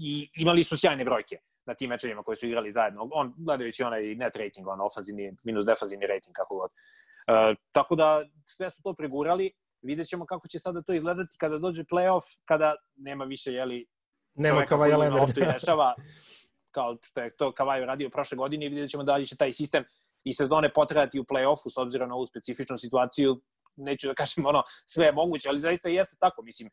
[0.00, 1.36] I imali su sjajne brojke
[1.66, 3.08] na tim mečevima koji su igrali zajedno.
[3.12, 6.70] On, gledajući onaj net rating, on ofanzivni, minus defanzivni rating, kako god.
[6.70, 9.52] Uh, tako da sve su to pregurali.
[9.82, 13.86] Vidjet ćemo kako će sada to izgledati kada dođe playoff, kada nema više, jeli,
[14.34, 14.64] nema
[14.96, 15.52] Leonarda.
[15.52, 15.94] rešava
[16.70, 19.52] kao što je to Kavaju radio prošle godine i vidjet ćemo da li će taj
[19.52, 19.84] sistem
[20.24, 23.40] i sezone potrajati u play-offu s obzirom na ovu specifičnu situaciju
[23.76, 26.70] neću da kažem ono sve je moguće, ali zaista jeste tako, mislim,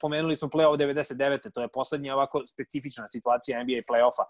[0.00, 1.52] pomenuli smo play-off 99.
[1.54, 4.24] to je poslednja ovako specifična situacija NBA play-offa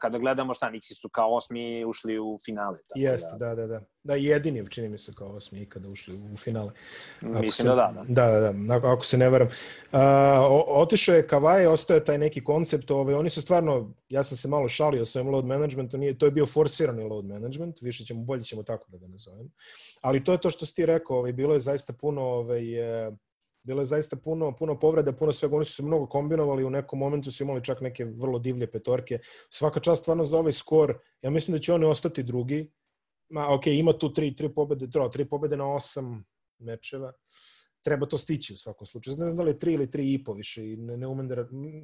[0.00, 2.78] kada gledamo šta, Nixi su kao osmi ušli u finale.
[2.88, 3.48] Tako Jeste, da.
[3.48, 3.80] da, da, da.
[4.04, 6.72] Da, jedini, čini mi se, kao osmi ikada ušli u finale.
[7.20, 8.04] Ako Mislim se, da da, da.
[8.08, 9.46] Da, da, da, ako se ne varam.
[9.46, 10.00] Uh,
[10.66, 14.68] otišao je Kavaj, ostaje taj neki koncept, ovaj, oni su stvarno, ja sam se malo
[14.68, 18.42] šalio sa ovim load managementom, nije, to je bio forsirani load management, više ćemo, bolje
[18.42, 19.50] ćemo tako da ga nazovemo.
[20.00, 22.64] Ali to je to što si ti rekao, ovaj, bilo je zaista puno ovaj,
[23.64, 26.98] bilo je zaista puno, puno povreda, puno svega, oni su se mnogo kombinovali, u nekom
[26.98, 29.18] momentu su imali čak neke vrlo divlje petorke.
[29.50, 32.72] Svaka čast stvarno za ovaj skor, ja mislim da će oni ostati drugi.
[33.28, 36.24] Ma, ok, ima tu tri, tri pobede, tro, tri pobede na osam
[36.58, 37.12] mečeva.
[37.82, 39.16] Treba to stići u svakom slučaju.
[39.16, 41.28] Ne znam da li je tri ili tri i po više i ne, ne umem
[41.28, 41.36] da...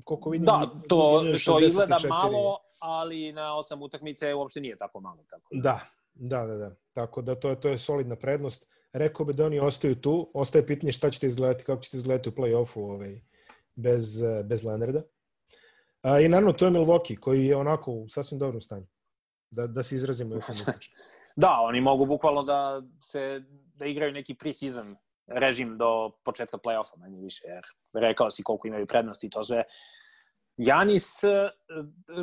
[0.04, 0.46] Koliko vidim...
[0.46, 5.24] Da, to, to izgleda malo, ali na osam utakmice uopšte nije tako malo.
[5.30, 5.80] Tako da.
[6.14, 6.76] da, da, da, da.
[6.92, 10.30] Tako da to je, to je solidna prednost rekao bi da oni ostaju tu.
[10.34, 13.20] Ostaje pitanje šta ćete izgledati, kako ćete izgledati u play-offu ovaj,
[13.74, 15.02] bez, bez Leonarda.
[16.02, 18.86] A, I naravno, to je Milwaukee, koji je onako u sasvim dobrom stanju.
[19.50, 20.96] Da, da se izrazimo eufemistično.
[21.36, 23.42] da, oni mogu bukvalno da se
[23.74, 27.64] da igraju neki pre-season režim do početka play-offa, manje više, jer
[27.94, 29.64] rekao si koliko imaju prednosti i to sve.
[30.62, 31.50] Janis, e,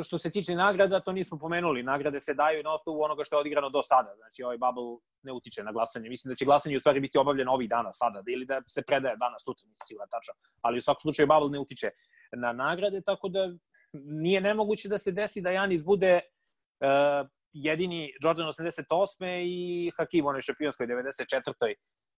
[0.02, 1.82] što se tiče nagrada, to nismo pomenuli.
[1.82, 4.14] Nagrade se daju na osnovu onoga što je odigrano do sada.
[4.16, 6.08] Znači, ovaj bubble ne utiče na glasanje.
[6.08, 9.16] Mislim da će glasanje u stvari biti obavljeno ovih dana sada, ili da se predaje
[9.16, 10.34] danas, sutra, nisam siguran tačno.
[10.62, 11.90] Ali u svakom slučaju bubble ne utiče
[12.36, 13.52] na nagrade, tako da
[13.92, 19.42] nije nemoguće da se desi da Janis bude uh, jedini Jordan 88.
[19.44, 21.74] i Hakim onoj šampionskoj 94.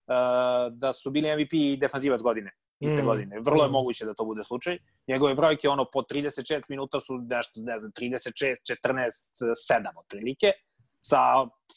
[0.06, 3.06] Uh, da su bili MVP i defanzivac godine iste mm.
[3.06, 3.40] godine.
[3.40, 4.78] Vrlo je moguće da to bude slučaj.
[5.08, 9.00] Njegove brojke ono po 36 minuta su nešto, ne znam, 36, 14,
[9.40, 10.52] 7 otprilike
[11.00, 11.18] sa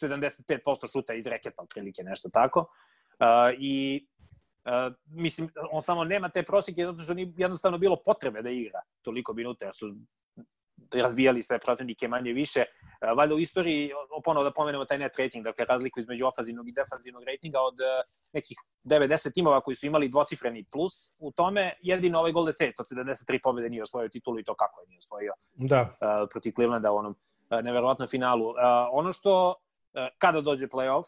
[0.02, 2.60] 75% šuta iz reketa otprilike, nešto tako.
[2.60, 2.66] Uh,
[3.60, 4.08] I
[4.66, 8.82] uh, mislim, on samo nema te prosike zato što nije jednostavno bilo potrebe da igra
[9.02, 9.96] toliko minuta, jer su
[11.02, 12.60] razbijali sve protivnike manje više.
[12.60, 12.68] E,
[13.18, 13.92] valjda u istoriji,
[14.24, 18.04] ponovo da pomenemo taj net rating, dakle razliku između ofazivnog i defanzivnog ratinga od e,
[18.34, 22.86] nekih 90 timova koji su imali dvocifreni plus u tome, jedino ovaj Golden State od
[22.86, 25.82] 73 pobjede nije osvojio titulu i to kako je nije osvojio da.
[25.82, 27.16] uh, protiv Clevelanda u onom
[27.50, 28.54] neverovatnom finalu.
[28.92, 29.56] Ono što,
[30.18, 31.06] kada dođe playoff,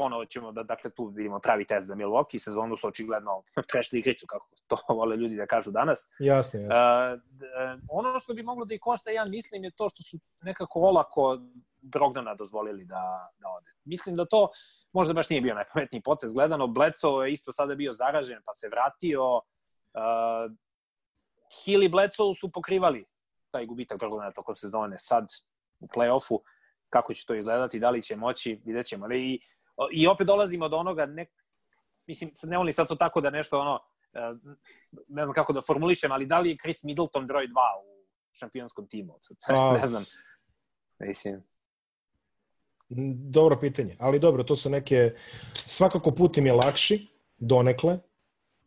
[0.00, 3.42] ponovo ćemo da dakle tu vidimo pravi test za Milwaukee, sezonu su očigledno
[3.72, 6.08] prešli igricu, kako to vole ljudi da kažu danas.
[6.18, 6.74] Jasno, jasno.
[6.74, 10.80] Uh, ono što bi moglo da i košta, ja mislim, je to što su nekako
[10.80, 11.38] olako
[11.82, 13.70] Brogdana dozvolili da, da ode.
[13.84, 14.48] Mislim da to
[14.92, 16.66] možda baš nije bio najpametniji potez gledano.
[16.66, 19.36] Bledsoe je isto sada bio zaražen, pa se vratio.
[19.36, 20.52] Uh,
[21.64, 23.04] Hill i Bledsoe su pokrivali
[23.50, 24.96] taj gubitak Brogdana tokom sezone.
[24.98, 25.28] Sad
[25.80, 26.38] u play-offu
[26.90, 29.04] kako će to izgledati, da li će moći, vidjet ćemo.
[29.04, 29.40] Ali i
[29.92, 31.26] I opet dolazimo do onoga, ne,
[32.06, 33.80] mislim, ne volim sad to tako da nešto ono,
[34.12, 34.20] e,
[35.08, 37.50] ne znam kako da formulišem, ali da li je Chris Middleton broj 2
[37.84, 39.18] u šampionskom timu?
[39.48, 40.04] Pa, ne znam.
[40.98, 41.42] Mislim.
[43.30, 45.10] Dobro pitanje, ali dobro, to su neke,
[45.54, 47.06] svakako put im je lakši,
[47.38, 47.98] donekle.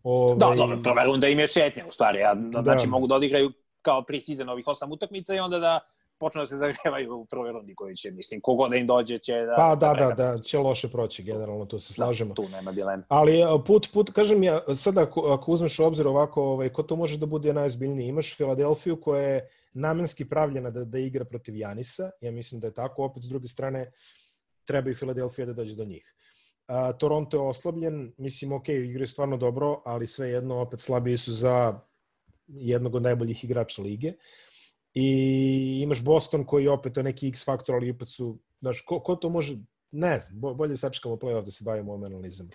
[0.03, 0.36] Ove...
[0.36, 2.20] Da, dobro, to verujem da im je šetnja, u stvari.
[2.20, 2.61] Ja, da.
[2.64, 3.51] Znači, mogu da odigraju
[3.82, 5.80] kao pre-season ovih osam utakmica i onda da
[6.20, 9.34] počnu da se zagrevaju u prvoj rundi koji će, mislim, kogod da im dođe će
[9.34, 9.53] da...
[9.55, 12.34] Pa da, da, da, će loše proći generalno, tu se da, slažemo.
[12.34, 13.03] Da, tu nema dilema.
[13.07, 16.95] Ali put, put, kažem ja, sada ako, ako uzmeš u obzir ovako, ovaj, ko to
[16.95, 18.07] može da bude najozbiljniji?
[18.07, 22.74] Imaš Filadelfiju koja je namenski pravljena da, da igra protiv Janisa, ja mislim da je
[22.74, 23.91] tako, opet s druge strane
[24.66, 26.16] treba i Filadelfija da dođe do njih.
[26.68, 31.18] A, Toronto je oslabljen, mislim, ok, igra je stvarno dobro, ali sve jedno opet slabiji
[31.18, 31.80] su za
[32.47, 34.07] jednog od najboljih igrača lige.
[34.07, 34.52] Uh,
[34.93, 39.15] i imaš Boston koji opet je neki X faktor, ali opet su, znaš, ko, ko
[39.15, 39.53] to može,
[39.91, 42.49] ne znam, bolje sačekamo playoff da se bavimo ovim analizama.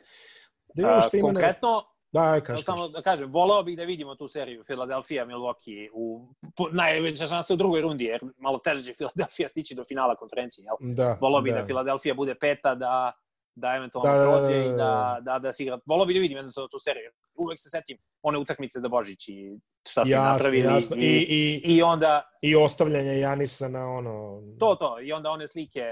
[0.75, 1.29] Da vidimo što ima...
[1.29, 6.29] Konkretno, Da, kaži, Samo da kažem, voleo bih da vidimo tu seriju Philadelphia Milwaukee u
[6.73, 10.95] najveća šansa u drugoj rundi, jer malo teže će Philadelphia stići do finala konferencije, jel?
[10.95, 11.59] Da, voleo bih da.
[11.59, 13.13] da Philadelphia bude peta, da
[13.59, 15.79] da eventualno da, prođe da, da, da, i da, da, da se igra.
[15.87, 17.11] Volao bih da vidim jednostavno tu seriju.
[17.35, 20.75] Uvek se setim one utakmice za Božić i šta su napravili.
[20.75, 20.97] Jasno.
[20.97, 22.23] I, I, i, onda...
[22.43, 24.43] I ostavljanje Janisa na ono...
[24.59, 25.01] To, to.
[25.01, 25.85] I onda one slike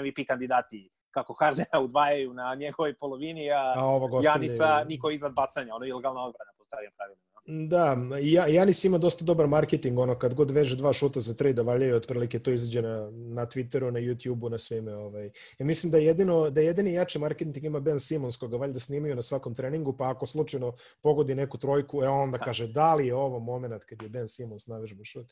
[0.00, 5.84] MVP kandidati kako Hardena udvajaju na njegovoj polovini, a, a Janisa niko iznad bacanja, ono
[5.86, 7.25] ilegalna odbrana po starijom pravilu.
[7.48, 11.52] Da, ja, Janis ima dosta dobar marketing, ono, kad god veže dva šuta za tri
[11.52, 14.94] da valjaju, otprilike to izađe na, na Twitteru, na YouTubeu, na svime.
[14.94, 15.30] Ovaj.
[15.58, 19.22] Ja mislim da jedino, da jedini jači marketing ima Ben Simons, koga valjda snimaju na
[19.22, 20.72] svakom treningu, pa ako slučajno
[21.02, 24.66] pogodi neku trojku, e onda kaže da li je ovo moment kad je Ben Simons
[24.66, 25.26] navežba šut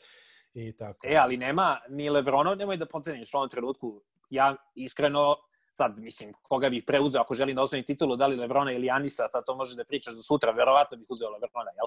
[0.54, 1.06] i tako.
[1.06, 4.00] E, ali nema, ni Lebronov, nemoj da potceniš u ovom trenutku.
[4.30, 5.36] Ja iskreno
[5.72, 9.28] sad, mislim, koga bih preuzeo ako želim da osvoji titulu, da li Lebrona ili Janisa,
[9.32, 11.86] sad to može da pričaš za sutra, verovatno bih uzeo Lebrona, jel?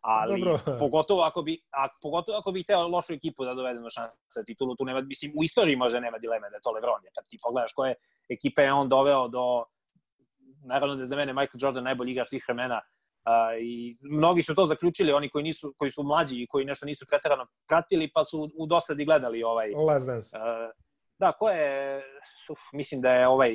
[0.00, 0.58] Ali, Dobro.
[0.78, 4.42] pogotovo ako bi, a, pogotovo ako bi teo lošu ekipu da dovedemo do šanse za
[4.42, 7.24] titulu, tu nema, mislim, u istoriji može nema dileme da je to Lebron, jer kad
[7.28, 7.94] ti pogledaš koje
[8.28, 9.64] ekipe je on doveo do,
[10.64, 12.80] naravno da je za mene Michael Jordan najbolji igrač svih vremena,
[13.28, 16.86] Uh, I mnogi su to zaključili, oni koji nisu koji su mlađi i koji nešto
[16.86, 19.70] nisu preterano pratili, pa su u dosadi gledali ovaj...
[19.70, 20.36] Last Dance.
[20.36, 20.42] Uh,
[21.18, 22.02] da, ko je
[22.50, 23.52] uf, mislim da je ovaj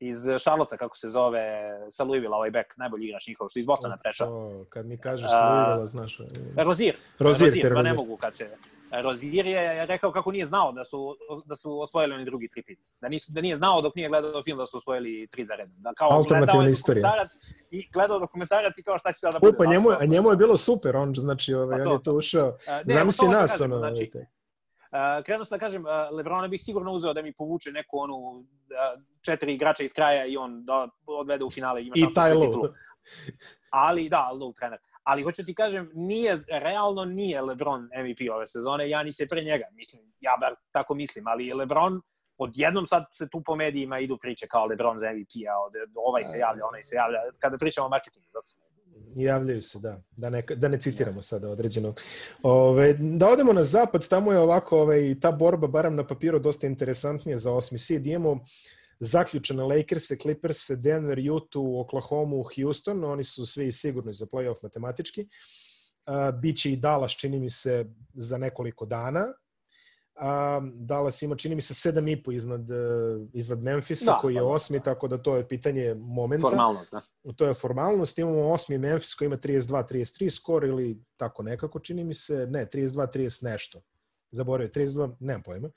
[0.00, 1.42] iz Charlotte, kako se zove,
[1.90, 4.64] sa Louisville, ovaj back, najbolji igrač njihov, što iz Bostona prešao.
[4.68, 6.18] kad mi kažeš sa Louisville, znaš...
[6.56, 6.96] Rozier.
[7.18, 8.50] Rozier, Rozier, pa ne mogu kad se...
[9.02, 12.78] Rozier je rekao kako nije znao da su, da su osvojili oni drugi tripit.
[13.00, 15.74] Da, nisu, da nije znao dok nije gledao film da su osvojili tri za redom.
[15.78, 17.12] Da kao Alternativna istorija.
[17.70, 19.56] I gledao dokumentarac i kao šta će sada da bude.
[19.58, 22.14] Pa njemu, a njemu je bilo super, on, znači, ovaj, pa to, on je to
[22.14, 22.56] ušao.
[22.84, 24.10] Ne, Zamisli nas, ono, znači,
[24.88, 28.16] Uh, krenuo sam da kažem, uh, Lebrona bih sigurno uzeo da mi povuče neku onu
[28.16, 28.44] uh,
[29.28, 31.82] četiri igrača iz kraja i on da odvede u finale.
[31.82, 32.68] Ima I taj Lou.
[33.70, 34.78] Ali, da, Lou trener.
[35.02, 39.42] Ali hoću ti kažem, nije, realno nije Lebron MVP ove sezone, ja ni se pre
[39.42, 42.00] njega, mislim, ja bar tako mislim, ali Lebron,
[42.38, 45.52] odjednom sad se tu po medijima idu priče kao Lebron za MVP-a,
[45.94, 48.60] ovaj se javlja, onaj se javlja, kada pričamo o marketingu, zato sam
[49.16, 50.00] Javljaju se, da.
[50.16, 52.00] Da ne, da ne citiramo sada određenog.
[52.42, 56.66] Ove, da odemo na zapad, tamo je ovako ove, ta borba, barem na papiru, dosta
[56.66, 58.06] interesantnija za osmi seed.
[58.06, 58.44] Imamo
[59.00, 63.04] zaključene Lakers, Clippers, Denver, Utah, Oklahoma, Houston.
[63.04, 65.28] Oni su svi sigurni za playoff matematički.
[66.06, 69.26] Uh, biće i Dallas, čini mi se, za nekoliko dana
[70.74, 72.74] Dallas ima, čini mi se, 7,5 iznad, e,
[73.32, 76.48] iznad Memfisa, da, koji je osmi, tako da to je pitanje momenta.
[76.48, 77.00] Formalnost, da.
[77.36, 78.18] To je formalnost.
[78.18, 83.44] Imamo osmi Memfis koji ima 32-33 skor ili tako nekako, čini mi se, ne, 32-30
[83.44, 83.80] nešto.
[84.30, 85.70] Zaboravio, 32, nemam pojma.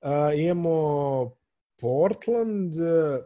[0.00, 1.36] A, imamo
[1.80, 3.24] Portland, uh,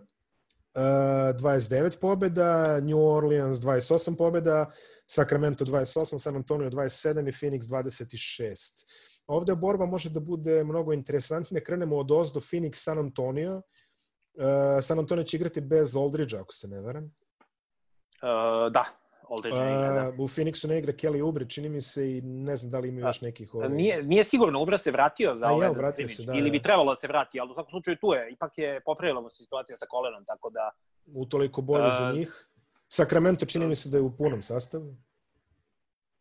[0.74, 4.70] e, 29 pobeda, New Orleans 28 pobeda,
[5.07, 11.64] Sacramento 28, San Antonio 27 i Phoenix 26 Ovde borba može da bude mnogo interesantnija.
[11.64, 13.57] Krenemo od ozdo Phoenix San Antonio.
[13.57, 17.05] Uh, San Antonio će igrati bez Aldridge, ako se ne varam.
[17.05, 18.84] Uh, da,
[19.30, 20.08] Aldridge ne igra, da.
[20.22, 23.00] U Phoenixu ne igra Kelly Oubre, čini mi se i ne znam da li ima
[23.00, 23.54] još nekih...
[23.54, 23.68] Ovaj...
[23.68, 26.62] Nije, nije sigurno, Oubre se vratio za ovaj vratio se, da, Ili bi da.
[26.62, 28.32] trebalo da se vrati, ali u svakom slučaju tu je.
[28.32, 30.70] Ipak je popravila mu situacija sa kolenom, tako da...
[31.14, 32.48] Utoliko bolje uh, za njih.
[32.88, 34.96] Sacramento čini mi se da je u punom sastavu.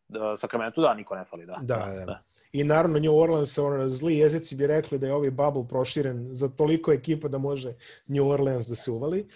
[0.08, 1.58] Da, Sacramento da, niko ne fali, da.
[1.62, 2.04] Da, da.
[2.04, 2.18] da.
[2.54, 6.48] I naravno New Orleans, ono, zli jezici bi rekli da je ovaj bubble proširen za
[6.48, 7.74] toliko ekipa da može
[8.06, 9.26] New Orleans da se uvali.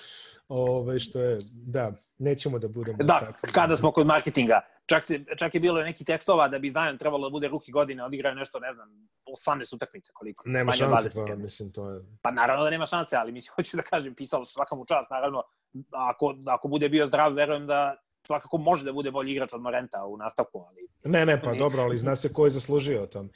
[0.49, 3.39] Ove, što je, da, nećemo da budemo da, tako.
[3.53, 7.29] kada smo kod marketinga, čak, se, čak je bilo neki tekstova da bi Zion trebalo
[7.29, 9.09] da bude ruki godine, odigraju nešto, ne znam,
[9.47, 10.43] 18 utakmice koliko.
[10.47, 12.01] Nema šanse, pa, mislim, to je...
[12.23, 15.43] Pa naravno da nema šanse, ali mislim, hoću da kažem, pisalo svakamu čast, naravno,
[15.91, 17.97] ako, ako bude bio zdrav, verujem da
[18.27, 21.13] svakako može da bude bolji igrač od Morenta u nastavku, ali...
[21.13, 23.31] Ne, ne, pa dobro, ali zna se ko je zaslužio o tom.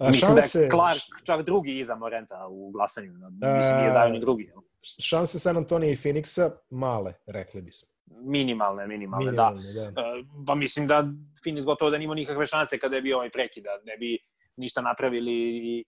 [0.00, 0.58] A, mislim šanse...
[0.58, 3.12] da je Clark čak drugi iza Morenta u glasanju.
[3.12, 4.52] Mislim, nije zajedno drugi.
[5.02, 7.88] Šanse San Antonio i Phoenixa male, rekli bismo.
[8.06, 9.90] Minimalne, minimalne, Minimalne, da.
[9.90, 10.02] da.
[10.46, 11.04] Pa mislim da
[11.44, 14.18] Phoenix gotovo da nima nikakve šanse kada je bio ovaj prekid, da ne bi
[14.56, 15.84] ništa napravili i,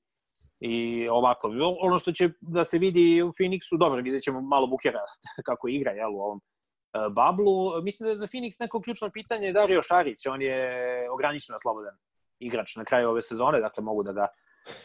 [0.60, 1.50] i ovako.
[1.80, 5.00] Ono što će da se vidi u Phoenixu, dobro, vidjet ćemo malo Bukera
[5.48, 6.40] kako igra jel, u ovom
[7.10, 7.82] bablu.
[7.82, 11.96] Mislim da je za Phoenix neko ključno pitanje Dario Šarić, on je ograničeno slobodan
[12.38, 14.26] igrač na kraju ove sezone, dakle mogu da ga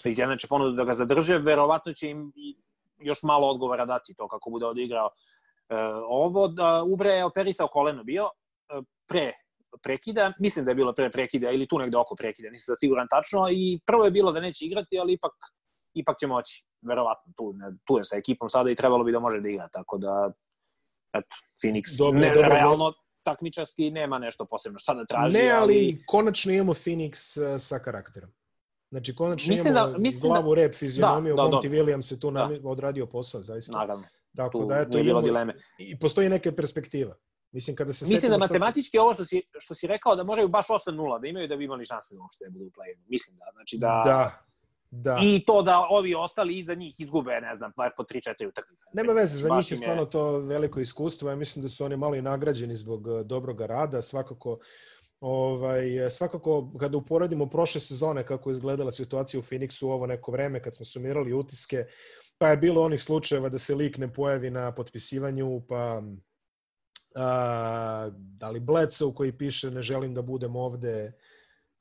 [0.03, 2.31] da izjednače ponudu da ga zadrže, verovatno će im
[2.97, 5.09] još malo odgovora dati to kako bude odigrao
[5.69, 5.75] e,
[6.07, 6.47] ovo.
[6.47, 8.29] Da, Ubre je operisao koleno bio
[8.69, 9.31] e, pre
[9.83, 13.07] prekida, mislim da je bilo pre prekida ili tu negde oko prekida, nisam sad siguran
[13.09, 15.31] tačno i prvo je bilo da neće igrati, ali ipak
[15.93, 17.53] ipak će moći, verovatno tu,
[17.85, 20.31] tu je sa ekipom sada i trebalo bi da može da igra, tako da
[21.13, 21.27] eto,
[21.63, 22.93] Phoenix Dobro, ne, dobro, realno
[23.23, 27.13] takmičarski nema nešto posebno šta da traži, Ne, ali konačno imamo Phoenix
[27.45, 28.29] uh, sa karakterom.
[28.89, 31.75] Znači, konačno Mislim imamo da- mislim glavu, rep, fizionomiju, Da, da, Monty da.
[31.75, 32.49] Williams je tu Da.
[32.63, 33.73] odradio posao, zaista.
[33.73, 34.03] naravno,
[34.35, 35.55] Tako tu da, eto, nije bilo imamo, dileme.
[35.79, 37.15] i postoji neka perspektiva.
[37.51, 40.47] Mislim, kada se Mislim da se- matematički ovo što si, što si rekao da moraju
[40.47, 43.45] baš 8-0 da imaju da bi imali šanse da uopšte budu u play Mislim da,
[43.53, 44.45] znači da, Da,
[44.95, 45.17] da.
[45.23, 48.85] I to da ovi ostali iza njih izgube, ne znam, bar po 3-4 utakmice.
[48.93, 51.29] Nema veze, za Baš njih je stvarno to veliko iskustvo.
[51.29, 54.01] Ja mislim da su oni malo i nagrađeni zbog eh, dobrog rada.
[54.01, 54.59] Svakako,
[55.19, 60.63] ovaj, svakako kada uporedimo prošle sezone kako je izgledala situacija u Phoenixu ovo neko vreme
[60.63, 61.85] kad smo sumirali utiske,
[62.37, 66.01] pa je bilo onih slučajeva da se lik ne pojavi na potpisivanju, pa
[67.15, 71.13] a, da li Bledsoe koji piše ne želim da budem ovde,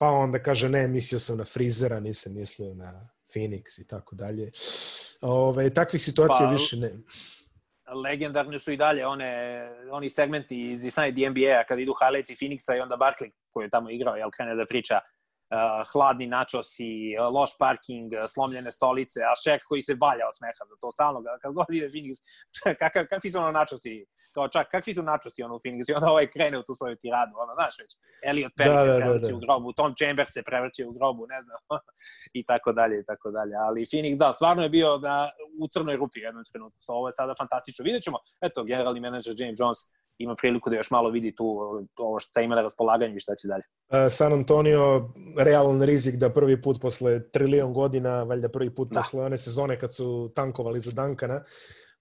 [0.03, 2.93] pa onda kaže ne, mislio sam na Frizera, nisam mislio na
[3.35, 4.51] Phoenix i tako dalje.
[5.21, 6.91] Ove, takvih situacija Pa, više ne.
[8.05, 9.31] legendarni su i dalje one,
[9.91, 13.71] oni segmenti iz Inside NBA-a kada idu highlights i Phoenixa i onda Barkley koji je
[13.71, 19.21] tamo igrao, jel krene da priča uh, hladni načosi, uh, loš parking, uh, slomljene stolice,
[19.21, 22.17] a Šek koji se valja od smeha za to stalno, kad god ide Phoenix,
[22.83, 26.11] kakav, kakvi su ono načosi, kao čak, kakvi su načosi ono u Phoenixu i onda
[26.11, 27.91] ovaj krene u tu svoju tiradu, ono, znaš već,
[28.31, 29.37] Elliot Perry Da, se da, da, prevrće da.
[29.37, 31.59] u grobu, Tom Chambers se prevrće u grobu, ne znam,
[32.39, 33.55] i tako dalje, i tako dalje.
[33.67, 35.31] Ali Phoenix, da, stvarno je bio da,
[35.63, 36.79] u crnoj rupi jednom trenutku.
[36.81, 37.83] So, ovo je sada fantastično.
[37.83, 39.79] Vidjet ćemo, eto, generalni menadžer James Jones
[40.19, 41.47] ima priliku da još malo vidi tu
[41.97, 43.63] ovo što ima na raspolaganju i šta će dalje.
[43.93, 49.01] E, San Antonio, realan rizik da prvi put posle trilion godina, valjda prvi put Da.
[49.01, 51.43] posle one sezone kad su tankovali za Dankana.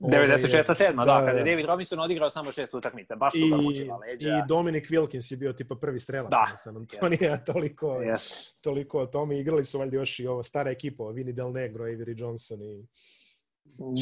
[0.02, 1.50] 96-7, da, da, kada je da.
[1.50, 4.30] David Robinson odigrao samo šest utakmica, baš su ga mučila leđa.
[4.30, 8.54] I Dominic Wilkins je bio tipa prvi strelac Da, San Antonija, toliko, Yes.
[8.62, 9.40] toliko o tome.
[9.40, 12.86] Igrali su valjda još i ovo stara ekipa, Vinny Del Negro, Avery Johnson i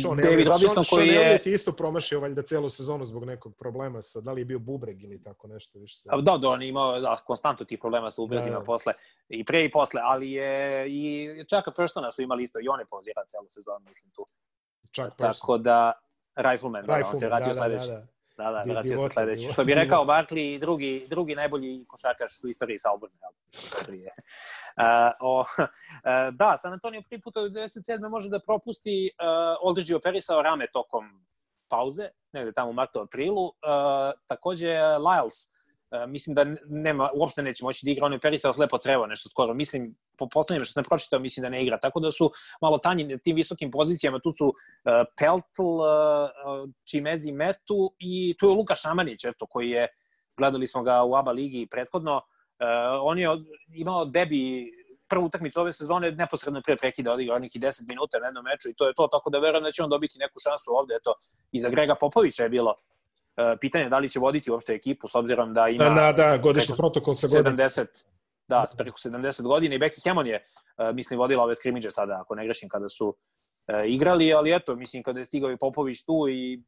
[0.01, 0.47] Sean David.
[0.47, 1.25] Robinson Sean, koji Sean je...
[1.25, 4.59] Elliott je isto promašio valjda celu sezonu zbog nekog problema sa, da li je bio
[4.59, 5.79] bubreg ili tako nešto.
[5.79, 6.09] Više se...
[6.21, 8.93] Da, da, on je imao da, konstantno tih problema sa ubrezima Da, da, posle,
[9.29, 12.85] i pre i posle, ali je i čak Persona su imali isto, i on je
[12.85, 14.25] pauzirao celu sezonu, mislim tu.
[14.91, 15.15] Čak.
[15.17, 15.91] Tako da,
[16.35, 17.87] Rifleman, da, da, on se Rifleman, vratio da, da, sledeći.
[17.87, 18.07] da, da.
[18.37, 19.39] Da, da, Di- vratio se divota, sledeći.
[19.39, 20.05] divota, Što bi rekao.
[20.05, 23.27] Barkley, drugi, drugi najbolji košarkaš u istoriji Salburna.
[23.87, 24.11] Prije.
[24.79, 24.85] Uh,
[25.19, 25.45] o, uh,
[26.31, 28.09] da, San Antonio prvi put od 97.
[28.09, 29.09] može da propusti.
[29.19, 31.25] Uh, Aldridge operisao rame tokom
[31.67, 33.45] pauze, negde tamo u martu, aprilu.
[33.45, 33.51] Uh,
[34.27, 35.49] takođe, Lyles,
[36.07, 39.53] mislim da nema, uopšte neće moći da igra, on je operisao slepo crevo, nešto skoro.
[39.53, 41.79] Mislim, po poslednjem što sam pročitao, mislim da ne igra.
[41.79, 42.31] Tako da su
[42.61, 44.19] malo tanji na tim visokim pozicijama.
[44.19, 44.53] Tu su uh,
[45.17, 49.87] Peltl, uh, Čimezi Metu i tu je Luka Šamanić, eto, koji je,
[50.37, 52.23] gledali smo ga u ABA ligi prethodno, uh,
[53.01, 53.27] on je
[53.73, 54.71] imao debi
[55.09, 58.73] prvu utakmicu ove sezone neposredno pre prekida odigrao neki 10 minuta na jednom meču i
[58.73, 61.13] to je to, tako da verujem da će on dobiti neku šansu ovde, eto,
[61.51, 62.75] i za Grega Popovića je bilo
[63.61, 66.75] pitanje da li će voditi uopšte ekipu s obzirom da ima Da, da, da, godišnji
[66.77, 67.57] protokol sa godinom.
[67.57, 67.85] 70,
[68.47, 72.35] da, preko 70 godina i Becky Hammond je, uh, mislim, vodila ove skrimidže sada, ako
[72.35, 73.15] ne grešim, kada su uh,
[73.85, 76.63] igrali, ali eto, mislim, kada je stigao i Popović tu i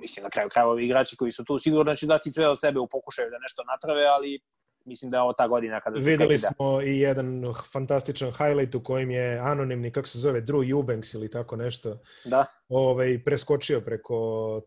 [0.00, 2.86] mislim, na kraju krajeva igrači koji su tu sigurno će dati sve od sebe u
[2.86, 4.40] pokušaju da nešto naprave, ali
[4.84, 6.48] mislim da je ovo ta godina kada se Videli prekida.
[6.48, 11.30] smo i jedan fantastičan highlight u kojem je anonimni, kako se zove, Drew Eubanks ili
[11.30, 14.16] tako nešto, Da, ovaj, preskočio preko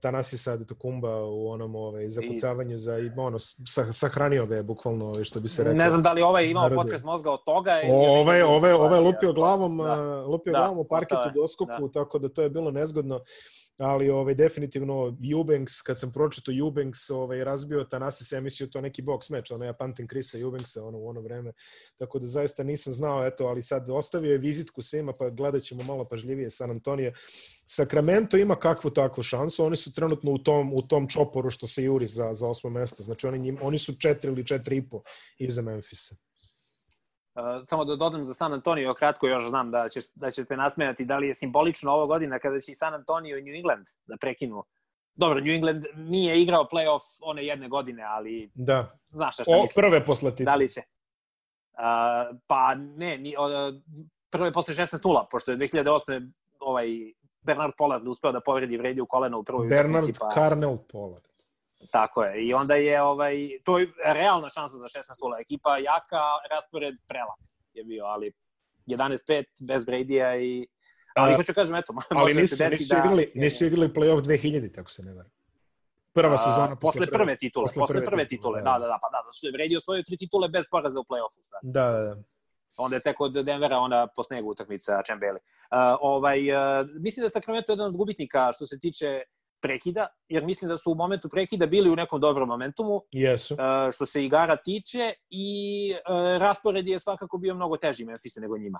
[0.01, 5.24] Tanasisa Antetokounmpa u onom ovaj, zakucavanju za, i ono, sa, sahranio ga je bukvalno, ovaj,
[5.24, 5.78] što bi se reklo.
[5.78, 6.82] ne znam da li ovaj imao Narodu.
[6.82, 7.72] potres mozga od toga.
[7.82, 8.99] ili je Ove, ove situacija.
[8.99, 9.84] lupio glavom, Da.
[9.86, 9.95] da.
[10.22, 13.22] lupio Da, glavom u parketu je, doskoku, tako da to je bilo nezgodno.
[13.78, 19.01] Ali ovaj, definitivno Eubanks, kad sam pročito Eubanks, ovaj, razbio Tanasis, ja mislio to neki
[19.01, 21.51] box meč, ono ja pamtim Krisa Eubanksa ono, u ono vreme,
[21.97, 25.84] tako da zaista nisam znao, eto, ali sad ostavio je vizitku svima, pa gledat ćemo
[25.84, 27.13] malo pažljivije San Antonije.
[27.65, 31.84] Sacramento ima kakvu takvu šansu, oni su trenutno u tom, u tom čoporu što se
[31.84, 35.01] juri za, za osmo mesto, znači oni, njim, oni su četiri ili četiri i po
[35.38, 36.24] iza Memfisa.
[37.36, 41.05] Uh, samo da dodam za San Antonio, kratko još znam da, ćeš, da ćete nasmejati
[41.05, 44.17] da li je simbolično ovo godina kada će i San Antonio i New England da
[44.17, 44.63] prekinu
[45.15, 48.97] dobro, New England nije igrao playoff one jedne godine, ali Da.
[49.09, 49.83] znaš šta O, mislim.
[49.83, 50.51] prve posle titula.
[50.51, 50.79] Da li će?
[50.79, 53.81] Uh, pa ne, ni, uh,
[54.29, 56.31] prve posle 16-0, pošto je 2008.
[56.59, 56.88] ovaj
[57.41, 61.27] Bernard Pollard uspeo da povredi vredi u koleno u prvoj Bernard utakmici, pa Carnell Pollard.
[61.91, 62.45] Tako je.
[62.45, 65.41] I onda je ovaj to je realna šansa za 16-0.
[65.41, 67.39] Ekipa jaka, raspored prelak
[67.73, 68.32] je bio, ali
[68.88, 70.67] 11-5 bez Brady-a i
[71.15, 73.65] ali A, hoću kažem eto, Ali može da nisu, se desi nisu, da igrali, nisu
[73.65, 75.32] igrali playoff 2000, tako se ne varam.
[76.13, 78.71] Prva sezona posle prve titule, posle posle, prve prve, titule, da.
[78.71, 81.03] da, da, da, pa da, da su je Brady osvojio tri titule bez poraza u
[81.03, 81.39] play-offu.
[81.51, 81.59] Da.
[81.61, 82.21] Da, da, da.
[82.78, 85.39] Onda je tek od Denvera ona po snegu utakmica Čembeli.
[85.39, 89.21] Uh, ovaj, uh, mislim da je Sacramento jedan od gubitnika što se tiče
[89.66, 93.53] prekida, jer mislim da su u momentu prekida bili u nekom dobrom momentumu, Jesu.
[93.53, 95.49] uh, što se igara tiče i
[95.93, 98.80] uh, raspored je svakako bio mnogo teži Memphisu nego njima.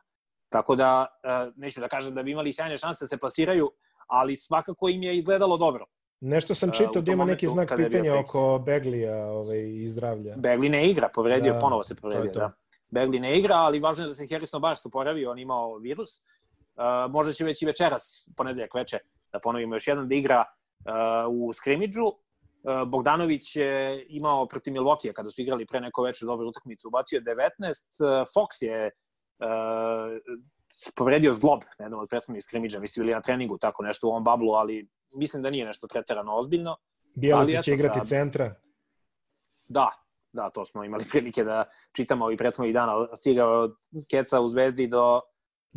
[0.49, 3.71] Tako da, uh, neću da kažem da bi imali sjajne šanse da se plasiraju,
[4.07, 5.86] ali svakako im je izgledalo dobro.
[6.21, 10.36] Nešto sam čitao da ima neki znak pitanja oko Beglija ovaj, i zdravlja.
[10.38, 12.39] Begli ne igra, povredio, Da, ponovo se to povredio, je to.
[12.39, 12.51] da.
[12.91, 16.09] Begli ne igra, ali važno je da se Harrison Barnes oporavio, on imao virus.
[16.19, 18.99] Uh, možda će već i večeras, ponedeljak veče,
[19.31, 20.43] da ponovimo još jednom, da igra
[21.30, 22.05] u skrimidžu.
[22.05, 27.21] Uh, Bogdanović je imao protiv Milwaukee kada su igrali pre neko veče dobru utakmicu, ubacio
[27.21, 27.30] 19.
[27.30, 28.91] Uh, Fox je
[29.39, 30.17] uh,
[30.95, 34.09] povredio zglob na jednom od prethodnih skrimidža, vi ste bili na treningu, tako nešto u
[34.09, 36.78] ovom bablu, ali mislim da nije nešto preterano ozbiljno.
[37.34, 38.07] Ali će igrati sad.
[38.07, 38.55] centra.
[39.67, 39.89] Da,
[40.34, 41.65] da, to smo imali prilike da
[41.95, 43.76] čitamo i prethodnih dana, ciga od
[44.09, 45.21] Keca u Zvezdi do,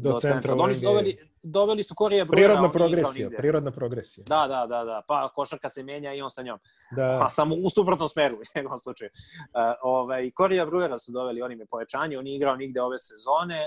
[0.01, 2.49] Do, centra u Oni su doveli, doveli su Korija Brujera.
[2.49, 4.25] Prirodna progresija, prirodna progresija.
[4.29, 5.03] Da, da, da, da.
[5.09, 6.59] Pa košarka se menja i on sa njom.
[6.97, 9.11] Da, A samo u suprotnom smeru, u njegovom slučaju.
[9.11, 12.99] Uh, ovaj, Korija Brujera su doveli, on im je povećanje, on nije igrao nigde ove
[12.99, 13.67] sezone.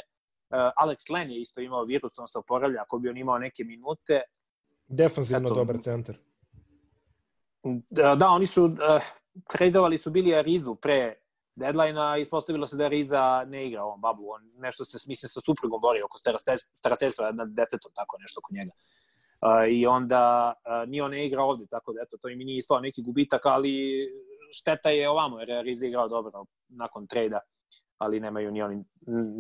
[0.50, 3.64] Uh, Alex Len je isto imao virus, on se oporavlja, ako bi on imao neke
[3.64, 4.22] minute.
[4.88, 6.16] defanzivno eto, dobar centar.
[7.90, 8.72] Da, da oni su, uh,
[9.50, 11.16] tradovali su bili Arizu pre
[11.56, 14.30] deadline-a, ispostavilo se da Riza ne igra ovom bablu.
[14.30, 18.56] On nešto se, mislim, sa suprugom bori oko starate- starateljstva nad detetom, tako nešto kod
[18.56, 18.72] njega.
[19.42, 22.58] Uh, I onda uh, ni on ne igra ovde, tako da eto, to im nije
[22.58, 24.08] ispao neki gubitak, ali
[24.54, 27.40] šteta je ovamo, jer je Riza igrao dobro nakon trejda,
[27.98, 28.84] ali nemaju ni oni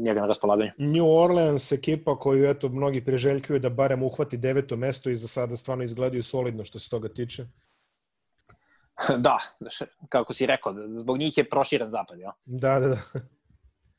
[0.04, 0.72] njega na raspolaganju.
[0.78, 5.58] New Orleans ekipa koju eto mnogi priželjkuju da barem uhvati deveto mesto i za sada
[5.58, 7.46] stvarno izgledaju solidno što se toga tiče.
[9.26, 9.38] da,
[10.10, 12.32] kako si rekao, zbog njih je proširen zapad, jel?
[12.46, 12.98] Da, da, da.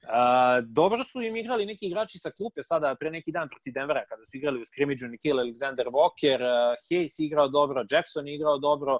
[0.03, 4.05] Uh, dobro su im igrali neki igrači sa klupe sada pre neki dan protiv Denvera
[4.09, 8.99] kada su igrali u skrimidžu Nikhil Alexander Walker, uh, Hayes igrao dobro, Jackson igrao dobro.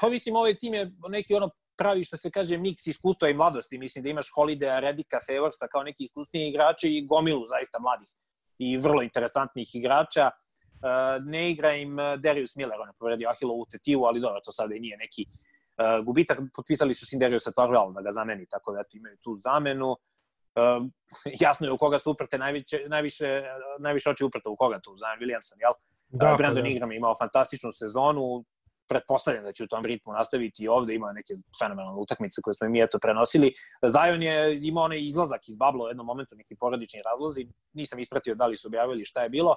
[0.00, 3.78] Pa mislim ovaj tim je neki ono pravi što se kaže miks iskustva i mladosti.
[3.78, 8.08] Mislim da imaš Holidaya, Redika, Favorsa kao neki iskusniji igrači i gomilu zaista mladih
[8.58, 10.30] i vrlo interesantnih igrača.
[10.80, 14.52] Uh, ne igra im uh, Darius Miller, on je povredio Ahilovu tetivu, ali dobro, to
[14.52, 16.38] sada i nije neki uh, gubitak.
[16.54, 19.90] Potpisali su Sinderiusa Torval da ga zameni, tako da imaju tu zamenu.
[19.90, 20.86] Uh,
[21.44, 23.42] jasno je u koga su uprte najviše, najviše,
[23.78, 25.72] najviše oči uprte u koga tu, Zion Williamson, jel?
[26.08, 26.68] Da, pa Brandon da.
[26.68, 28.44] Ingram je imao fantastičnu sezonu,
[28.90, 32.66] pretpostavljam da će u tom ritmu nastaviti i ovde, ima neke fenomenalne utakmice koje smo
[32.66, 33.52] i mi eto prenosili.
[33.94, 38.34] Zion je imao onaj izlazak iz babla u jednom momentu, neki porodični razlozi, nisam ispratio
[38.34, 39.56] da li su objavili šta je bilo,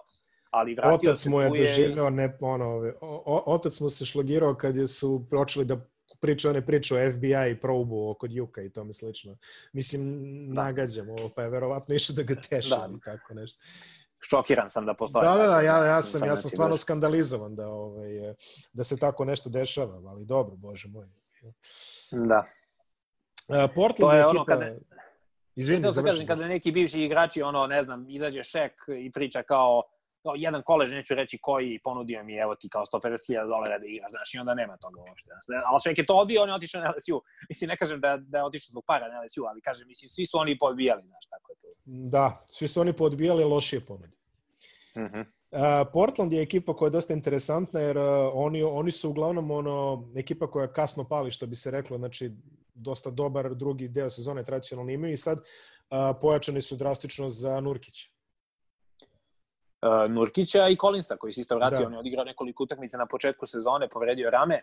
[0.54, 3.89] ali vratio Otac se mu je tu doživeo, ne, ono, ove, o, o, otac mu
[3.89, 5.78] se šlogirao kad je su počeli da
[6.20, 9.38] priča one priče o FBI i probu oko Juka i tome slično.
[9.74, 10.01] Mislim,
[10.47, 12.89] nagađam ovo, pa je verovatno išao da ga teše Da.
[13.06, 13.64] tako nešto.
[14.20, 15.26] šokiran sam da postoje.
[15.26, 18.36] Da, da, da, ja, ja, sam, ja sam stvarno skandalizovan da, ovaj, e,
[18.74, 21.08] da se tako nešto dešava, ali dobro, bože moj.
[22.12, 22.45] Da.
[23.47, 24.45] Uh, Portland To je je ono ekipa...
[24.45, 24.76] kada-
[25.56, 26.06] Izvini, završi.
[26.06, 29.84] kažem, kada neki bivši igrači, ono, ne znam, izađe šek i priča kao,
[30.24, 34.11] kao jedan kolež, neću reći koji, ponudio mi, evo ti kao 150.000 dolara da igraš,
[34.11, 35.30] znaš, i onda nema toga uopšte.
[35.65, 37.21] Ali šek je to odbio, on je otišao na LSU.
[37.49, 40.26] Mislim, ne kažem da, da je otišao zbog para na LSU, ali kažem, mislim, svi
[40.26, 41.67] su oni pobijali, znaš, tako je to.
[41.86, 44.13] Da, svi su oni podbijali lošije ponude.
[44.95, 45.26] -hmm.
[45.53, 45.59] Uh,
[45.93, 48.03] Portland je ekipa koja je dosta interesantna jer uh,
[48.34, 52.32] oni, oni su uglavnom ono, ekipa koja kasno pali, što bi se reklo, znači
[52.74, 58.12] dosta dobar drugi deo sezone tradicionalno imaju i sad uh, pojačani su drastično za Nurkića.
[59.84, 61.86] Uh, Nurkića i Kolinsa, koji se isto vratio, Da.
[61.88, 64.61] on je odigrao nekoliko utakmica na početku sezone, povredio rame,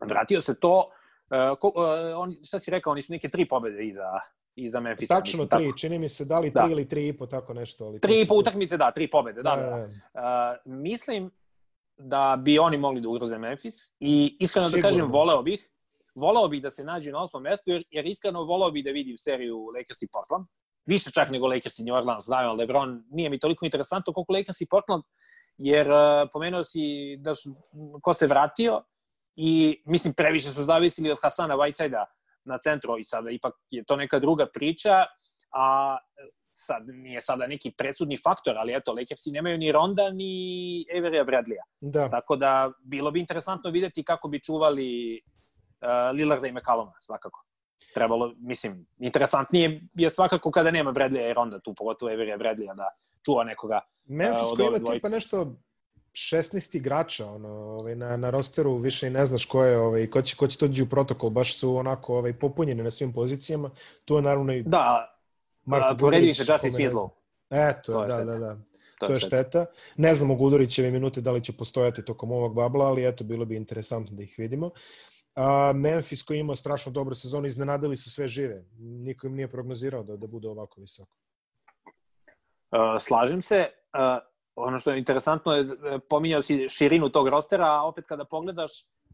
[0.00, 0.90] vratio se to,
[1.30, 1.74] uh, ko, uh,
[2.16, 4.20] on, šta si rekao, oni su neke tri pobede iza,
[4.54, 5.14] iza Memphisa.
[5.14, 5.78] Tačno tri, tako.
[5.78, 6.62] čini mi se da li Da.
[6.62, 7.84] tri ili tri i po, tako nešto.
[7.86, 10.56] Ali Tri i po utakmice, da, tri pobede, da, da, da.
[10.64, 11.30] Uh, mislim
[11.96, 14.82] da bi oni mogli da ugroze Memphis i iskreno Sigurno.
[14.82, 15.70] da kažem, voleo bih,
[16.14, 19.18] voleo bih da se nađu na osmom mestu, jer, jer iskreno voleo bih da vidim
[19.18, 20.46] seriju Lakers i Portland.
[20.86, 24.60] Više čak nego Lakers i New Orleans, znaju, LeBron nije mi toliko interesantno koliko Lakers
[24.60, 25.02] i Portland,
[25.58, 27.54] jer uh, pomenuo si da su,
[28.02, 28.84] ko se vratio
[29.36, 32.04] i mislim previše su zavisili od Hasana Whiteside-a
[32.44, 35.04] na centru i sada ipak je to neka druga priča,
[35.54, 35.98] a
[36.52, 41.62] sad nije sada neki presudni faktor, ali eto, Lakersi nemaju ni Ronda ni Everija Bradleya.
[41.80, 42.08] Da.
[42.08, 45.20] Tako da bilo bi interesantno videti kako bi čuvali
[45.80, 47.44] uh, Lillarda i McCalluma, svakako.
[47.94, 52.88] Trebalo, mislim, interesantnije je svakako kada nema Bradleya i Ronda tu, pogotovo Everija Bradleya da
[53.24, 55.56] čuva nekoga Memphis uh, koji ima tipa nešto
[56.12, 60.22] 16 igrača ono, ovaj, na, na rosteru, više i ne znaš ko je, ovaj, ko
[60.22, 63.70] će, ko će dođi u protokol, baš su onako ovaj, popunjeni na svim pozicijama.
[64.04, 65.16] Tu je naravno i Da,
[65.64, 67.08] Marko poredio se Justice Winslow.
[67.50, 68.24] Eto, To je da, šteta.
[68.24, 68.56] da, da.
[68.98, 69.66] To, To je šteta.
[69.96, 73.56] Ne znamo Gudurićeve minute da li će postojati tokom ovog babla, ali eto, bilo bi
[73.56, 74.70] interesantno da ih vidimo.
[75.34, 78.64] A, Memphis koji ima strašno dobru sezonu, iznenadili se sve žive.
[78.78, 81.16] Niko im nije prognozirao da, da bude ovako visoko.
[82.72, 83.68] Uh, slažem se.
[83.92, 84.18] Uh,
[84.56, 85.66] ono što je interesantno je,
[86.10, 88.72] pominjao si širinu tog rostera, a opet kada pogledaš,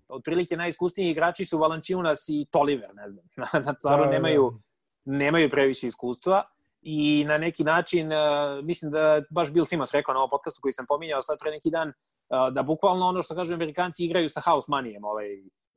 [0.08, 3.24] otprilike najiskusniji igrači su Valančiunas i Toliver, ne znam.
[3.64, 4.60] da, stvarno Da, da, nemaju,
[5.04, 6.44] nemaju previše iskustva
[6.82, 10.72] i na neki način, uh, mislim da baš Bill Simmons rekao na ovom podcastu koji
[10.72, 14.40] sam pominjao sad pre neki dan, uh, da bukvalno ono što kažu Amerikanci igraju sa
[14.40, 15.26] house manijem ovaj,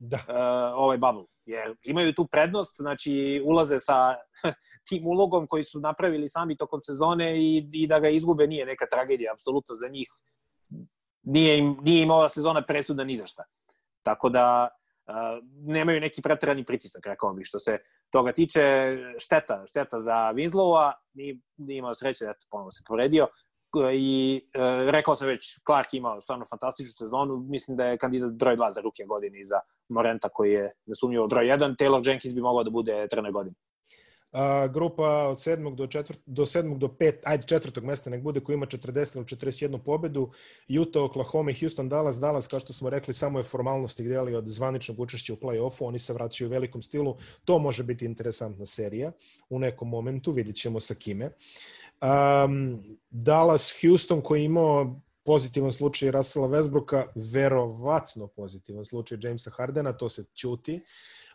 [0.04, 0.18] Da.
[0.18, 0.34] uh,
[0.76, 1.26] ovaj bubble.
[1.46, 4.16] Jer imaju tu prednost, znači ulaze sa
[4.90, 8.86] tim ulogom koji su napravili sami tokom sezone i, i da ga izgube nije neka
[8.92, 10.10] tragedija, apsolutno za njih.
[11.24, 13.44] Nije im, nije im ova sezona presuda ni za šta.
[14.04, 14.70] Tako da
[15.08, 15.14] uh,
[15.68, 17.78] nemaju neki preterani pritisak, rekao bih, što se
[18.10, 18.62] toga tiče.
[19.20, 23.28] Šteta, šteta za Winslowa, nije, nije imao sreće, eto, ponovo se povredio,
[23.94, 28.58] i e, rekao sam već, Clark imao stvarno fantastičnu sezonu, mislim da je kandidat broj
[28.58, 29.60] 2 za ruke godine i za
[29.90, 33.56] Morenta koji je nesumnjivo broj 1, Taylor Jenkins bi mogao da bude trener godine.
[34.32, 35.76] A, grupa od 7.
[35.76, 36.16] do 4.
[36.26, 36.78] do 7.
[36.78, 37.14] do 5.
[37.26, 40.32] ajde četvrtog mesta nek bude koji ima 40 ili 41 pobedu.
[40.82, 44.48] Utah, Oklahoma i Houston, Dallas, Dallas kao što smo rekli samo je formalnosti gdje od
[44.48, 47.18] zvaničnog učešća u play-offu, oni se vraćaju u velikom stilu.
[47.46, 49.12] To može biti interesantna serija
[49.50, 51.32] u nekom momentu, vidjet ćemo sa kime.
[52.02, 52.80] Um,
[53.10, 60.10] Dallas, Houston koji je imao pozitivan slučaj Russella Westbrooka, verovatno pozitivan slučaj Jamesa Hardena, to
[60.10, 60.84] se ćuti,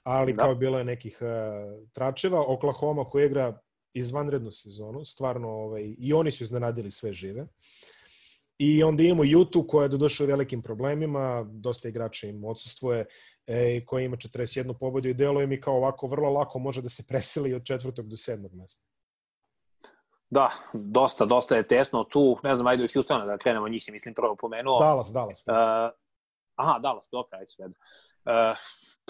[0.02, 0.42] ali Da.
[0.42, 2.44] kao bilo je nekih uh, tračeva.
[2.46, 3.58] Oklahoma koji igra
[3.94, 7.46] izvanrednu sezonu, stvarno ovaj, i oni su iznenadili sve žive.
[8.58, 13.06] I onda imamo Jutu koja je došla u velikim problemima, dosta igrača im odsustvuje,
[13.46, 17.04] e, koja ima 41 pobedu i deluje mi kao ovako vrlo lako može da se
[17.08, 18.85] preseli od četvrtog do sedmog mesta.
[20.30, 23.92] Da, dosta, dosta je tesno tu, ne znam, ajde od Houstona da krenemo, njih si
[23.92, 24.78] mislim prvo pomenuo.
[24.78, 25.44] Dallas, Dallas.
[25.46, 25.54] Uh,
[26.54, 27.66] aha, Dallas, dobro, ajde, sve.
[27.66, 27.72] Uh,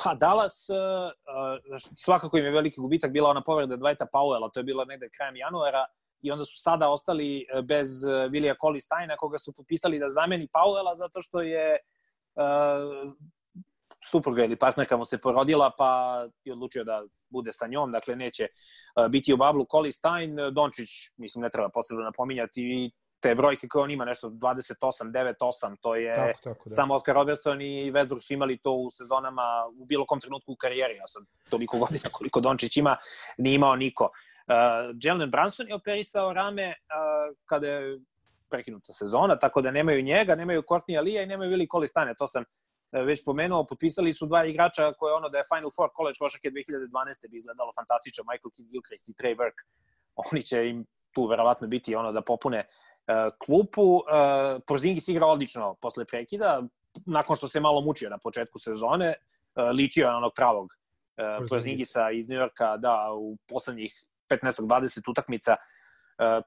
[0.04, 0.76] pa Dallas, uh,
[1.96, 5.36] svakako im je veliki gubitak, bila ona povreda Dwighta Powella, to je bilo negde krajem
[5.36, 5.86] januara,
[6.22, 7.88] i onda su sada ostali bez
[8.30, 11.78] Vilija Coli Steina, koga su potpisali da zameni Powella, zato što je
[12.34, 13.12] uh,
[14.04, 18.48] supruga ili partnerka mu se porodila, pa je odlučio da bude sa njom, dakle neće
[18.96, 22.90] uh, biti u bablu Coli Stein, Dončić, mislim, ne treba posebno napominjati, i
[23.20, 26.74] te brojke koje on ima, nešto 28, 9, 8, to je Tako, tako, da.
[26.74, 29.42] samo Oscar Robertson i Westbrook su imali to u sezonama
[29.78, 32.96] u bilo kom trenutku u karijeri, a sad toliko godina koliko Dončić ima,
[33.38, 34.04] nije imao niko.
[34.04, 37.98] Uh, Jalen Branson je operisao rame uh, kada je
[38.50, 42.44] prekinuta sezona, tako da nemaju njega, nemaju Courtney Alija i nemaju Willi Kolistane, to sam
[42.92, 47.28] već pomenuo, potpisali su dva igrača koje ono da je Final Four college košake 2012.
[47.30, 49.62] bi izgledalo fantastično, Michael Kidd Gilchrist i Trey Burke.
[50.16, 53.82] Oni će im tu verovatno biti ono da popune uh, klupu.
[53.82, 54.02] Uh,
[54.66, 56.62] Porzingis igra odlično posle prekida,
[57.06, 60.70] nakon što se malo mučio na početku sezone, uh, ličio je onog pravog uh,
[61.16, 61.50] Porzingis.
[61.50, 65.56] Porzingisa iz Njujorka, da, u poslednjih 15-20 utakmica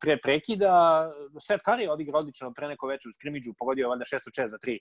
[0.02, 1.06] pre prekida.
[1.42, 4.34] Seth Curry je odigrao odlično pre neko veče u skrimidžu, pogodio je valjda 6 od
[4.34, 4.80] 6 za 3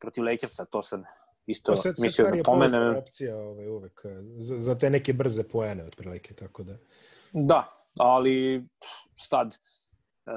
[0.00, 1.04] protiv Lakersa, to sam
[1.46, 2.96] isto To sad, mislio da je pomenem.
[2.96, 4.00] opcija ovaj, uvek,
[4.36, 6.76] za, za te neke brze poene otprilike, tako da.
[7.32, 8.64] Da, ali
[9.18, 9.54] sad,
[10.26, 10.30] e,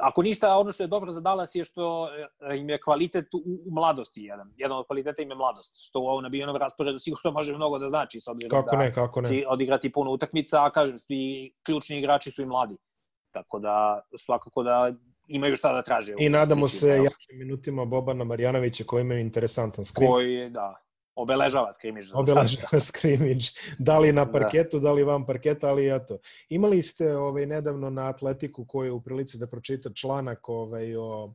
[0.00, 2.08] ako ništa, ono što je dobro za Dallas je što
[2.50, 4.52] e, im je kvalitet u, u mladosti jedan.
[4.56, 7.88] Jedan od kvaliteta im je mladost, što u ovom nabijenom rasporedu sigurno može mnogo da
[7.88, 9.28] znači, s obzirom Kako da ne, kako ne.
[9.28, 12.76] će odigrati puno utakmica, a kažem, svi ključni igrači su i mladi.
[13.30, 14.92] Tako da, svakako da
[15.28, 16.14] imaju šta da traže.
[16.18, 20.08] I nadamo se jačim minutima Bobana Marjanovića koji imaju interesantan skrim.
[20.08, 22.08] Koji, da, obeležava skrimiš.
[22.08, 23.48] za Obeležava skrimidž.
[23.78, 24.88] Da li na parketu, da.
[24.88, 26.18] da li van parketa, ali eto.
[26.48, 31.34] Imali ste ovaj, nedavno na Atletiku koji je u prilici da pročita članak ovaj, o,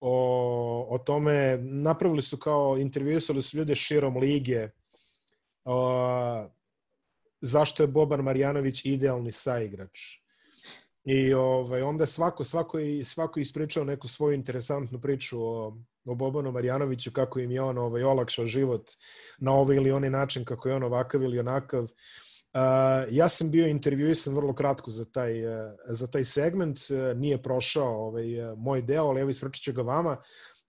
[0.00, 4.68] o, o tome, napravili su kao, intervjuisali su ljude širom lige,
[5.64, 6.48] o,
[7.40, 9.98] zašto je Boban Marjanović idealni saigrač.
[11.10, 16.52] I ovaj, onda svako, svako, i, svako ispričao neku svoju interesantnu priču o, o Bobanu
[16.52, 18.90] Marjanoviću, kako im je on ovaj, olakšao život
[19.38, 21.82] na ovaj ili onaj način, kako je on ovakav ili onakav.
[21.82, 21.90] Uh,
[23.10, 28.06] ja sam bio intervjuisan vrlo kratko za taj, uh, za taj segment, uh, nije prošao
[28.06, 30.16] ovaj, uh, moj deo, ali evo ispričat ću ga vama.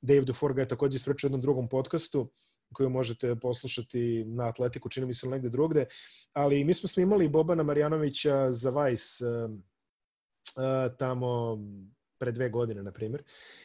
[0.01, 2.31] Dave Dufour ga je takođe ispričao u jednom drugom podcastu
[2.73, 5.85] koju možete poslušati na Atletiku, čini mi se negde drugde,
[6.33, 9.25] ali mi smo snimali Bobana Marjanovića za Vice
[10.97, 11.57] tamo
[12.19, 13.23] pre dve godine, na primjer.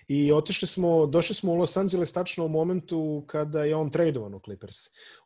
[0.08, 4.34] I otišli smo, došli smo u Los Angeles tačno u momentu kada je on tradovan
[4.34, 4.76] u Clippers.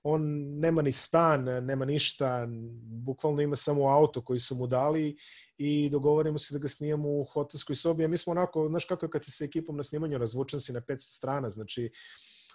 [0.03, 0.23] On
[0.59, 2.47] nema ni stan, nema ništa,
[2.83, 5.17] bukvalno ima samo auto koji su mu dali
[5.59, 8.05] i dogovorimo se da ga snijemo u hotelskoj sobi.
[8.05, 10.73] A mi smo onako, znaš kako je kad si sa ekipom na snimanju razvučen si
[10.73, 11.91] na 500 strana, znači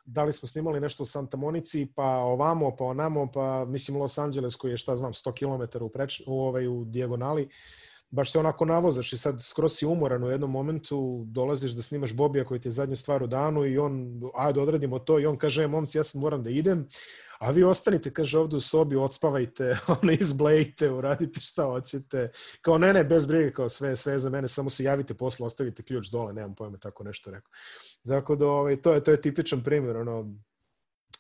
[0.06, 4.18] da li smo snimali nešto u Santa Monici, pa ovamo, pa onamo, pa mislim Los
[4.18, 7.44] Angeles koji je šta znam 100 km u, preč, u, ovaj, u dijagonali.
[7.44, 11.82] Uh, baš se onako navozaš i sad skroz si umoran u jednom momentu, dolaziš da
[11.82, 15.26] snimaš Bobija koji ti je zadnja stvar u danu i on, ajde odradimo to i
[15.26, 16.88] on kaže, e, momci, ja sam moram da idem,
[17.40, 22.30] a vi ostanite, kaže, ovde u sobi, odspavajte, ono, izblejte, uradite šta hoćete.
[22.62, 25.84] Kao, ne, ne, bez brige, kao sve, sve za mene, samo se javite posle, ostavite
[25.84, 27.52] ključ dole, nemam pojma, tako nešto rekao.
[28.04, 30.36] Dakle, da, ovaj, to, je, to je tipičan primjer, ono,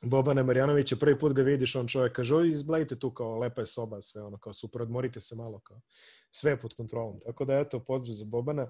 [0.01, 3.65] Bobana Marjanovića, prvi put ga vidiš, on čovjek kaže, oj, izblejte tu, kao, lepa je
[3.65, 5.81] soba, sve ono, kao, super, odmorite se malo, kao,
[6.31, 7.19] sve pod kontrolom.
[7.25, 8.69] Tako da, eto, pozdrav za Bobana.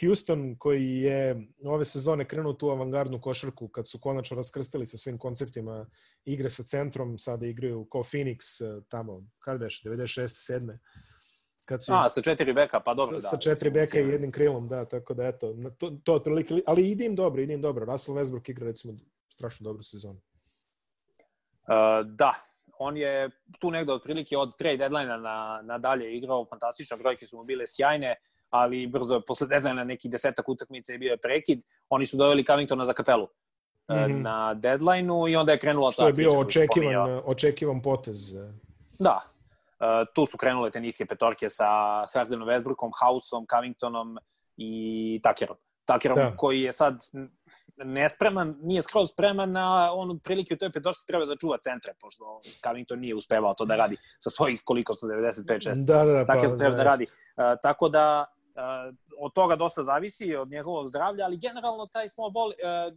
[0.00, 5.18] Houston, koji je ove sezone krenuo tu avangardnu košarku, kad su konačno raskrstili sa svim
[5.18, 5.86] konceptima
[6.24, 8.38] igre sa centrom, sada igraju kao Phoenix,
[8.88, 10.52] tamo, kad beš, 96.
[10.52, 10.78] 7.
[11.64, 13.30] Kad su, A, sa četiri beka, pa dobro, sa, da.
[13.30, 17.04] Sa četiri beka i jednim krilom, da, tako da, eto, to, to otprilike, ali ide
[17.04, 17.86] im dobro, ide im dobro.
[17.86, 18.94] Russell Westbrook igra, recimo,
[19.28, 20.20] strašno dobru sezonu.
[21.66, 22.34] Uh, da,
[22.78, 27.36] on je tu negde otprilike od trade deadline na, na dalje igrao fantastično, brojke su
[27.36, 28.14] mu bile sjajne,
[28.50, 31.62] ali brzo posle deadline neki desetak utakmica je bio je prekid.
[31.88, 34.22] Oni su doveli Covingtona za kapelu mm -hmm.
[34.22, 38.34] na deadline-u i onda je krenula Što ta je bio očekivan, očekivan potez.
[38.98, 39.20] Da,
[39.80, 41.66] uh, tu su krenule te niske petorke sa
[42.12, 44.18] Hardenom Westbrookom, Houseom, Covingtonom
[44.56, 45.56] i Tuckerom.
[45.84, 46.36] Tuckerom da.
[46.36, 47.04] koji je sad
[47.84, 52.40] nespreman, nije skroz spreman na on prilike u toj petorci treba da čuva centre, pošto
[52.64, 55.84] Covington nije uspevao to da radi sa svojih koliko 195 6.
[55.84, 57.04] Da, da, da, tako pa, da treba da radi.
[57.04, 58.24] Uh, tako da
[58.56, 62.54] uh, od toga dosta zavisi, od njegovog zdravlja, ali generalno taj small ball uh,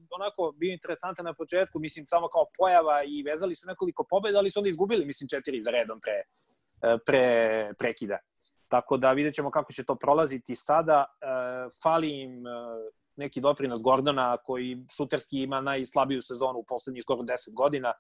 [0.10, 4.52] onako bio interesantan na početku, mislim samo kao pojava i vezali su nekoliko pobeda, ali
[4.52, 6.22] su onda izgubili, mislim, četiri za redom pre,
[6.94, 8.18] uh, pre prekida.
[8.68, 11.06] Tako da vidjet ćemo kako će to prolaziti sada.
[11.22, 17.22] Uh, fali im uh, neki doprinos Gordona koji šuterski ima najslabiju sezonu u poslednjih skoro
[17.22, 17.94] 10 godina.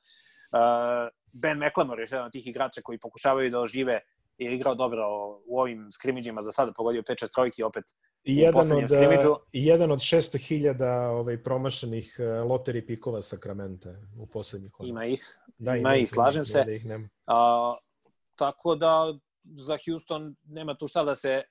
[0.52, 4.00] Uh, ben McLemore je jedan od tih igrača koji pokušavaju da ožive
[4.38, 5.04] i je igrao dobro
[5.46, 7.84] u ovim skrimidžima za sada, pogodio 5-6 trojki opet
[8.24, 9.36] I jedan od, skrimidžu.
[9.54, 15.04] Jedan od 600.000 ovaj, promašenih uh, loteri pikova Sakramenta u poslednjih godina.
[15.04, 16.64] Ima ih, da, ima, ima ih, slažem se.
[16.64, 17.10] Da ih nema.
[17.28, 17.78] Uh,
[18.36, 19.18] tako da
[19.58, 21.44] za Houston nema tu šta da se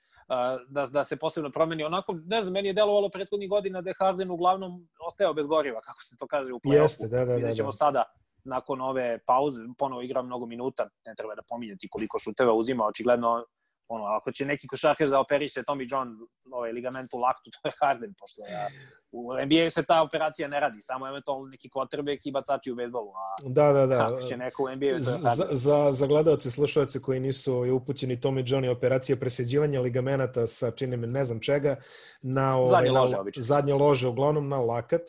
[0.69, 1.85] da, da se posebno promeni.
[1.85, 5.81] Onako, ne znam, meni je delovalo prethodnih godina da je Harden uglavnom ostao bez goriva,
[5.81, 6.83] kako se to kaže u play-offu.
[6.83, 7.35] Jeste, da, da, da.
[7.35, 7.73] Vidjet ćemo da.
[7.73, 8.05] sada
[8.45, 13.45] nakon ove pauze, ponovo igra mnogo minuta, ne treba da pominjati koliko šuteva uzima, očigledno
[13.89, 16.09] ono, ako će neki košarkaš da operiše Tommy John
[16.51, 18.67] ovaj, ligament u laktu, to je Harden, pošto ja,
[19.13, 23.11] u NBA se ta operacija ne radi, samo eventualno neki quarterback i bacači u bejsbolu,
[23.11, 24.07] a da, da, da.
[24.07, 27.77] ako će neko u NBA, to je Za, za, za gledalce i slušalce koji nisu
[27.77, 31.77] upućeni Tommy John i operacija presjeđivanja ligamenata sa činim ne znam čega,
[32.23, 35.03] na ovaj, zadnje lože, zadnje lože, uglavnom na lakat,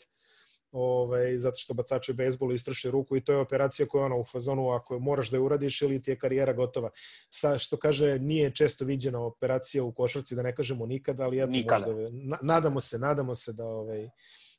[0.72, 4.26] ovaj, zato što bacači bejsbolu istraše ruku i to je operacija koja je ona u
[4.26, 6.90] fazonu ako moraš da je uradiš ili ti je karijera gotova.
[7.30, 11.52] Sa, što kaže, nije često viđena operacija u košarci, da ne kažemo nikada, ali eto,
[11.52, 11.92] nikada.
[11.92, 14.10] možda, na, nadamo se, nadamo se da ovaj,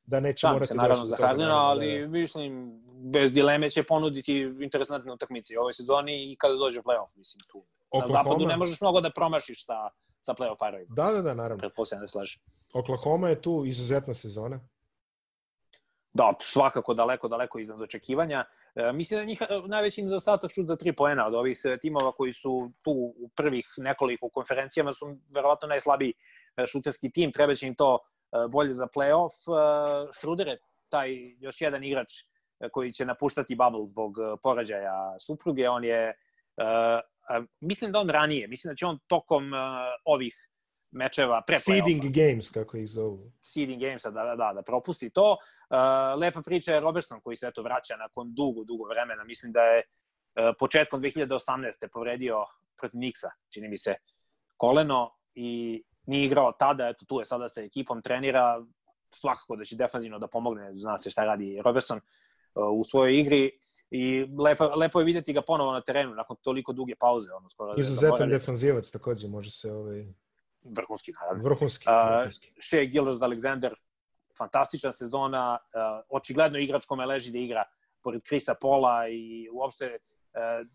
[0.06, 2.82] da neće da, morati se, naravno za Hardena, ali da, mislim,
[3.12, 7.64] bez dileme će ponuditi interesantne utakmice u ovoj sezoni i kada dođe playoff, mislim, tu.
[7.90, 8.18] Oklahoma.
[8.18, 9.74] Na zapadu ne možeš mnogo da promašiš sa,
[10.20, 10.94] sa playoff parovima.
[10.94, 11.60] Da, da, da, naravno.
[11.60, 12.42] Pretpostavljam da slažem.
[12.72, 14.60] Oklahoma je tu izuzetna sezona.
[16.12, 18.44] Da, svakako daleko, daleko iznad očekivanja.
[18.74, 22.12] E, mislim da njih e, najveći nedostatak šut za tri poena od ovih e, timova
[22.12, 26.12] koji su tu u prvih nekoliko konferencijama su verovatno najslabiji
[26.56, 27.32] e, šuterski tim.
[27.32, 27.98] Treba će im to
[28.50, 29.34] bolje za playoff.
[30.20, 30.58] Šruder je
[30.88, 32.12] taj još jedan igrač
[32.72, 35.68] koji će napuštati bubble zbog porađaja supruge.
[35.68, 36.14] On je,
[37.60, 39.52] mislim da on ranije, mislim da će on tokom
[40.04, 40.49] ovih
[40.90, 43.32] mečeva pre Seeding games, kako ih zovu.
[43.40, 45.32] Seeding games, da, da, da, da propusti to.
[45.32, 49.24] Uh, lepa priča je Robertson koji se eto vraća nakon dugo, dugo vremena.
[49.24, 51.88] Mislim da je uh, početkom 2018.
[51.92, 52.44] povredio
[52.76, 53.94] protiv Nixa, čini mi se,
[54.56, 58.64] koleno i nije igrao tada, eto tu je sada sa ekipom, trenira,
[59.14, 63.50] svakako da će defanzivno da pomogne, zna se šta radi Robertson uh, u svojoj igri
[63.90, 67.32] i lepo, lepo je videti ga ponovo na terenu nakon toliko duge pauze.
[67.32, 70.06] Ono, skoro da Izuzetan da defanzivac takođe može se ovaj...
[70.64, 71.44] Vrhunski, naravno.
[71.44, 71.84] Vrhunski.
[71.88, 72.48] vrhunski.
[72.56, 73.74] Uh, Shea Gildas Alexander,
[74.38, 77.64] fantastična sezona, uh, očigledno igrač kome leži da igra
[78.02, 80.66] pored Krisa Pola i uopšte uh,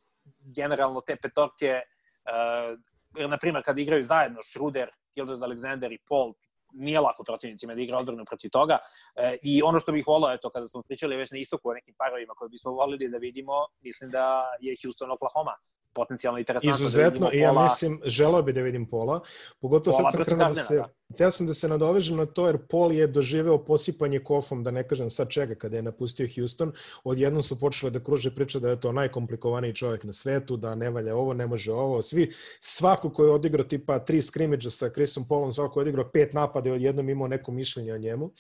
[0.55, 6.33] generalno te petorke, uh, na primjer kad igraju zajedno Schruder, Gildas Alexander i Paul,
[6.75, 8.77] nije lako protivnicima da igra odbranu protiv toga.
[9.15, 11.95] E, I ono što bih volao, eto, kada smo pričali već na istoku o nekim
[11.97, 15.55] parovima koje bismo volili da vidimo, mislim da je Houston Oklahoma
[15.95, 16.71] potencijalno interesantno.
[16.71, 19.19] Da Izuzetno, da i ja mislim, želeo bi da vidim Pola.
[19.61, 20.75] Pogotovo Pola sad sam krenuo da se...
[20.75, 20.89] Da.
[21.17, 24.87] Teo sam da se nadovežem na to, jer Pol je doživeo posipanje kofom, da ne
[24.87, 26.71] kažem sad čega, kada je napustio Houston.
[27.03, 30.89] Odjednom su počele da kruže priče da je to najkomplikovaniji čovjek na svetu, da ne
[30.89, 32.01] valja ovo, ne može ovo.
[32.01, 36.09] Svi, svako ko je odigrao tipa tri skrimidža sa Chrisom Polom, svako ko je odigrao
[36.13, 38.31] pet napada i odjednom imao neko mišljenje o njemu.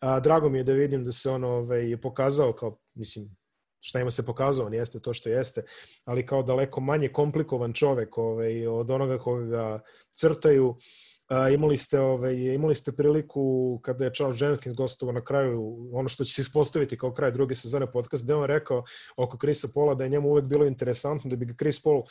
[0.00, 3.36] A, drago mi je da vidim da se on ovaj, pokazao kao, mislim,
[3.86, 5.62] šta ima se pokazao, on jeste to što jeste,
[6.04, 9.80] ali kao daleko manje komplikovan čovek ovaj, od onoga koga ga
[10.10, 10.68] crtaju.
[10.68, 16.08] Uh, imali ste ovaj imali ste priliku kada je Charles Jenkins gostovao na kraju ono
[16.08, 18.84] što će se ispostaviti kao kraj druge sezone podcast gde on rekao
[19.16, 22.02] oko Krisa Pola da je njemu uvek bilo interesantno da bi ga Chris Paul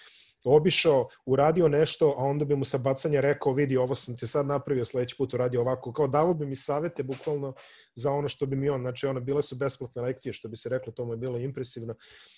[0.51, 4.45] obišao, uradio nešto, a onda bi mu sa bacanja rekao, vidi, ovo sam ti sad
[4.45, 7.53] napravio, sledeći put uradio ovako, kao davo bi mi savete bukvalno
[7.95, 10.69] za ono što bi mi on, znači ono, bile su besplatne lekcije, što bi se
[10.69, 11.95] reklo, to mu je bilo impresivno.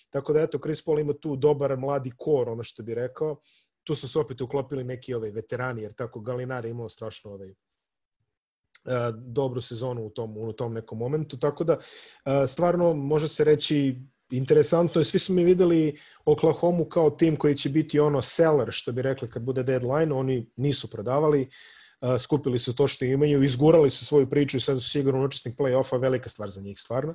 [0.10, 3.40] Tako da, eto, Chris Paul ima tu dobar mladi kor, ono što bi rekao.
[3.84, 7.54] Tu su se opet uklopili neki ovaj, veterani, jer tako Galinar je imao strašno ovaj,
[9.14, 11.78] dobru sezonu u tom, u tom nekom momentu, tako da
[12.48, 17.70] stvarno može se reći interesantno je, svi su mi videli Oklahoma kao tim koji će
[17.70, 21.49] biti ono seller, što bi rekli kad bude deadline, oni nisu prodavali,
[22.20, 26.02] skupili su to što imaju, izgurali su svoju priču i sad su sigurno učesnik play-offa,
[26.02, 27.14] velika stvar za njih stvarno.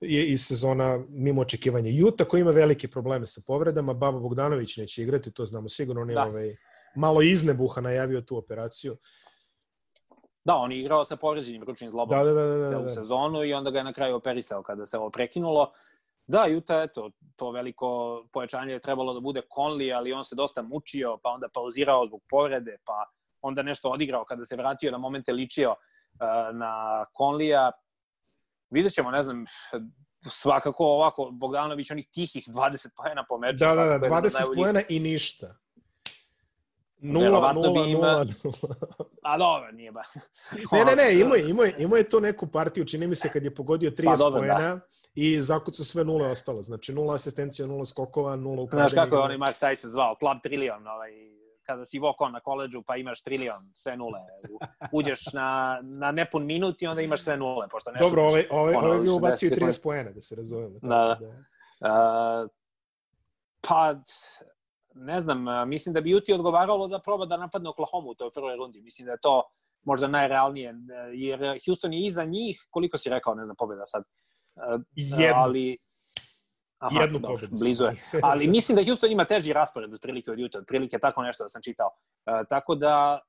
[0.00, 1.90] Je iz sezona mimo očekivanja.
[1.90, 6.10] Juta koji ima velike probleme sa povredama, Baba Bogdanović neće igrati, to znamo sigurno, on
[6.10, 6.24] je da.
[6.24, 6.56] ovaj,
[6.96, 8.96] malo iznebuha najavio tu operaciju.
[10.44, 12.94] Da, on je igrao sa povređenim ručnim zlobom da, da, da, da, da, celu da.
[12.94, 15.72] sezonu i onda ga je na kraju operisao kada se ovo prekinulo.
[16.26, 20.62] Da, Juta, eto, to veliko pojačanje je trebalo da bude Conley, ali on se dosta
[20.62, 23.04] mučio, pa onda pauzirao zbog povrede, pa
[23.42, 27.70] onda nešto odigrao kada se vratio na momente ličio uh, na Conleya.
[28.70, 29.44] Vidjet ćemo, ne znam,
[30.22, 33.56] svakako ovako, Bogdanović onih tihih 20 pojena po meču.
[33.58, 35.56] Da, da, da, 20 pojena i ništa.
[36.98, 38.00] Nula, nula, bi ima...
[38.00, 38.74] nula, nula.
[39.22, 40.02] A dobro, nije ba.
[40.72, 43.30] ne, ne, ne, imao je, imao je, imao je to neku partiju, čini mi se
[43.32, 44.74] kad je pogodio 30 pa, dobro, pojena.
[44.74, 44.80] Da
[45.16, 46.62] i zakucu sve nule ostalo.
[46.62, 48.90] Znači nula asistencija, nula skokova, nula ukradenih.
[48.90, 50.16] Znaš kako je onaj Mark Tyson zvao?
[50.18, 51.10] Club Trillion, ovaj,
[51.66, 54.20] kada si voko na koleđu pa imaš trilion, sve nule.
[54.98, 57.68] Uđeš na, na nepun minut i onda imaš sve nule.
[57.68, 60.78] Pošto ne Dobro, ovaj, ovaj, ovaj bi ubacio 30 poena, da se razumemo.
[60.82, 61.18] Da.
[61.20, 61.28] da.
[61.80, 62.50] Uh,
[63.60, 63.94] pa,
[64.94, 68.56] ne znam, mislim da bi Juti odgovaralo da proba da napadne Oklahoma u toj prvoj
[68.56, 68.82] rundi.
[68.82, 69.42] Mislim da je to
[69.82, 70.74] možda najrealnije,
[71.14, 74.02] jer Houston je iza njih, koliko si rekao, ne znam, pobjeda sad,
[74.94, 75.34] Jednu.
[75.34, 75.78] Ali,
[76.78, 77.56] Aha, Jednu dobro, pobedu.
[77.60, 77.92] Blizu je.
[78.22, 81.62] Ali mislim da Houston ima teži raspored otprilike od Utah, otprilike tako nešto da sam
[81.62, 81.86] čitao.
[81.86, 83.20] Uh, tako da,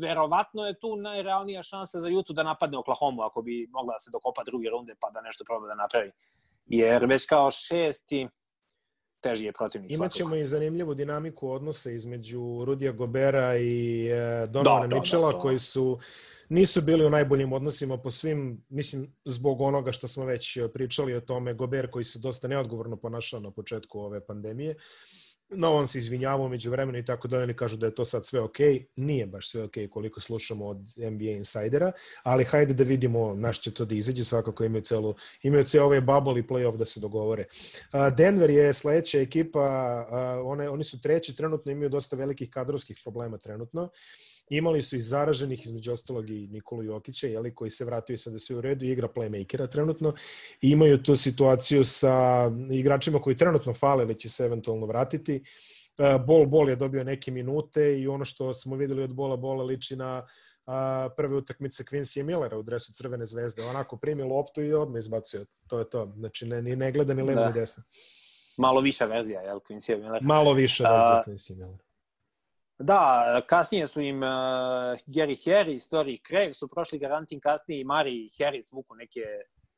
[0.00, 4.10] verovatno je tu najrealnija šansa za Utah da napadne Oklahoma ako bi mogla da se
[4.10, 6.12] dokopa druge runde pa da nešto proba da napravi.
[6.66, 8.28] Jer već kao šesti,
[9.28, 9.92] teži je protivnik.
[9.92, 10.42] Imaćemo svakog.
[10.42, 15.58] i zanimljivu dinamiku odnosa između Rudija Gobera i e, Donovana da, Michela, da, da, koji
[15.58, 15.98] su
[16.48, 21.20] nisu bili u najboljim odnosima po svim, mislim, zbog onoga što smo već pričali o
[21.20, 24.76] tome, Gober koji se dosta neodgovorno ponašao na početku ove pandemije.
[25.48, 28.26] No, on se izvinjavao među vremenu i tako da oni kažu da je to sad
[28.26, 28.56] sve ok.
[28.96, 31.92] Nije baš sve ok koliko slušamo od NBA insajdera,
[32.22, 36.00] ali hajde da vidimo naš će to da izađe, svakako imaju celu, imaju ceo ovaj
[36.00, 37.44] bubble i playoff da se dogovore.
[38.16, 40.06] Denver je sledeća ekipa,
[40.44, 43.88] one, oni su treći, trenutno imaju dosta velikih kadrovskih problema trenutno.
[44.48, 48.38] Imali su i zaraženih, između ostalog i Nikolu Jokića, jeli, koji se vratio i sada
[48.38, 50.14] sve u redu igra playmakera trenutno.
[50.62, 55.42] I imaju tu situaciju sa igračima koji trenutno fale ili će se eventualno vratiti.
[55.98, 59.64] E, Bol Bol je dobio neke minute i ono što smo videli od Bola Bola
[59.64, 60.26] liči na
[60.66, 63.62] a, prve utakmice Quincy Millera u dresu Crvene zvezde.
[63.62, 65.40] Onako primi loptu i odmah izbacio.
[65.66, 66.12] To je to.
[66.16, 67.46] Znači ne, ne gleda ni levo da.
[67.46, 67.84] ni desno.
[68.56, 70.22] Malo viša verzija, jel, Quincy Miller?
[70.22, 71.85] Malo viša verzija Quincy Miller.
[72.78, 74.28] Da, kasnije su im uh,
[75.06, 79.20] Gary Harris, Tori Craig su prošli garantin kasnije i Mari Harris vuku neke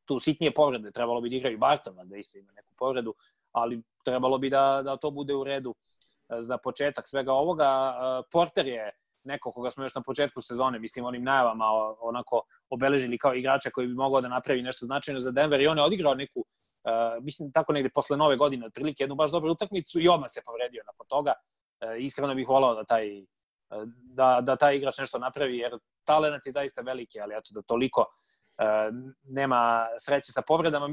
[0.05, 3.15] tu sitnije povrede, trebalo bi da igraju Bartova da isto ima neku povredu,
[3.53, 7.95] ali trebalo bi da, da to bude u redu uh, za početak svega ovoga.
[7.95, 8.91] Uh, Porter je
[9.25, 11.65] neko koga smo još na početku sezone, mislim, onim najavama
[12.01, 15.79] onako obeležili kao igrača koji bi mogao da napravi nešto značajno za Denver i on
[15.79, 20.01] je odigrao neku, uh, mislim, tako negde posle nove godine, otprilike jednu baš dobru utakmicu
[20.01, 21.33] i odmah se povredio nakon toga.
[21.37, 21.58] Uh,
[21.99, 23.25] iskreno bih volao da taj
[23.95, 28.01] da, da taj igrač nešto napravi, jer talent je zaista veliki, ali eto da toliko
[28.01, 28.07] uh,
[29.23, 30.89] nema sreće sa povredama.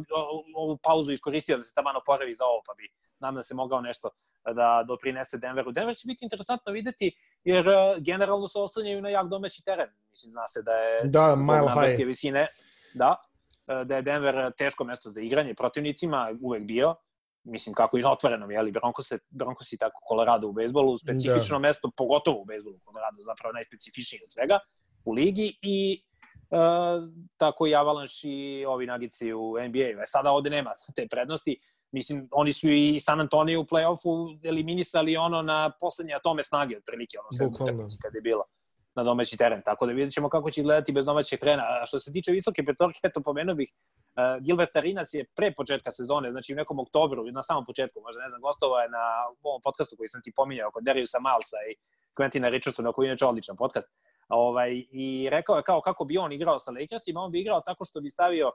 [0.56, 2.90] Ovu pauzu iskoristio da se tamo oporavi za ovo, pa bi
[3.20, 4.10] nadam se mogao nešto
[4.56, 5.72] da doprinese Denveru.
[5.72, 7.66] Denver će biti interesantno videti, jer
[8.00, 9.90] generalno se oslanjaju na jak domaći teren.
[10.10, 12.08] Mislim, zna se da je da, mile high.
[12.08, 12.48] visine,
[12.94, 13.16] da,
[13.86, 16.96] da je Denver teško mesto za igranje protivnicima, uvek bio
[17.46, 21.60] mislim kako i na otvorenom, jeli, Broncos, Broncos i tako Colorado u bejsbolu, specifično da.
[21.60, 24.60] mesto, pogotovo u bejsbolu, Colorado zapravo najspecifičniji od svega
[25.06, 26.04] u ligi i
[26.50, 30.04] uh, tako i Avalanche i ovi nagici u NBA.
[30.04, 31.60] E, sada ovde nema te prednosti.
[31.92, 37.18] Mislim, oni su i San Antonio u play-offu eliminisali ono na poslednje atome snage, otprilike,
[37.20, 38.44] ono utakmici kada je bilo
[38.96, 39.62] na domaći teren.
[39.66, 41.64] Tako da vidjet ćemo kako će izgledati bez domaćeg trena.
[41.64, 45.92] A što se tiče visoke petorke, eto pomenuo bih, uh, Gilbert Arinas je pre početka
[45.92, 49.06] sezone, znači u nekom oktobru, na samom početku, možda ne znam, gostovao je na
[49.44, 51.76] ovom podcastu koji sam ti pominjao kod Dariusa Malsa i
[52.18, 53.90] Quentina Richardsona, koji je inače odličan podcast.
[54.30, 57.86] Ovaj, I rekao je kao kako bi on igrao sa Lakersima, on bi igrao tako
[57.86, 58.54] što bi stavio uh,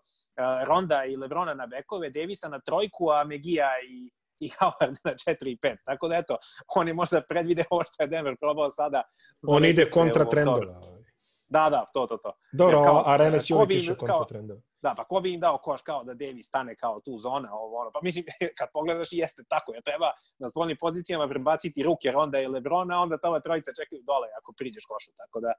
[0.68, 4.10] Ronda i Lebrona na bekove, Davisa na trojku, a Megija i
[4.40, 5.76] i Howard na 4 i 5.
[5.84, 6.36] Tako da eto,
[6.76, 9.02] on je možda predvide ovo što je Denver probao sada.
[9.46, 11.00] On ide kontra trendova.
[11.48, 12.32] Da, da, to, to, to.
[12.52, 14.60] Dobro, kao, Arena si uvijek išao kontra trendova.
[14.82, 17.80] Da, pa ko bi im dao koš kao da Davis stane kao tu zona, ovo,
[17.80, 17.90] ono.
[17.90, 18.24] Pa mislim,
[18.58, 23.18] kad pogledaš, jeste tako, jer treba na spolnim pozicijama prebaciti ruke Ronda i Lebrona, onda
[23.18, 25.52] tamo trojica čekaju dole ako priđeš košu, tako da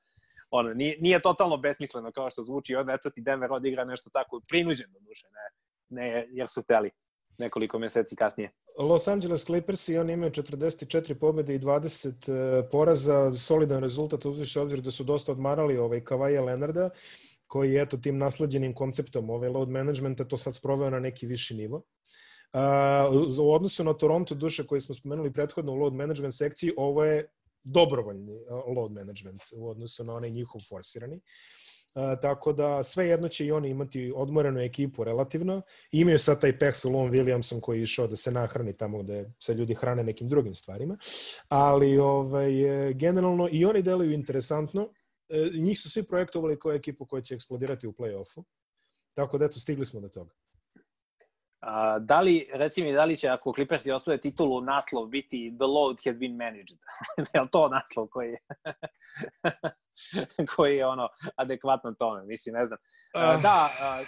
[0.51, 4.41] ono, nije, nije totalno besmisleno kao što zvuči, onda eto ti Denver odigra nešto tako,
[4.49, 5.45] prinuđen do duše, ne,
[5.89, 6.91] ne jer su teli
[7.41, 8.51] nekoliko meseci kasnije.
[8.77, 14.61] Los Angeles Clippers i oni imaju 44 pobede i 20 e, poraza, solidan rezultat uzviše
[14.61, 16.89] obzir da su dosta odmarali ovaj Kavaja Leonarda,
[17.47, 21.55] koji je eto tim nasleđenim konceptom ovaj load managementa to sad sproveo na neki viši
[21.55, 21.83] nivo.
[22.53, 27.03] Uh, u odnosu na Toronto duše koji smo spomenuli prethodno u load management sekciji, ovo
[27.03, 27.27] je
[27.63, 28.39] dobrovoljni
[28.75, 31.15] load management u odnosu na onaj njihov forsirani.
[31.15, 31.21] Uh,
[32.21, 35.61] tako da sve jedno će i oni imati odmorenu ekipu relativno.
[35.91, 39.03] I imaju sad taj peh sa Lon Williamsom koji je išao da se nahrani tamo
[39.03, 40.97] gde se ljudi hrane nekim drugim stvarima.
[41.49, 44.89] Ali ovaj, e, generalno i oni deluju interesantno.
[45.29, 48.43] E, njih su svi projektovali kao ekipu koja će eksplodirati u play-offu.
[49.13, 50.31] Tako da eto, stigli smo do toga.
[51.61, 55.65] A, da li, reci mi, da li će ako Clippersi osvoje titulu naslov biti The
[55.65, 56.77] Load has been managed?
[57.33, 58.39] je li to naslov koji je,
[60.55, 62.25] koji je ono, adekvatan tome?
[62.25, 62.79] Mislim, ne znam.
[63.13, 64.03] A, da, a,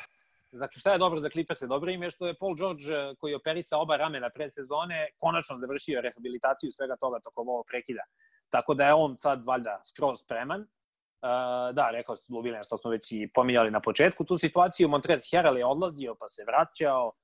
[0.52, 1.62] za, šta je dobro za Clippers?
[1.62, 2.84] Dobro im je što je Paul George,
[3.20, 8.02] koji je operisao oba ramena pred sezone, konačno završio rehabilitaciju svega toga tokom ovog prekida.
[8.50, 10.62] Tako da je on sad valjda skroz spreman.
[10.62, 11.30] Uh,
[11.74, 15.58] da, rekao sam Lubile, što smo već i pominjali na početku, tu situaciju Montrez Harrell
[15.58, 17.23] je odlazio pa se vraćao, E,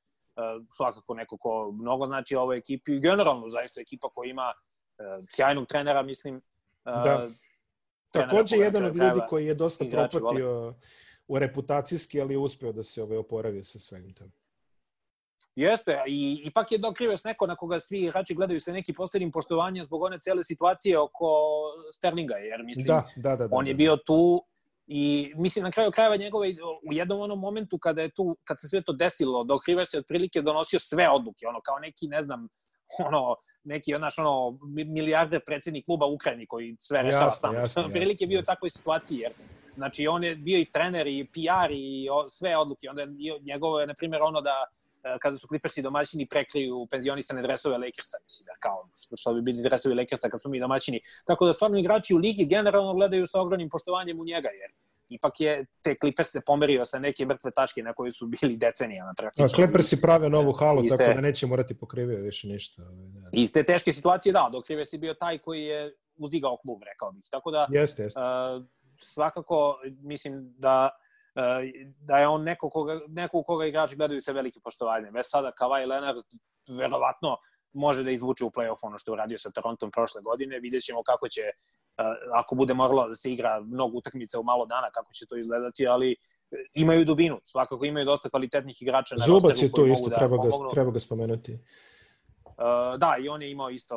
[0.72, 5.68] svakako neko ko mnogo znači ovoj ekipi i generalno zaista ekipa koja ima uh, sjajnog
[5.68, 6.36] trenera, mislim.
[6.36, 7.28] Uh, da.
[8.12, 10.74] Takođe jedan od ljudi koji je dosta propatio vole.
[11.28, 14.32] u reputacijski, ali je uspeo da se ovaj oporavio sa svegim tom.
[15.56, 19.32] Jeste, i ipak je Doc Rivers neko na koga svi igrači gledaju sa nekim posebnim
[19.32, 21.28] poštovanjem zbog one cele situacije oko
[21.94, 24.44] Sterlinga, jer mislim, da, da, da, da, on je bio tu
[24.92, 26.48] I mislim na kraju krajeva njegove
[26.90, 30.00] u jednom onom momentu kada je tu kad se sve to desilo, Doc Rivers je
[30.00, 32.48] otprilike donosio sve odluke, ono kao neki ne znam
[33.08, 34.60] ono neki onaš ono
[34.96, 37.86] milijarder predsednik kluba Ukrajini koji sve rešava sam.
[37.86, 39.32] Otprilike je bio u takvoj situaciji jer
[39.76, 42.90] znači on je bio i trener i PR i sve odluke.
[42.90, 43.08] Onda je
[43.42, 44.66] njegovo je na primjer ono da
[45.22, 49.96] kada su Clippersi domaćini prekriju penzionisane dresove Lakersa, mislim da kao što bi bili dresovi
[49.96, 51.02] Lakersa kad smo mi domaćini.
[51.26, 54.72] Tako da stvarno igrači u ligi generalno gledaju sa ogromnim poštovanjem u njega, jer
[55.10, 59.46] ipak je te Clippers pomerio sa neke mrtve tačke na koje su bili decenijama praktično.
[59.46, 62.82] A Clippersi prave novu halu, iste, tako da neće morati pokrivio više ništa.
[62.82, 63.30] Ovaj, da.
[63.32, 67.24] Iste teške situacije, da, dok Rivers je bio taj koji je uzdigao klub, rekao bih.
[67.32, 68.20] Tako da, jeste, jeste.
[68.20, 68.66] Uh,
[69.02, 70.90] svakako, mislim da
[72.00, 75.14] da je on neko koga, neko koga igrači gledaju sa velikim poštovanjem.
[75.14, 76.26] Već sada Kawhi Leonard
[76.68, 77.38] verovatno
[77.74, 80.60] može da izvuče u play-off ono što je uradio sa Torontom prošle godine.
[80.60, 81.42] Vidjet ćemo kako će,
[82.34, 85.88] ako bude moralo da se igra mnogo utakmica u malo dana, kako će to izgledati,
[85.88, 86.16] ali
[86.74, 89.16] imaju dubinu, svakako imaju dosta kvalitetnih igrača.
[89.16, 91.60] Na Zubac je to isto, da treba, ga, treba ga spomenuti.
[92.60, 93.96] Uh, da, i on je imao isto,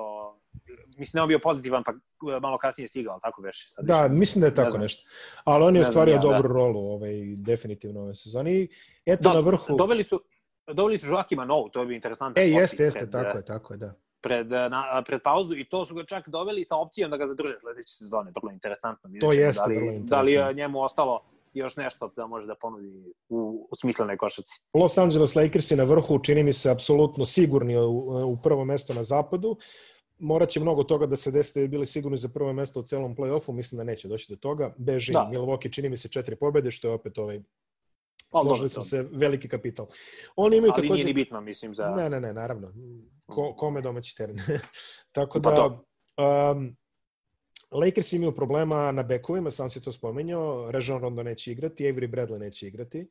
[0.98, 1.93] mislim da je bio pozitivan, pa
[2.40, 3.74] malo kasnije stigao, tako već.
[3.74, 5.10] Sad da, mislim da je tako ne nešto.
[5.44, 6.55] Ali on je ostvario ja, dobru da.
[6.55, 8.68] rolu ovaj, definitivno ove sezoni.
[9.06, 9.76] Eto da, na vrhu...
[9.76, 10.20] Dobili su,
[10.66, 12.43] dobili su Joakima Novu, to je bi interesantno.
[12.43, 13.94] E, jeste, jeste, tako je, tako je, da.
[14.20, 17.55] pred, na, pred pauzu i to su ga čak doveli sa opcijom da ga zadrže
[17.60, 18.32] sledeće sezone.
[18.34, 19.10] Vrlo interesantno.
[19.20, 20.16] To jeste da li, vrlo interesantno.
[20.16, 21.20] Da li je njemu ostalo
[21.53, 24.61] još nešto da može da ponudi u, u smislenoj košaci.
[24.74, 27.89] Los Angeles Lakers je na vrhu, čini mi se apsolutno sigurni u,
[28.27, 29.57] u prvo mesto na zapadu.
[30.19, 32.83] Morat će mnogo toga da se desi da bi bili sigurni za prvo mesto u
[32.83, 34.74] celom play-offu, mislim da neće doći do toga.
[34.79, 35.31] Beži da.
[35.33, 37.41] Milwaukee čini mi se četiri pobede, što je opet ovaj
[38.41, 39.87] složili su se veliki kapital.
[40.37, 41.05] Oni imaju Ali takođe...
[41.05, 41.91] nije ni bitno, mislim, za...
[41.91, 42.73] Ne, ne, ne, naravno.
[43.27, 44.37] Ko, kome domaći teren.
[45.12, 45.81] Tako pa da...
[46.15, 46.77] Pa um,
[47.73, 52.39] Lakers imaju problema na bekovima, sam si to spomenuo, Rejon Rondo neće igrati, Avery Bradley
[52.39, 53.09] neće igrati,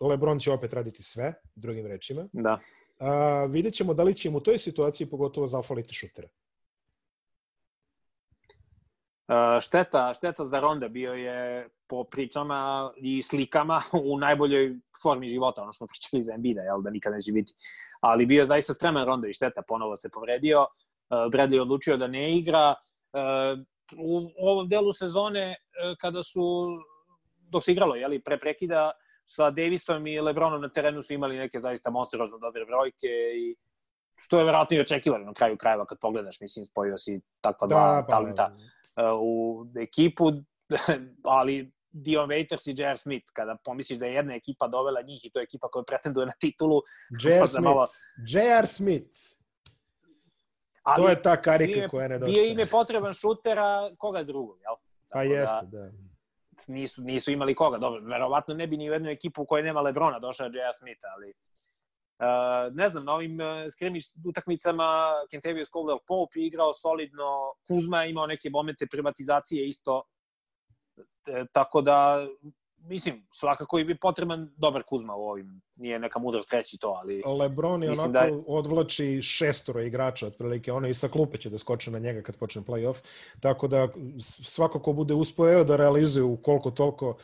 [0.00, 2.28] LeBron će opet raditi sve, drugim rečima.
[2.32, 2.58] Da.
[2.98, 6.28] A, vidjet ćemo da li će im u toj situaciji pogotovo zafaliti šutera.
[9.28, 15.62] Uh, šteta, šteta za Ronda bio je po pričama i slikama u najboljoj formi života,
[15.62, 17.54] ono što smo pričali za Embida, jel, da nikad neće biti.
[18.00, 20.60] Ali bio je zaista spreman Ronda i šteta, ponovo se povredio.
[20.60, 20.68] Uh,
[21.32, 22.74] Bradley odlučio da ne igra.
[23.14, 23.60] Uh,
[23.98, 25.54] u ovom delu sezone,
[26.00, 26.44] kada su,
[27.50, 28.90] dok se igralo, jeli, pre prekida,
[29.26, 33.54] sa Davisom i Lebronom na terenu su imali neke zaista monsterozno dobre brojke i
[34.16, 37.74] što je verovatno i očekivano na kraju krajeva kad pogledaš, mislim, spojio si takva da,
[37.74, 38.48] dva pa, talenta.
[38.48, 38.56] Da
[39.20, 40.32] u ekipu,
[41.38, 42.98] ali Dion Waiters i J.R.
[42.98, 46.26] Smith, kada pomisliš da je jedna ekipa dovela njih i to je ekipa koja pretenduje
[46.26, 46.82] na titulu.
[47.24, 47.48] J.R.
[47.48, 47.86] Smith, malo...
[48.28, 48.66] J.R.
[48.66, 49.43] Smith.
[50.84, 52.32] Ali, to je ta karika koja nedostaje.
[52.32, 54.74] Bio im je potreban šutera koga drugog, jel?
[55.08, 55.78] Pa Tako jeste, da.
[55.78, 55.90] da.
[56.66, 59.80] Nisu, nisu imali koga, dobro, verovatno ne bi ni u jednu ekipu u kojoj nema
[59.80, 60.74] Lebrona došao J.R.
[60.78, 61.34] Smith, ali
[62.18, 68.10] Uh, ne znam, na ovim uh, skrimiš utakmicama Kentavious Caldwell Pope igrao solidno, Kuzma je
[68.10, 70.02] imao neke momente privatizacije isto,
[71.26, 72.26] e, tako da
[72.88, 77.22] mislim, svakako i bi potreban dobar Kuzma u ovim, nije neka mudrost reći to, ali...
[77.40, 78.42] Lebron je onako da je...
[78.46, 82.62] odvlači šestoro igrača, otprilike, ono i sa klupe će da skoče na njega kad počne
[82.62, 83.04] playoff,
[83.40, 83.88] tako da
[84.20, 87.16] svako ko bude uspojeo da realizuje u koliko toliko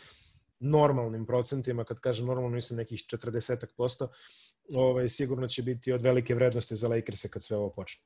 [0.60, 4.06] normalnim procentima, kad kažem normalno mislim nekih 40%
[4.74, 8.02] ovaj, sigurno će biti od velike vrednosti za Lakers kad sve ovo počne.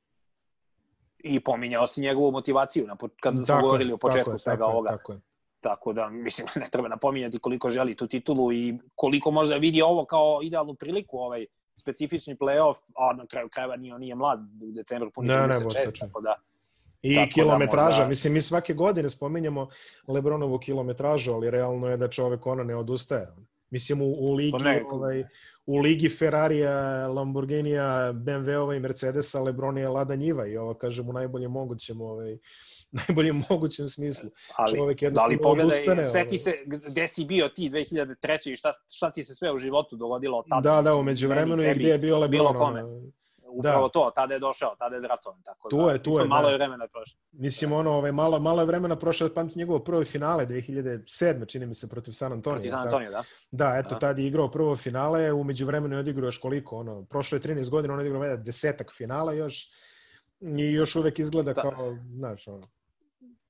[1.19, 4.89] I pominjao si njegovu motivaciju na, kad smo govorili o početku tako svega tako ovoga.
[4.89, 5.21] Tako je.
[5.65, 10.05] Tako da, mislim, ne treba napominjati koliko želi tu titulu i koliko možda vidi ovo
[10.05, 11.47] kao idealnu priliku, ovaj
[11.77, 16.01] specifični playoff, a na kraju krajeva nije, nije mlad, u decembru puni ne, ne, čest,
[16.01, 16.35] tako da...
[17.03, 18.09] I tako da kilometraža, da možda...
[18.09, 19.69] mislim, mi svake godine spominjamo
[20.09, 23.27] Lebronovu kilometražu, ali realno je da čovek ona ne odustaje.
[23.71, 25.25] Mislim, u, u ligi, pa ne, ovaj,
[25.67, 31.13] u ligi Ferrarija, Lamborghinija, BMW-ova i Mercedesa, Lebron je lada njiva i ovo kažem u
[31.13, 32.39] najboljem mogućem ovaj,
[33.09, 34.31] najboljem mogućem smislu.
[34.57, 36.05] Ali, Čovek jednostavno ali pogledaj, odustane.
[36.05, 38.53] Seti se gde si bio ti 2003.
[38.53, 40.77] i šta, šta ti se sve u životu dogodilo od tada.
[40.77, 42.31] Da, da, umeđu vremenu i gde je bio Lebron.
[42.31, 42.85] Bilo kome.
[42.85, 43.03] Ono,
[43.55, 43.93] upravo da.
[43.93, 46.49] to, tada je došao, tada je draftovan, tako tu da, je, tu je, malo da.
[46.49, 47.19] je vremena prošlo.
[47.33, 51.49] Mislim, ono, ovaj, malo, malo je vremena prošlo od pamti njegovo prvo finale 2007.
[51.49, 52.57] čini mi se protiv San Antonio.
[52.57, 53.23] Protiv San Antonio, da.
[53.51, 57.37] Da, eto, tada je igrao prvo finale, umeđu vremenu je odigrao još koliko, ono, prošlo
[57.37, 59.69] je 13 godina, on je igrao veda desetak finala još
[60.41, 61.63] i još uvek izgleda da.
[61.63, 62.63] kao, znaš, ono,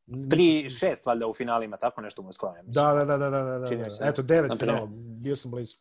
[0.06, 2.54] 3-6 valjda u finalima, tako nešto mu je skoro.
[2.62, 4.08] Da, da, da, da, da, da, da.
[4.08, 4.88] Eto, devet finala,
[5.20, 5.76] bio sam blizu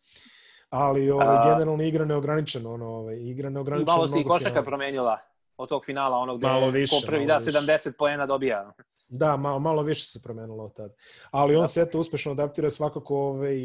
[0.74, 3.94] ali ovaj, generalno igra neograničeno, ono, ovaj, igra neograničeno.
[3.94, 4.66] I malo se i košaka finala.
[4.66, 5.20] promenila
[5.58, 8.72] od tog finala, onog gde malo više, ko prvi da 70 poena dobija.
[9.10, 10.94] Da, malo, malo više se promenilo od tada.
[11.32, 11.68] Ali on da.
[11.68, 13.56] se eto uspešno adaptira svakako ovaj,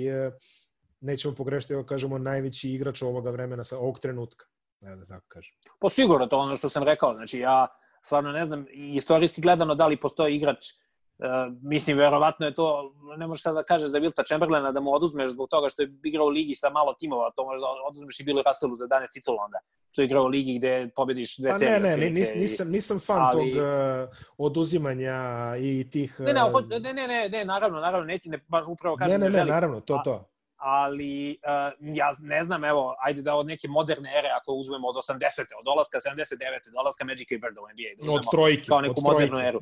[1.00, 4.46] nećemo pogrešiti, evo kažemo, najveći igrač ovoga vremena sa ovog trenutka.
[4.86, 5.56] Evo da tako kažem.
[5.80, 7.14] Po sigurno, to ono što sam rekao.
[7.14, 7.66] Znači, ja
[8.08, 10.72] stvarno ne znam, istorijski gledano, da li postoji igrač
[11.18, 11.24] Uh,
[11.62, 15.32] mislim, verovatno je to, ne možeš sad da kažeš za Vilta Chamberlaina da mu oduzmeš
[15.32, 18.42] zbog toga što je igrao u ligi sa malo timova, to možda oduzmeš i Bilu
[18.46, 19.58] Russellu za 11 titula onda,
[19.92, 21.80] što je igrao u ligi gde pobediš dve pa serije.
[21.80, 23.32] Ne, ne, nis, nisam, nisam fan ali...
[23.32, 24.08] tog uh,
[24.38, 25.18] oduzimanja
[25.60, 26.16] i tih...
[26.20, 26.26] Uh...
[26.26, 26.40] Ne, ne,
[26.80, 29.50] ne, ne, ne, ne, naravno, naravno, neću, ne, baš upravo kažem ne, ne, ne, ne,
[29.50, 30.24] naravno, to, to.
[30.58, 34.94] Ali uh, ja ne znam, evo, ajde da od neke moderne ere, ako uzmemo od
[34.94, 35.40] 80.
[35.58, 36.72] od dolaska 79.
[36.72, 39.48] dolaska Magic i Bird u NBA, da od trojke, kao neku od modernu trojke.
[39.48, 39.60] eru.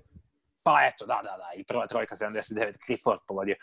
[0.62, 3.54] Pa eto, da, da, da, i prva trojka 79, Chris Ford pogodio.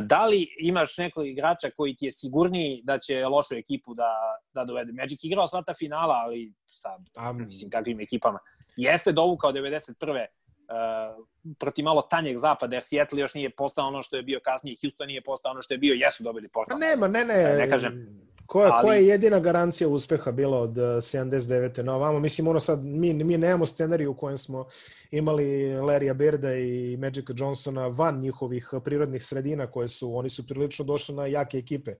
[0.00, 4.10] Da li imaš nekog igrača koji ti je sigurniji da će lošu ekipu da,
[4.54, 4.92] da dovede?
[4.92, 6.88] Magic igrao sva ta finala, ali sa,
[7.30, 8.38] um, mislim, kakvim ekipama.
[8.76, 10.26] Jeste dovukao 91.
[10.70, 11.26] Uh,
[11.58, 15.06] protiv malo tanjeg zapada, jer Seattle još nije postao ono što je bio kasnije, Houston
[15.06, 16.80] nije postao ono što je bio, jesu dobili Portland.
[16.82, 18.20] Nema, ne, ne, ne kažem.
[18.46, 18.82] Koja, ali...
[18.82, 21.82] koja je jedina garancija uspeha bila od 79.
[21.82, 22.18] na ovamo?
[22.18, 24.66] Mislim, ono sad, mi, mi nemamo scenariju u kojem smo
[25.10, 25.44] imali
[25.74, 31.14] Larrya Birda i Magica Johnsona van njihovih prirodnih sredina koje su, oni su prilično došli
[31.14, 31.94] na jake ekipe,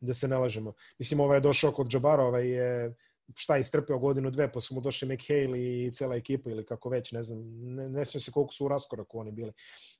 [0.00, 0.72] da se ne lažemo.
[0.98, 2.94] Mislim, ovaj je došao kod Džabara, ovaj je
[3.36, 7.12] šta istrpeo godinu, dve, pa su mu došli McHale i cela ekipa ili kako već,
[7.12, 7.38] ne znam,
[7.74, 9.52] ne, ne se koliko su u raskoraku oni bili.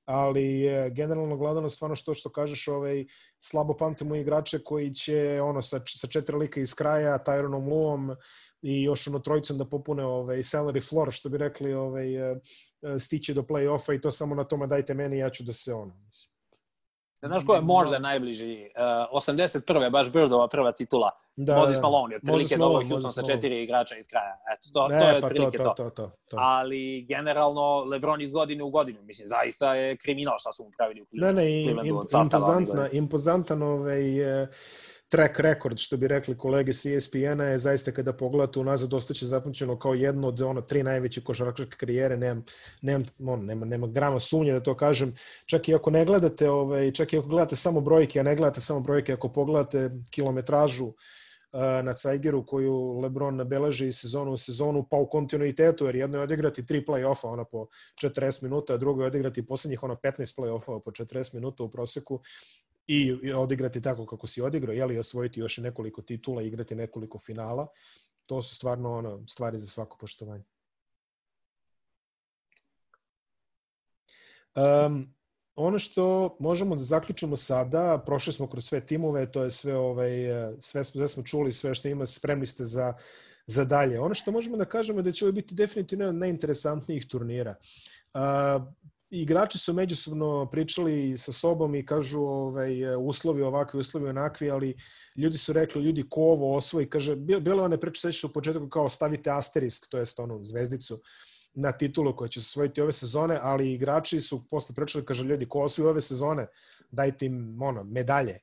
[0.05, 3.07] Ali e, generalno gledano stvarno što što kažeš, ovaj,
[3.39, 8.17] slabo pamtimo igrače koji će ono sa, sa četiri lika iz kraja, Tyronom Luom
[8.63, 12.41] i još ono trojicom da popune ovaj, salary floor, što bi rekli, ovaj, e,
[12.83, 15.75] e, stići do play-offa i to samo na tome dajte meni, ja ću da se
[15.75, 16.34] ono, mislim
[17.27, 18.71] Znaš ko je možda najbliži?
[19.13, 19.91] Uh, 81.
[19.91, 21.11] baš Birdova prva titula.
[21.37, 21.83] Da, Moses da.
[21.83, 24.37] Malone, otprilike dobro Houston sa četiri igrača iz kraja.
[24.55, 26.37] Eto, to, ne, to je pa otprilike to, to, to, to, to.
[26.41, 31.03] Ali generalno Lebron iz godine u godinu, mislim, zaista je kriminal šta su mu pravili
[31.03, 31.41] u Clevelandu.
[31.41, 34.49] Ne, ne, im, im, impozantna, impozantan ovaj, uh,
[35.09, 39.79] track record, što bi rekli kolege s ESPN-a, je zaista kada pogledate unazad ostaće zapamćeno
[39.79, 42.45] kao jedno od ono, tri najveće košarkaške karijere, nemam,
[42.83, 45.15] nemam, on, nema, nema grama sumnje da to kažem,
[45.47, 48.61] čak i ako ne gledate, ovaj, čak i ako gledate samo brojke, a ne gledate
[48.61, 50.95] samo brojke, ako pogledate kilometražu uh,
[51.83, 56.25] na Cajgeru koju Lebron beleži iz sezonu u sezonu, pa u kontinuitetu, jer jedno je
[56.25, 57.67] odigrati tri play-offa, ona po
[58.03, 62.21] 40 minuta, a drugo je odigrati poslednjih ono 15 play-offa po 40 minuta u proseku
[62.87, 67.67] i odigrati tako kako si odigrao, jeli osvojiti još nekoliko titula, igrati nekoliko finala,
[68.29, 70.45] to su stvarno ono, stvari za svako poštovanje.
[74.87, 75.15] Um,
[75.57, 80.11] ono što možemo da zaključimo sada, prošli smo kroz sve timove, to je sve, ovaj,
[80.59, 82.95] sve, sve smo čuli, sve što ima, spremni ste za,
[83.47, 84.01] za dalje.
[84.01, 87.55] Ono što možemo da kažemo je da će ovo biti definitivno najinteresantnijih turnira.
[88.15, 88.63] Uh,
[89.23, 94.77] igrači su međusobno pričali sa sobom i kažu ovaj, uslovi ovakvi, uslovi onakvi, ali
[95.17, 98.89] ljudi su rekli, ljudi ko ovo osvoji, kaže, bilo one priče sećaš u početku kao
[98.89, 101.01] stavite asterisk, to jest onu zvezdicu,
[101.55, 105.49] na titulu koja će se osvojiti ove sezone, ali igrači su posle pričali, kaže, ljudi
[105.49, 106.47] ko osvoji ove sezone,
[106.91, 108.41] dajte im ono, medalje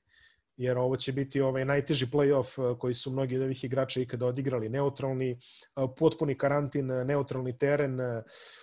[0.61, 4.25] jer ovo će biti ovaj najteži play-off eh, koji su mnogi od ovih igrača ikada
[4.25, 4.69] odigrali.
[4.69, 7.99] Neutralni, eh, potpuni karantin, eh, neutralni teren,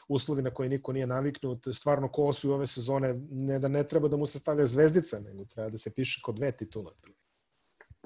[0.09, 1.67] uslovi na koje niko nije naviknut.
[1.73, 5.45] Stvarno, ko su ove sezone, ne da ne treba da mu se stavlja zvezdica, nego
[5.45, 6.93] treba da se piše kod dve titule.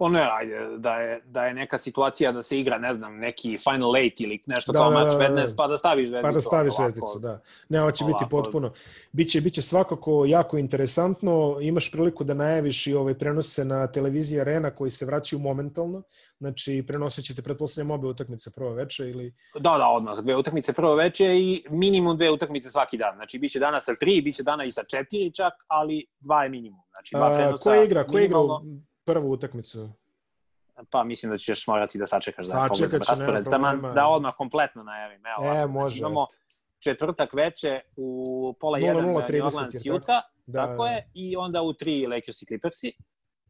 [0.02, 3.58] Pa ne, ajde, da je, da je neka situacija da se igra, ne znam, neki
[3.58, 6.28] Final Eight ili nešto da, kao da, match da, da, pa da staviš zvezdicu.
[6.28, 7.40] Pa da staviš zvezdicu, da.
[7.68, 8.18] Ne, ovo će ovako.
[8.18, 8.72] biti potpuno.
[9.12, 11.56] Biće, biće svakako jako interesantno.
[11.60, 16.02] Imaš priliku da najaviš i ovaj prenose na televiziji Arena koji se vraćaju momentalno.
[16.38, 19.34] Znači, prenosit ćete, pretpostavljam, obe utakmice prvo veče ili...
[19.54, 20.18] Da, da, odmah.
[20.18, 23.14] Dve utakmice prvo veče i minimum dve utakmice svaki dan.
[23.14, 26.80] Znači, biće dana sa tri, biće dana i sa četiri čak, ali dva je minimum.
[26.90, 27.70] Znači, dva prenosa.
[27.70, 28.06] A, ko igra?
[28.06, 28.38] Ko igra?
[29.04, 29.90] Prvu utakmicu?
[30.90, 33.44] Pa mislim da ćeš morati da sačekaš da pogledam raspored.
[33.50, 35.22] Taman, da odmah kompletno najavim.
[35.26, 35.88] Evo, e, može.
[35.88, 36.26] Znači, imamo
[36.84, 42.14] četvrtak veče u pola 1 New Orleans Utah, da, tako je, i onda u 3
[42.14, 42.92] Lakers i Clippersi,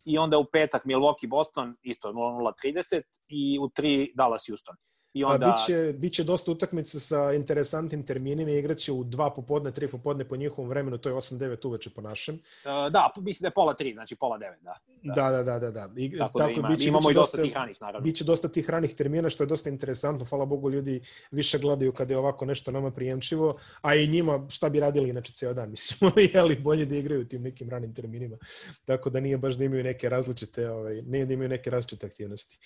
[0.06, 4.76] i onda u petak Milwaukee Boston, isto 0-30, i u 3 Dallas Houston.
[5.14, 5.54] I onda...
[5.56, 10.68] biće, biće dosta utakmica sa interesantnim terminima, igraće u dva popodne, tri popodne po njihovom
[10.68, 12.34] vremenu, to je 8-9 uveče po našem.
[12.34, 14.78] Uh, da, mislim da je pola 3, znači pola 9, da.
[15.02, 15.70] Da, da, da, da.
[15.70, 15.90] da.
[15.96, 18.04] I, tako, tako da ima, biće, imamo biće i dosta, dosta tih ranih, naravno.
[18.04, 22.14] Biće dosta tih ranih termina, što je dosta interesantno, hvala Bogu ljudi više gledaju kada
[22.14, 26.10] je ovako nešto nama prijemčivo, a i njima šta bi radili inače ceo dan, mislim,
[26.34, 28.36] jeli bolje da igraju tim nekim ranim terminima.
[28.84, 32.58] Tako da nije baš da imaju neke različite, ovaj, nije da imaju neke različite aktivnosti.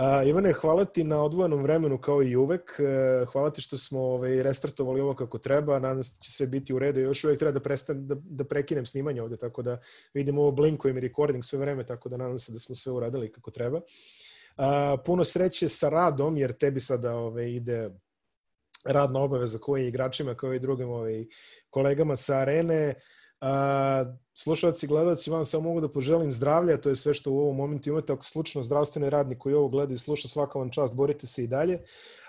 [0.00, 2.76] A, Ivane, hvala ti na odvojenom vremenu kao i uvek.
[2.78, 5.78] E, hvala ti što smo ovaj, restartovali ovo kako treba.
[5.78, 7.00] Nadam se da će sve biti u redu.
[7.00, 9.78] Još uvek treba da, prestan, da, da prekinem snimanje ovde, tako da
[10.14, 13.32] vidim ovo blinkujem i recording sve vreme, tako da nadam se da smo sve uradili
[13.32, 13.80] kako treba.
[14.56, 17.90] A, puno sreće sa radom, jer tebi sada ovaj, ide
[18.84, 21.26] radna obaveza koji igračima, kao i drugim ovaj,
[21.70, 22.94] kolegama sa arene.
[23.40, 24.04] A,
[24.34, 27.56] slušalci i gledalci, vam samo mogu da poželim zdravlja, to je sve što u ovom
[27.56, 28.12] momentu imate.
[28.12, 31.46] Ako slučno zdravstveni radnik koji ovo gleda i sluša, svaka vam čast, borite se i
[31.46, 31.80] dalje.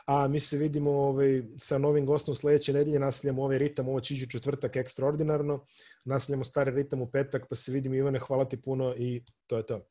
[0.06, 4.14] A mi se vidimo ovaj, sa novim gostom sledeće nedelje, nastavljamo ovaj ritam, ovo će
[4.14, 5.66] ići četvrtak ekstraordinarno,
[6.06, 9.66] nastavljamo stari ritam u petak, pa se vidimo Ivane, hvala ti puno i to je
[9.66, 9.82] to.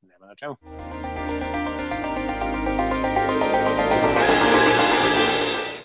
[0.00, 0.54] Nema na čemu.